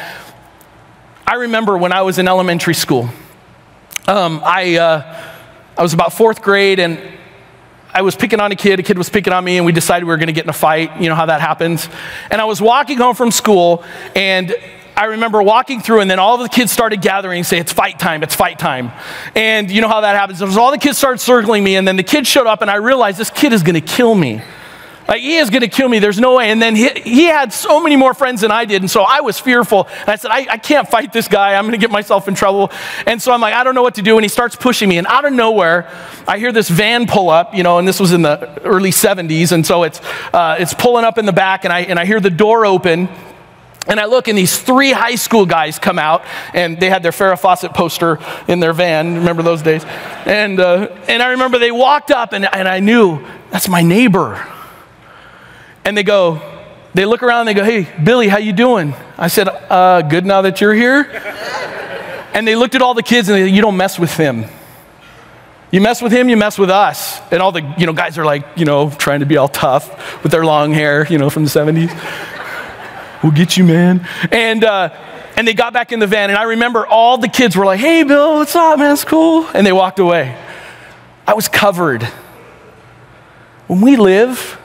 I 1.28 1.34
remember 1.34 1.78
when 1.78 1.92
I 1.92 2.04
was 2.04 2.20
in 2.20 2.30
elementary 2.30 2.74
school, 2.74 3.10
um, 4.08 4.42
I. 4.46 4.78
Uh, 4.78 5.24
I 5.78 5.84
was 5.84 5.94
about 5.94 6.12
fourth 6.12 6.42
grade 6.42 6.80
and 6.80 7.00
I 7.94 8.02
was 8.02 8.16
picking 8.16 8.40
on 8.40 8.52
a 8.52 8.56
kid, 8.56 8.80
a 8.80 8.84
kid 8.84 8.98
was 8.98 9.10
picking 9.10 9.34
on 9.34 9.44
me, 9.44 9.58
and 9.58 9.66
we 9.66 9.72
decided 9.72 10.06
we 10.06 10.10
were 10.10 10.18
going 10.18 10.28
to 10.28 10.34
get 10.34 10.46
in 10.46 10.50
a 10.50 10.54
fight. 10.54 11.02
You 11.02 11.10
know 11.10 11.16
how 11.16 11.28
that 11.28 11.42
happens. 11.42 11.88
And 12.30 12.42
I 12.42 12.46
was 12.46 12.62
walking 12.62 12.98
home 12.98 13.16
from 13.16 13.32
school, 13.32 13.84
and 14.16 14.54
I 14.96 15.06
remember 15.06 15.42
walking 15.42 15.80
through, 15.80 16.02
and 16.02 16.10
then 16.10 16.20
all 16.20 16.38
the 16.38 16.50
kids 16.50 16.72
started 16.72 17.02
gathering 17.02 17.40
and 17.40 17.48
say, 17.48 17.60
It's 17.60 17.72
fight 17.72 18.00
time, 18.00 18.24
it's 18.24 18.36
fight 18.36 18.60
time. 18.60 18.92
And 19.36 19.72
you 19.72 19.82
know 19.82 19.88
how 19.88 20.02
that 20.02 20.16
happens. 20.16 20.42
All 20.58 20.72
the 20.72 20.78
kids 20.78 20.98
started 20.98 21.20
circling 21.20 21.64
me, 21.64 21.76
and 21.76 21.88
then 21.88 21.96
the 21.96 22.04
kid 22.04 22.28
showed 22.28 22.48
up, 22.48 22.62
and 22.62 22.70
I 22.70 22.76
realized 22.76 23.18
this 23.18 23.30
kid 23.30 23.54
is 23.54 23.64
going 23.64 23.76
to 23.76 23.82
kill 23.82 24.16
me. 24.16 24.42
Like, 25.08 25.22
he 25.22 25.38
is 25.38 25.50
going 25.50 25.62
to 25.62 25.70
kill 25.70 25.88
me. 25.88 26.00
There's 26.00 26.20
no 26.20 26.36
way. 26.36 26.52
And 26.52 26.62
then 26.62 26.76
he, 26.76 26.90
he 26.90 27.24
had 27.26 27.54
so 27.54 27.82
many 27.82 27.96
more 27.96 28.14
friends 28.14 28.42
than 28.42 28.52
I 28.52 28.66
did. 28.66 28.82
And 28.82 28.92
so 28.92 29.04
I 29.04 29.22
was 29.22 29.40
fearful. 29.40 29.88
And 30.02 30.10
I 30.10 30.16
said, 30.18 30.32
I, 30.32 30.48
I 30.50 30.58
can't 30.58 30.88
fight 30.88 31.14
this 31.14 31.30
guy. 31.30 31.56
I'm 31.56 31.64
going 31.64 31.72
to 31.72 31.78
get 31.78 31.92
myself 31.92 32.28
in 32.28 32.36
trouble. 32.36 32.72
And 33.06 33.22
so 33.22 33.32
I'm 33.32 33.40
like, 33.40 33.54
I 33.54 33.64
don't 33.64 33.74
know 33.74 33.84
what 33.84 33.96
to 33.96 34.02
do. 34.02 34.18
And 34.18 34.26
he 34.26 34.30
starts 34.30 34.56
pushing 34.58 34.90
me. 34.90 34.98
And 34.98 35.08
out 35.08 35.24
of 35.24 35.32
nowhere, 35.32 35.90
I 36.28 36.40
hear 36.40 36.52
this 36.52 36.68
van 36.68 37.08
pull 37.08 37.30
up, 37.30 37.56
you 37.56 37.64
know, 37.64 37.80
and 37.80 37.88
this 37.88 38.00
was 38.00 38.12
in 38.12 38.22
the 38.22 38.62
early 38.64 38.92
70s. 38.92 39.54
And 39.54 39.66
so 39.66 39.84
it's, 39.84 40.02
uh, 40.34 40.58
it's 40.60 40.74
pulling 40.74 41.06
up 41.06 41.18
in 41.18 41.26
the 41.26 41.34
back. 41.34 41.64
And 41.64 41.72
I, 41.72 41.82
and 41.82 41.98
I 41.98 42.06
hear 42.06 42.20
the 42.20 42.30
door 42.30 42.66
open. 42.66 43.08
And 43.88 44.02
I 44.02 44.06
look, 44.06 44.28
and 44.28 44.38
these 44.38 44.60
three 44.60 44.92
high 44.92 45.16
school 45.16 45.46
guys 45.46 45.80
come 45.80 45.98
out, 45.98 46.26
and 46.54 46.78
they 46.78 46.90
had 46.90 47.04
their 47.04 47.14
Farrah 47.14 47.40
Fawcett 47.40 47.74
poster 47.74 48.20
in 48.50 48.60
their 48.60 48.74
van. 48.74 49.16
Remember 49.16 49.44
those 49.44 49.62
days? 49.62 49.86
And, 50.26 50.60
uh, 50.60 50.90
and 51.08 51.24
I 51.24 51.30
remember 51.30 51.58
they 51.58 51.72
walked 51.72 52.12
up, 52.12 52.34
and, 52.34 52.54
and 52.54 52.68
I 52.68 52.82
knew 52.82 53.26
that's 53.50 53.70
my 53.70 53.82
neighbor. 53.82 54.46
And 55.88 55.96
they 55.96 56.04
go, 56.04 56.42
they 56.94 57.06
look 57.06 57.24
around, 57.24 57.48
and 57.48 57.48
they 57.48 57.54
go, 57.54 57.64
"Hey, 57.64 57.88
Billy, 58.04 58.28
how 58.28 58.40
you 58.40 58.52
doing?" 58.52 58.94
I 59.18 59.30
said, 59.30 59.48
uh, 59.48 60.02
"Good 60.02 60.26
now 60.26 60.42
that 60.42 60.60
you're 60.60 60.74
here." 60.74 61.10
and 62.34 62.46
they 62.46 62.58
looked 62.58 62.76
at 62.76 62.82
all 62.82 62.94
the 62.94 63.02
kids, 63.02 63.30
and 63.30 63.38
they, 63.38 63.48
said, 63.48 63.56
you 63.56 63.62
don't 63.62 63.78
mess 63.78 63.98
with 63.98 64.18
him. 64.18 64.44
You 65.72 65.80
mess 65.80 66.02
with 66.02 66.12
him, 66.12 66.28
you 66.28 66.36
mess 66.36 66.60
with 66.60 66.70
us. 66.70 67.22
And 67.32 67.42
all 67.42 67.54
the 67.54 67.62
you 67.78 67.86
know 67.86 67.94
guys 67.94 68.18
are 68.18 68.26
like, 68.26 68.46
you 68.58 68.66
know, 68.66 68.90
trying 68.90 69.22
to 69.22 69.26
be 69.26 69.38
all 69.38 69.48
tough 69.48 70.22
with 70.24 70.34
their 70.34 70.44
long 70.44 70.74
hair, 70.74 71.08
you 71.08 71.18
know, 71.18 71.30
from 71.30 71.46
the 71.46 71.50
70s. 71.50 73.24
We'll 73.24 73.32
get 73.32 73.56
you, 73.56 73.64
man. 73.64 74.06
And, 74.30 74.66
uh, 74.66 74.90
and 75.38 75.48
they 75.48 75.54
got 75.54 75.72
back 75.72 75.94
in 75.94 76.00
the 76.00 76.08
van, 76.08 76.32
and 76.32 76.38
I 76.38 76.44
remember 76.44 76.86
all 76.86 77.18
the 77.18 77.30
kids 77.30 77.56
were 77.56 77.66
like, 77.66 77.80
hey, 77.80 78.04
Bill, 78.04 78.40
what's 78.40 78.58
up, 78.58 78.78
man? 78.78 78.92
It's 78.92 79.06
cool. 79.06 79.48
And 79.54 79.66
they 79.66 79.72
walked 79.72 80.00
away. 80.00 80.38
I 81.26 81.34
was 81.34 81.48
covered. 81.48 82.04
When 83.68 83.80
we 83.80 83.96
live, 83.96 84.60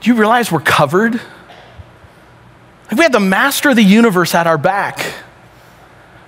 do 0.00 0.10
you 0.10 0.16
realize 0.16 0.50
we're 0.50 0.60
covered? 0.60 1.14
Like 1.14 2.92
we 2.92 3.02
have 3.02 3.12
the 3.12 3.20
master 3.20 3.70
of 3.70 3.76
the 3.76 3.82
universe 3.82 4.34
at 4.34 4.46
our 4.46 4.58
back. 4.58 5.14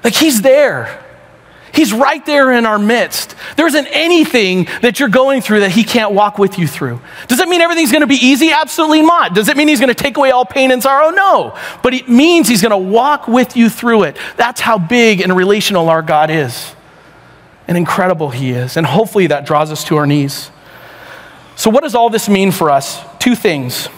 Like 0.05 0.15
he's 0.15 0.43
there. 0.43 1.03
He's 1.75 1.93
right 1.93 2.25
there 2.27 2.53
in 2.53 2.67
our 2.67 2.79
midst. 2.79 3.35
There 3.57 3.67
isn't 3.67 3.87
anything 3.87 4.69
that 4.83 5.01
you're 5.01 5.09
going 5.09 5.41
through 5.41 5.61
that 5.61 5.71
He 5.71 5.85
can't 5.85 6.13
walk 6.13 6.39
with 6.39 6.59
you 6.59 6.67
through. 6.67 7.01
Does 7.29 7.39
that 7.39 7.49
mean 7.49 7.63
everything's 7.63 7.91
going 7.91 8.03
to 8.03 8.07
be 8.07 8.17
easy? 8.17 8.51
Absolutely 8.51 9.01
not. 9.01 9.35
Does 9.35 9.49
it 9.49 9.57
mean 9.57 9.69
He's 9.69 9.81
going 9.81 9.89
to 9.89 9.95
take 9.95 10.19
away 10.19 10.33
all 10.33 10.45
pain 10.45 10.71
and 10.71 10.83
sorrow? 10.83 11.11
No. 11.11 11.59
But 11.83 11.95
it 11.95 12.09
means 12.11 12.47
He's 12.47 12.61
going 12.61 12.73
to 12.73 12.77
walk 12.77 13.27
with 13.27 13.57
you 13.57 13.71
through 13.71 14.03
it. 14.05 14.19
That's 14.37 14.61
how 14.61 14.79
big 14.79 15.23
and 15.23 15.35
relational 15.35 15.89
our 15.89 16.03
God 16.03 16.31
is, 16.31 16.75
and 17.67 17.79
incredible 17.79 18.29
He 18.29 18.51
is. 18.51 18.77
And 18.77 18.87
hopefully 18.87 19.29
that 19.29 19.47
draws 19.47 19.73
us 19.73 19.83
to 19.85 19.97
our 19.97 20.07
knees. 20.07 20.51
So, 21.57 21.71
what 21.71 21.85
does 21.85 21.95
all 21.95 22.11
this 22.11 22.29
mean 22.29 22.51
for 22.51 22.71
us? 22.71 23.03
Two 23.23 23.37
things. 23.37 23.89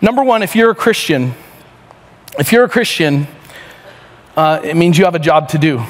Number 0.00 0.24
one, 0.24 0.42
if 0.42 0.56
you're 0.56 0.72
a 0.72 0.74
Christian, 0.74 1.32
if 2.40 2.50
you're 2.50 2.64
a 2.64 2.68
Christian, 2.68 3.28
uh, 4.36 4.60
it 4.64 4.76
means 4.76 4.98
you 4.98 5.04
have 5.04 5.14
a 5.14 5.20
job 5.20 5.50
to 5.50 5.58
do. 5.58 5.80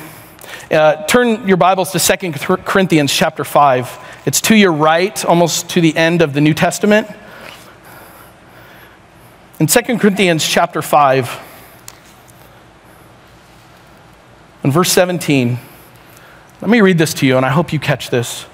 Uh, 0.71 1.03
turn 1.07 1.49
your 1.49 1.57
Bibles 1.57 1.93
to 1.93 1.99
2 1.99 2.33
Corinthians 2.59 3.11
chapter 3.11 3.43
5. 3.43 4.23
It's 4.27 4.43
to 4.43 4.55
your 4.55 4.71
right, 4.71 5.25
almost 5.25 5.71
to 5.71 5.81
the 5.81 5.97
end 5.97 6.21
of 6.21 6.35
the 6.35 6.43
New 6.43 6.53
Testament. 6.53 7.09
In 9.59 9.67
2 9.67 9.81
Corinthians 9.97 10.47
chapter 10.47 10.83
5, 10.83 11.41
in 14.65 14.71
verse 14.71 14.93
17, 14.93 15.59
let 16.61 16.71
me 16.71 16.83
read 16.83 16.99
this 16.99 17.15
to 17.15 17.27
you, 17.27 17.38
and 17.38 17.47
I 17.47 17.51
hope 17.51 17.73
you 17.73 17.79
catch 17.79 18.11
this. 18.11 18.45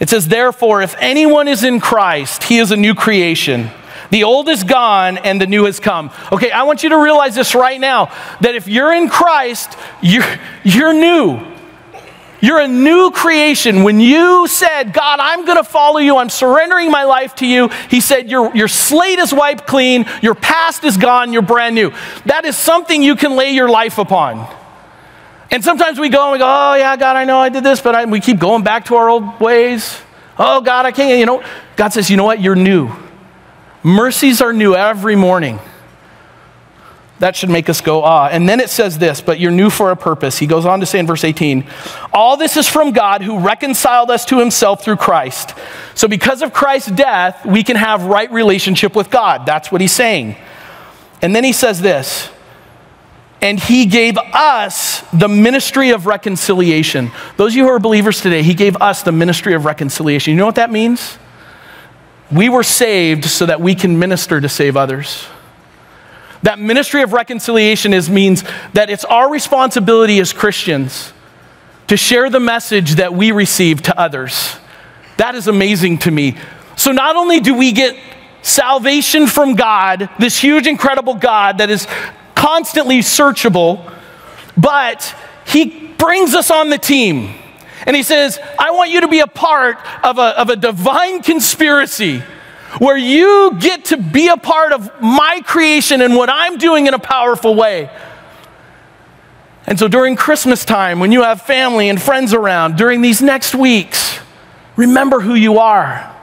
It 0.00 0.08
says, 0.08 0.26
Therefore, 0.26 0.82
if 0.82 0.96
anyone 0.98 1.46
is 1.46 1.62
in 1.62 1.78
Christ, 1.78 2.44
he 2.44 2.58
is 2.58 2.72
a 2.72 2.76
new 2.76 2.94
creation. 2.94 3.70
The 4.10 4.24
old 4.24 4.48
is 4.48 4.64
gone 4.64 5.18
and 5.18 5.40
the 5.40 5.46
new 5.46 5.66
has 5.66 5.78
come. 5.78 6.10
Okay, 6.32 6.50
I 6.50 6.64
want 6.64 6.82
you 6.82 6.88
to 6.88 6.96
realize 6.96 7.34
this 7.34 7.54
right 7.54 7.78
now 7.78 8.06
that 8.40 8.54
if 8.54 8.66
you're 8.66 8.92
in 8.92 9.08
Christ, 9.08 9.76
you're, 10.02 10.24
you're 10.64 10.92
new. 10.92 11.46
You're 12.40 12.60
a 12.60 12.68
new 12.68 13.10
creation. 13.10 13.82
When 13.82 14.00
you 14.00 14.48
said, 14.48 14.94
God, 14.94 15.20
I'm 15.20 15.44
going 15.44 15.58
to 15.58 15.64
follow 15.64 15.98
you, 15.98 16.16
I'm 16.16 16.30
surrendering 16.30 16.90
my 16.90 17.04
life 17.04 17.34
to 17.36 17.46
you, 17.46 17.68
He 17.90 18.00
said, 18.00 18.30
your, 18.30 18.54
your 18.56 18.68
slate 18.68 19.18
is 19.18 19.32
wiped 19.32 19.66
clean, 19.66 20.06
your 20.22 20.34
past 20.34 20.82
is 20.84 20.96
gone, 20.96 21.32
you're 21.32 21.42
brand 21.42 21.74
new. 21.74 21.92
That 22.24 22.46
is 22.46 22.56
something 22.56 23.02
you 23.02 23.14
can 23.14 23.36
lay 23.36 23.52
your 23.52 23.68
life 23.68 23.98
upon. 23.98 24.48
And 25.50 25.64
sometimes 25.64 25.98
we 25.98 26.08
go 26.08 26.24
and 26.24 26.32
we 26.32 26.38
go, 26.38 26.46
oh, 26.46 26.74
yeah, 26.74 26.96
God, 26.96 27.16
I 27.16 27.24
know 27.24 27.38
I 27.38 27.48
did 27.48 27.64
this, 27.64 27.80
but 27.80 27.94
I, 27.94 28.04
we 28.04 28.20
keep 28.20 28.38
going 28.38 28.62
back 28.62 28.84
to 28.86 28.94
our 28.94 29.08
old 29.08 29.40
ways. 29.40 30.00
Oh, 30.38 30.60
God, 30.60 30.86
I 30.86 30.92
can't. 30.92 31.18
You 31.18 31.26
know, 31.26 31.44
God 31.76 31.88
says, 31.88 32.08
you 32.08 32.16
know 32.16 32.24
what? 32.24 32.40
You're 32.40 32.56
new. 32.56 32.90
Mercies 33.82 34.40
are 34.40 34.52
new 34.52 34.74
every 34.74 35.16
morning. 35.16 35.58
That 37.18 37.36
should 37.36 37.50
make 37.50 37.68
us 37.68 37.82
go, 37.82 38.02
ah. 38.02 38.28
And 38.30 38.48
then 38.48 38.60
it 38.60 38.70
says 38.70 38.96
this, 38.96 39.20
but 39.20 39.38
you're 39.38 39.50
new 39.50 39.68
for 39.68 39.90
a 39.90 39.96
purpose. 39.96 40.38
He 40.38 40.46
goes 40.46 40.64
on 40.64 40.80
to 40.80 40.86
say 40.86 40.98
in 40.98 41.06
verse 41.06 41.22
18, 41.22 41.66
all 42.14 42.38
this 42.38 42.56
is 42.56 42.66
from 42.66 42.92
God 42.92 43.22
who 43.22 43.40
reconciled 43.40 44.10
us 44.10 44.24
to 44.26 44.38
himself 44.38 44.82
through 44.82 44.96
Christ. 44.96 45.54
So 45.94 46.08
because 46.08 46.40
of 46.40 46.54
Christ's 46.54 46.92
death, 46.92 47.44
we 47.44 47.62
can 47.62 47.76
have 47.76 48.04
right 48.04 48.30
relationship 48.32 48.96
with 48.96 49.10
God. 49.10 49.44
That's 49.44 49.70
what 49.70 49.82
he's 49.82 49.92
saying. 49.92 50.36
And 51.20 51.36
then 51.36 51.44
he 51.44 51.52
says 51.52 51.82
this, 51.82 52.30
and 53.42 53.58
he 53.58 53.86
gave 53.86 54.18
us 54.18 55.00
the 55.12 55.28
ministry 55.28 55.90
of 55.90 56.06
reconciliation. 56.06 57.10
Those 57.36 57.52
of 57.52 57.56
you 57.56 57.64
who 57.64 57.70
are 57.70 57.78
believers 57.78 58.20
today, 58.20 58.42
he 58.42 58.54
gave 58.54 58.76
us 58.76 59.02
the 59.02 59.12
ministry 59.12 59.54
of 59.54 59.64
reconciliation. 59.64 60.32
You 60.32 60.38
know 60.38 60.46
what 60.46 60.56
that 60.56 60.70
means? 60.70 61.18
We 62.30 62.48
were 62.48 62.62
saved 62.62 63.24
so 63.24 63.46
that 63.46 63.60
we 63.60 63.74
can 63.74 63.98
minister 63.98 64.40
to 64.40 64.48
save 64.48 64.76
others. 64.76 65.26
That 66.42 66.58
ministry 66.58 67.02
of 67.02 67.12
reconciliation 67.12 67.92
is, 67.92 68.08
means 68.08 68.44
that 68.72 68.88
it's 68.88 69.04
our 69.04 69.30
responsibility 69.30 70.20
as 70.20 70.32
Christians 70.32 71.12
to 71.88 71.96
share 71.96 72.30
the 72.30 72.40
message 72.40 72.92
that 72.92 73.12
we 73.12 73.32
receive 73.32 73.82
to 73.82 73.98
others. 73.98 74.56
That 75.16 75.34
is 75.34 75.48
amazing 75.48 75.98
to 75.98 76.10
me. 76.10 76.36
So, 76.76 76.92
not 76.92 77.16
only 77.16 77.40
do 77.40 77.54
we 77.54 77.72
get 77.72 77.96
salvation 78.42 79.26
from 79.26 79.54
God, 79.54 80.08
this 80.18 80.38
huge, 80.38 80.66
incredible 80.66 81.14
God 81.14 81.58
that 81.58 81.68
is 81.68 81.86
constantly 82.50 82.98
searchable, 82.98 83.92
but 84.56 85.14
He 85.46 85.86
brings 85.98 86.34
us 86.34 86.50
on 86.50 86.68
the 86.68 86.78
team. 86.78 87.32
And 87.86 87.94
He 87.94 88.02
says, 88.02 88.40
I 88.58 88.72
want 88.72 88.90
you 88.90 89.02
to 89.02 89.08
be 89.08 89.20
a 89.20 89.28
part 89.28 89.78
of 90.02 90.18
a, 90.18 90.40
of 90.40 90.50
a 90.50 90.56
divine 90.56 91.22
conspiracy 91.22 92.22
where 92.78 92.96
you 92.96 93.56
get 93.60 93.86
to 93.86 93.96
be 93.96 94.28
a 94.28 94.36
part 94.36 94.72
of 94.72 94.90
my 95.00 95.40
creation 95.44 96.00
and 96.02 96.16
what 96.16 96.28
I'm 96.28 96.58
doing 96.58 96.88
in 96.88 96.94
a 96.94 96.98
powerful 96.98 97.54
way. 97.54 97.88
And 99.66 99.78
so 99.78 99.86
during 99.86 100.16
Christmas 100.16 100.64
time, 100.64 100.98
when 100.98 101.12
you 101.12 101.22
have 101.22 101.42
family 101.42 101.88
and 101.88 102.02
friends 102.02 102.34
around, 102.34 102.76
during 102.76 103.00
these 103.00 103.22
next 103.22 103.54
weeks, 103.54 104.18
remember 104.74 105.20
who 105.20 105.34
you 105.34 105.58
are. 105.58 106.16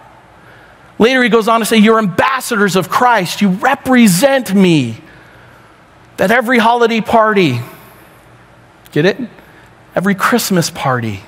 Later, 0.99 1.23
he 1.23 1.29
goes 1.29 1.47
on 1.47 1.61
to 1.61 1.65
say, 1.65 1.77
You're 1.77 1.99
ambassadors 1.99 2.75
of 2.75 2.89
Christ. 2.89 3.41
You 3.41 3.49
represent 3.49 4.53
me. 4.53 5.01
That 6.17 6.32
every 6.32 6.58
holiday 6.58 7.01
party, 7.01 7.60
get 8.91 9.06
it? 9.06 9.17
Every 9.95 10.15
Christmas 10.15 10.69
party, 10.69 11.21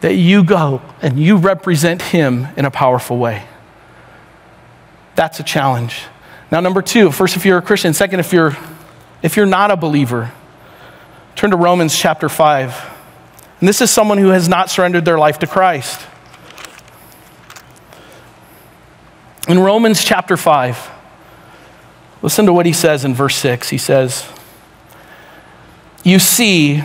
that 0.00 0.14
you 0.14 0.44
go 0.44 0.82
and 1.00 1.18
you 1.18 1.36
represent 1.36 2.02
him 2.02 2.48
in 2.56 2.64
a 2.64 2.70
powerful 2.70 3.18
way. 3.18 3.44
That's 5.14 5.40
a 5.40 5.42
challenge. 5.42 6.02
Now, 6.50 6.60
number 6.60 6.82
two, 6.82 7.10
first, 7.10 7.36
if 7.36 7.44
you're 7.46 7.58
a 7.58 7.62
Christian, 7.62 7.94
second, 7.94 8.20
if 8.20 8.32
you're, 8.32 8.56
if 9.22 9.36
you're 9.36 9.46
not 9.46 9.70
a 9.70 9.76
believer, 9.76 10.30
turn 11.34 11.50
to 11.50 11.56
Romans 11.56 11.98
chapter 11.98 12.28
5. 12.28 12.90
And 13.60 13.68
this 13.68 13.80
is 13.80 13.90
someone 13.90 14.18
who 14.18 14.28
has 14.28 14.48
not 14.48 14.70
surrendered 14.70 15.04
their 15.04 15.18
life 15.18 15.38
to 15.38 15.46
Christ. 15.46 16.00
In 19.48 19.58
Romans 19.58 20.04
chapter 20.04 20.36
5, 20.36 20.91
listen 22.22 22.46
to 22.46 22.52
what 22.52 22.66
he 22.66 22.72
says 22.72 23.04
in 23.04 23.14
verse 23.14 23.36
6. 23.36 23.68
He 23.68 23.78
says, 23.78 24.26
You 26.04 26.18
see, 26.18 26.82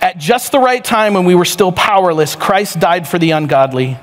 at 0.00 0.18
just 0.18 0.52
the 0.52 0.58
right 0.58 0.84
time 0.84 1.14
when 1.14 1.24
we 1.24 1.34
were 1.34 1.44
still 1.44 1.72
powerless, 1.72 2.34
Christ 2.34 2.80
died 2.80 3.06
for 3.06 3.18
the 3.18 3.30
ungodly. 3.30 3.98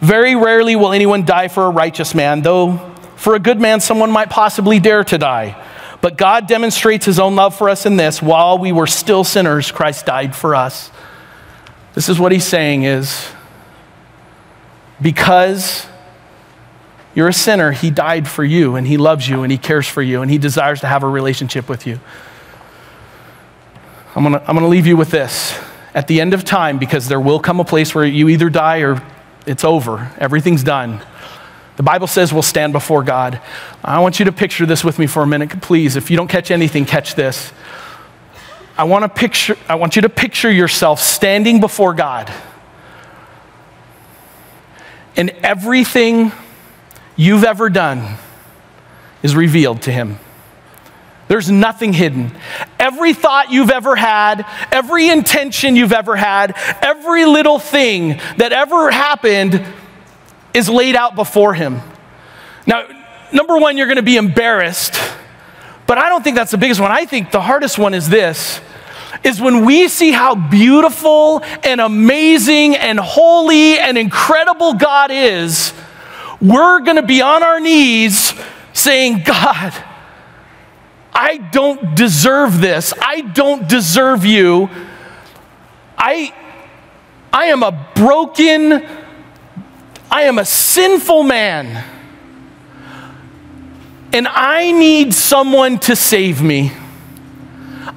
Very 0.00 0.34
rarely 0.34 0.76
will 0.76 0.92
anyone 0.92 1.24
die 1.24 1.48
for 1.48 1.64
a 1.66 1.70
righteous 1.70 2.14
man, 2.14 2.42
though 2.42 2.94
for 3.16 3.34
a 3.34 3.38
good 3.38 3.60
man 3.60 3.80
someone 3.80 4.10
might 4.10 4.28
possibly 4.28 4.78
dare 4.78 5.04
to 5.04 5.18
die. 5.18 5.62
But 6.00 6.16
God 6.16 6.46
demonstrates 6.46 7.06
his 7.06 7.18
own 7.18 7.34
love 7.34 7.56
for 7.56 7.68
us 7.68 7.86
in 7.86 7.96
this 7.96 8.20
while 8.20 8.58
we 8.58 8.72
were 8.72 8.86
still 8.86 9.24
sinners, 9.24 9.72
Christ 9.72 10.06
died 10.06 10.36
for 10.36 10.54
us. 10.54 10.90
This 11.94 12.08
is 12.08 12.20
what 12.20 12.30
he's 12.30 12.46
saying 12.46 12.82
is 12.84 13.26
because 15.00 15.86
you're 17.16 17.28
a 17.28 17.32
sinner, 17.32 17.72
he 17.72 17.90
died 17.90 18.28
for 18.28 18.44
you 18.44 18.76
and 18.76 18.86
he 18.86 18.98
loves 18.98 19.26
you 19.26 19.42
and 19.42 19.50
he 19.50 19.56
cares 19.56 19.88
for 19.88 20.02
you 20.02 20.20
and 20.20 20.30
he 20.30 20.36
desires 20.36 20.80
to 20.82 20.86
have 20.86 21.02
a 21.02 21.08
relationship 21.08 21.66
with 21.66 21.86
you. 21.86 21.98
I'm 24.14 24.22
going 24.22 24.34
to 24.34 24.40
I'm 24.40 24.54
going 24.54 24.60
to 24.60 24.68
leave 24.68 24.86
you 24.86 24.98
with 24.98 25.10
this. 25.10 25.58
At 25.94 26.08
the 26.08 26.20
end 26.20 26.34
of 26.34 26.44
time, 26.44 26.78
because 26.78 27.08
there 27.08 27.18
will 27.18 27.40
come 27.40 27.58
a 27.58 27.64
place 27.64 27.94
where 27.94 28.04
you 28.04 28.28
either 28.28 28.50
die 28.50 28.80
or 28.80 29.02
it's 29.46 29.64
over, 29.64 30.12
everything's 30.18 30.62
done. 30.62 31.00
The 31.76 31.82
Bible 31.82 32.06
says 32.06 32.34
we'll 32.34 32.42
stand 32.42 32.74
before 32.74 33.02
God. 33.02 33.40
I 33.82 34.00
want 34.00 34.18
you 34.18 34.26
to 34.26 34.32
picture 34.32 34.66
this 34.66 34.84
with 34.84 34.98
me 34.98 35.06
for 35.06 35.22
a 35.22 35.26
minute, 35.26 35.62
please. 35.62 35.96
If 35.96 36.10
you 36.10 36.18
don't 36.18 36.28
catch 36.28 36.50
anything, 36.50 36.84
catch 36.84 37.14
this. 37.14 37.50
I 38.76 38.84
want 38.84 39.04
to 39.04 39.08
picture 39.08 39.56
I 39.70 39.76
want 39.76 39.96
you 39.96 40.02
to 40.02 40.10
picture 40.10 40.50
yourself 40.50 41.00
standing 41.00 41.60
before 41.60 41.94
God. 41.94 42.30
And 45.16 45.30
everything 45.42 46.30
you've 47.16 47.44
ever 47.44 47.70
done 47.70 48.18
is 49.22 49.34
revealed 49.34 49.82
to 49.82 49.92
him. 49.92 50.18
There's 51.28 51.50
nothing 51.50 51.92
hidden. 51.92 52.30
Every 52.78 53.12
thought 53.12 53.50
you've 53.50 53.70
ever 53.70 53.96
had, 53.96 54.46
every 54.70 55.08
intention 55.08 55.74
you've 55.74 55.92
ever 55.92 56.14
had, 56.14 56.54
every 56.82 57.24
little 57.24 57.58
thing 57.58 58.20
that 58.36 58.52
ever 58.52 58.90
happened 58.90 59.64
is 60.54 60.68
laid 60.68 60.94
out 60.94 61.16
before 61.16 61.54
him. 61.54 61.80
Now, 62.66 62.86
number 63.32 63.58
one, 63.58 63.76
you're 63.76 63.88
going 63.88 63.96
to 63.96 64.02
be 64.02 64.16
embarrassed, 64.16 65.00
but 65.86 65.98
I 65.98 66.08
don't 66.08 66.22
think 66.22 66.36
that's 66.36 66.52
the 66.52 66.58
biggest 66.58 66.80
one. 66.80 66.92
I 66.92 67.06
think 67.06 67.32
the 67.32 67.40
hardest 67.40 67.78
one 67.78 67.94
is 67.94 68.08
this 68.08 68.60
is 69.24 69.40
when 69.40 69.64
we 69.64 69.88
see 69.88 70.12
how 70.12 70.34
beautiful 70.34 71.42
and 71.64 71.80
amazing 71.80 72.76
and 72.76 73.00
holy 73.00 73.78
and 73.78 73.96
incredible 73.96 74.74
God 74.74 75.10
is, 75.10 75.72
we're 76.40 76.80
going 76.80 76.96
to 76.96 77.02
be 77.02 77.22
on 77.22 77.42
our 77.42 77.60
knees 77.60 78.34
saying, 78.72 79.22
God, 79.24 79.72
I 81.12 81.38
don't 81.38 81.96
deserve 81.96 82.60
this. 82.60 82.92
I 83.00 83.22
don't 83.22 83.68
deserve 83.68 84.24
you. 84.24 84.68
I, 85.96 86.34
I 87.32 87.46
am 87.46 87.62
a 87.62 87.90
broken, 87.94 88.86
I 90.10 90.22
am 90.22 90.38
a 90.38 90.44
sinful 90.44 91.22
man. 91.22 91.84
And 94.12 94.28
I 94.28 94.72
need 94.72 95.14
someone 95.14 95.78
to 95.80 95.96
save 95.96 96.42
me. 96.42 96.72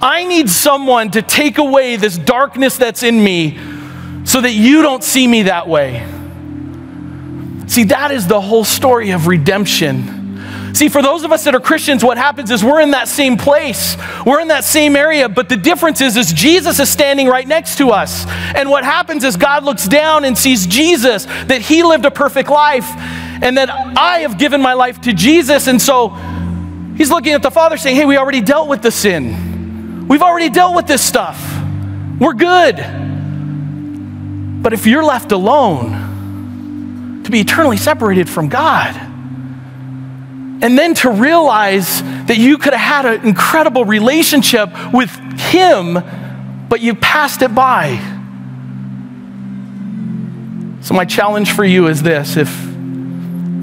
I 0.02 0.26
need 0.26 0.50
someone 0.50 1.12
to 1.12 1.22
take 1.22 1.58
away 1.58 1.98
this 1.98 2.18
darkness 2.18 2.78
that's 2.78 3.04
in 3.04 3.22
me 3.22 3.60
so 4.24 4.40
that 4.40 4.54
you 4.54 4.82
don't 4.82 5.04
see 5.04 5.28
me 5.28 5.44
that 5.44 5.68
way. 5.68 6.19
See, 7.70 7.84
that 7.86 8.12
is 8.12 8.26
the 8.26 8.42
whole 8.42 8.66
story 8.66 9.12
of 9.12 9.28
redemption. 9.28 10.74
See, 10.74 10.90
for 10.90 11.02
those 11.04 11.24
of 11.24 11.32
us 11.32 11.44
that 11.44 11.54
are 11.54 11.60
Christians, 11.60 12.04
what 12.04 12.18
happens 12.18 12.50
is 12.50 12.64
we're 12.64 12.82
in 12.82 12.92
that 12.92 13.08
same 13.08 13.38
place. 13.38 13.96
We're 14.26 14.40
in 14.40 14.48
that 14.48 14.64
same 14.64 14.96
area, 14.96 15.30
but 15.30 15.50
the 15.50 15.56
difference 15.56 16.02
is, 16.02 16.18
is 16.18 16.34
Jesus 16.34 16.80
is 16.80 16.90
standing 16.90 17.28
right 17.28 17.48
next 17.48 17.78
to 17.78 17.90
us. 17.90 18.26
And 18.56 18.72
what 18.72 18.84
happens 18.84 19.24
is 19.24 19.36
God 19.36 19.64
looks 19.64 19.88
down 19.88 20.26
and 20.26 20.36
sees 20.36 20.66
Jesus, 20.66 21.26
that 21.26 21.62
he 21.62 21.84
lived 21.84 22.06
a 22.06 22.12
perfect 22.12 22.50
life, 22.50 22.90
and 23.42 23.58
that 23.58 23.70
I 23.70 24.20
have 24.20 24.40
given 24.40 24.62
my 24.62 24.74
life 24.74 25.00
to 25.02 25.14
Jesus. 25.14 25.68
And 25.68 25.80
so 25.80 26.10
he's 26.98 27.12
looking 27.12 27.34
at 27.34 27.44
the 27.44 27.52
Father 27.52 27.78
saying, 27.78 27.96
Hey, 27.96 28.06
we 28.06 28.18
already 28.18 28.42
dealt 28.42 28.68
with 28.68 28.82
the 28.82 28.92
sin. 28.92 30.08
We've 30.08 30.24
already 30.24 30.50
dealt 30.50 30.76
with 30.76 30.88
this 30.88 31.04
stuff. 31.04 31.40
We're 32.20 32.34
good. 32.34 32.78
But 34.64 34.74
if 34.74 34.88
you're 34.88 35.04
left 35.04 35.32
alone, 35.32 36.09
to 37.30 37.32
be 37.32 37.42
eternally 37.42 37.78
separated 37.78 38.28
from 38.28 38.50
God, 38.50 38.96
and 40.62 40.78
then 40.78 40.96
to 40.96 41.12
realize 41.12 42.02
that 42.26 42.38
you 42.38 42.58
could 42.58 42.74
have 42.74 43.06
had 43.06 43.06
an 43.06 43.26
incredible 43.26 43.86
relationship 43.86 44.70
with 44.92 45.12
Him, 45.40 45.94
but 46.68 46.82
you 46.82 46.96
passed 46.96 47.42
it 47.44 47.54
by. 47.54 47.98
So, 50.82 50.96
my 50.96 51.06
challenge 51.06 51.52
for 51.52 51.64
you 51.64 51.88
is 51.88 52.02
this 52.02 52.36
if, 52.36 52.50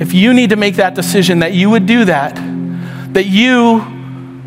if 0.01 0.13
you 0.15 0.33
need 0.33 0.51
to 0.51 0.57
make 0.57 0.77
that 0.77 0.95
decision, 0.95 1.41
that 1.41 1.53
you 1.53 1.71
would 1.71 1.87
do 1.87 2.05
that, 2.05 2.37
that 3.15 3.27
you 3.27 3.85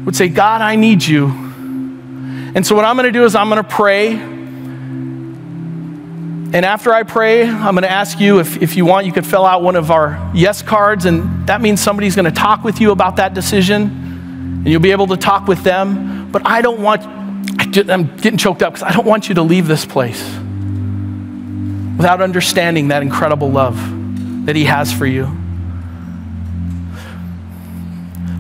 would 0.06 0.16
say, 0.16 0.30
God, 0.30 0.62
I 0.62 0.76
need 0.78 1.04
you. 1.04 1.28
And 1.28 2.66
so, 2.66 2.74
what 2.74 2.86
I'm 2.86 2.96
going 2.96 3.06
to 3.06 3.12
do 3.12 3.26
is 3.26 3.36
I'm 3.36 3.50
going 3.50 3.62
to 3.62 3.70
pray. 3.70 4.39
And 6.52 6.66
after 6.66 6.92
I 6.92 7.04
pray, 7.04 7.48
I'm 7.48 7.76
going 7.76 7.84
to 7.84 7.92
ask 7.92 8.20
you 8.20 8.40
if, 8.40 8.60
if 8.60 8.76
you 8.76 8.84
want, 8.84 9.06
you 9.06 9.12
could 9.12 9.26
fill 9.26 9.46
out 9.46 9.62
one 9.62 9.76
of 9.76 9.92
our 9.92 10.32
yes 10.34 10.64
cards, 10.64 11.06
and 11.06 11.46
that 11.48 11.62
means 11.62 11.80
somebody's 11.80 12.16
going 12.16 12.26
to 12.26 12.32
talk 12.32 12.64
with 12.64 12.82
you 12.82 12.90
about 12.90 13.18
that 13.18 13.36
decision, 13.36 13.84
and 13.84 14.68
you'll 14.68 14.82
be 14.82 14.90
able 14.90 15.06
to 15.08 15.18
talk 15.18 15.48
with 15.48 15.64
them. 15.64 16.32
But 16.32 16.48
I 16.48 16.64
don't 16.64 16.82
want, 16.82 17.04
I 17.04 17.94
I'm 17.94 18.18
getting 18.18 18.40
choked 18.40 18.64
up 18.64 18.74
because 18.74 18.82
I 18.82 18.92
don't 18.94 19.06
want 19.06 19.30
you 19.30 19.36
to 19.36 19.44
leave 19.44 19.68
this 19.68 19.86
place 19.86 20.24
without 21.98 22.20
understanding 22.20 22.88
that 22.88 23.04
incredible 23.04 23.52
love 23.52 23.78
that 24.48 24.56
He 24.56 24.64
has 24.64 24.92
for 24.92 25.06
you. 25.06 25.26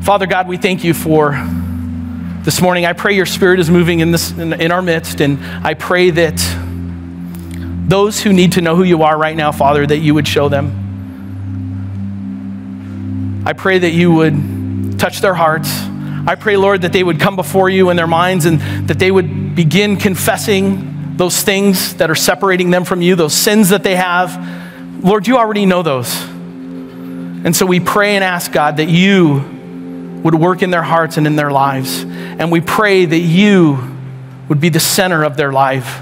Father 0.02 0.26
God, 0.26 0.48
we 0.48 0.58
thank 0.58 0.84
you 0.84 0.96
for 0.96 1.34
this 2.42 2.60
morning. 2.60 2.88
I 2.88 2.94
pray 2.94 3.16
your 3.16 3.28
Spirit 3.28 3.60
is 3.60 3.70
moving 3.70 4.00
in, 4.00 4.10
this, 4.10 4.32
in, 4.32 4.54
in 4.54 4.72
our 4.72 4.82
midst, 4.82 5.22
and 5.22 5.40
I 5.64 5.76
pray 5.76 6.10
that 6.10 6.69
those 7.90 8.22
who 8.22 8.32
need 8.32 8.52
to 8.54 8.62
know 8.62 8.76
who 8.76 8.84
you 8.84 9.02
are 9.04 9.18
right 9.18 9.36
now, 9.36 9.52
Father, 9.52 9.86
that 9.86 9.98
you 9.98 10.14
would 10.14 10.28
show 10.28 10.48
them. 10.48 10.88
I 13.46 13.54
pray 13.54 13.80
that 13.80 13.90
you 13.92 14.12
would 14.12 15.00
touch 15.00 15.22
their 15.22 15.34
hearts. 15.34 15.70
I 16.28 16.36
pray, 16.36 16.56
Lord, 16.56 16.84
that 16.84 16.94
they 16.94 17.04
would 17.04 17.20
come 17.20 17.36
before 17.36 17.68
you 17.70 17.90
in 17.90 17.98
their 17.98 18.06
minds 18.06 18.46
and 18.46 18.62
that 18.88 19.00
they 19.00 19.10
would 19.10 19.56
begin 19.56 19.98
confessing 19.98 21.18
those 21.18 21.42
things 21.42 21.96
that 21.96 22.12
are 22.12 22.16
separating 22.16 22.70
them 22.70 22.86
from 22.86 23.02
you, 23.02 23.16
those 23.16 23.34
sins 23.34 23.70
that 23.70 23.82
they 23.84 23.96
have. 23.96 25.04
Lord, 25.04 25.26
you 25.28 25.38
already 25.38 25.66
know 25.66 25.82
those. 25.82 26.22
And 26.22 27.56
so 27.56 27.66
we 27.66 27.80
pray 27.80 28.16
and 28.16 28.24
ask, 28.24 28.52
God, 28.52 28.78
that 28.78 28.90
you 28.90 29.36
would 30.24 30.36
work 30.36 30.62
in 30.62 30.70
their 30.70 30.84
hearts 30.84 31.18
and 31.18 31.26
in 31.26 31.36
their 31.36 31.52
lives. 31.52 32.04
And 32.04 32.52
we 32.52 32.62
pray 32.62 33.06
that 33.06 33.18
you 33.18 33.80
would 34.48 34.62
be 34.62 34.70
the 34.70 34.80
center 34.80 35.24
of 35.24 35.38
their 35.38 35.52
life. 35.52 36.02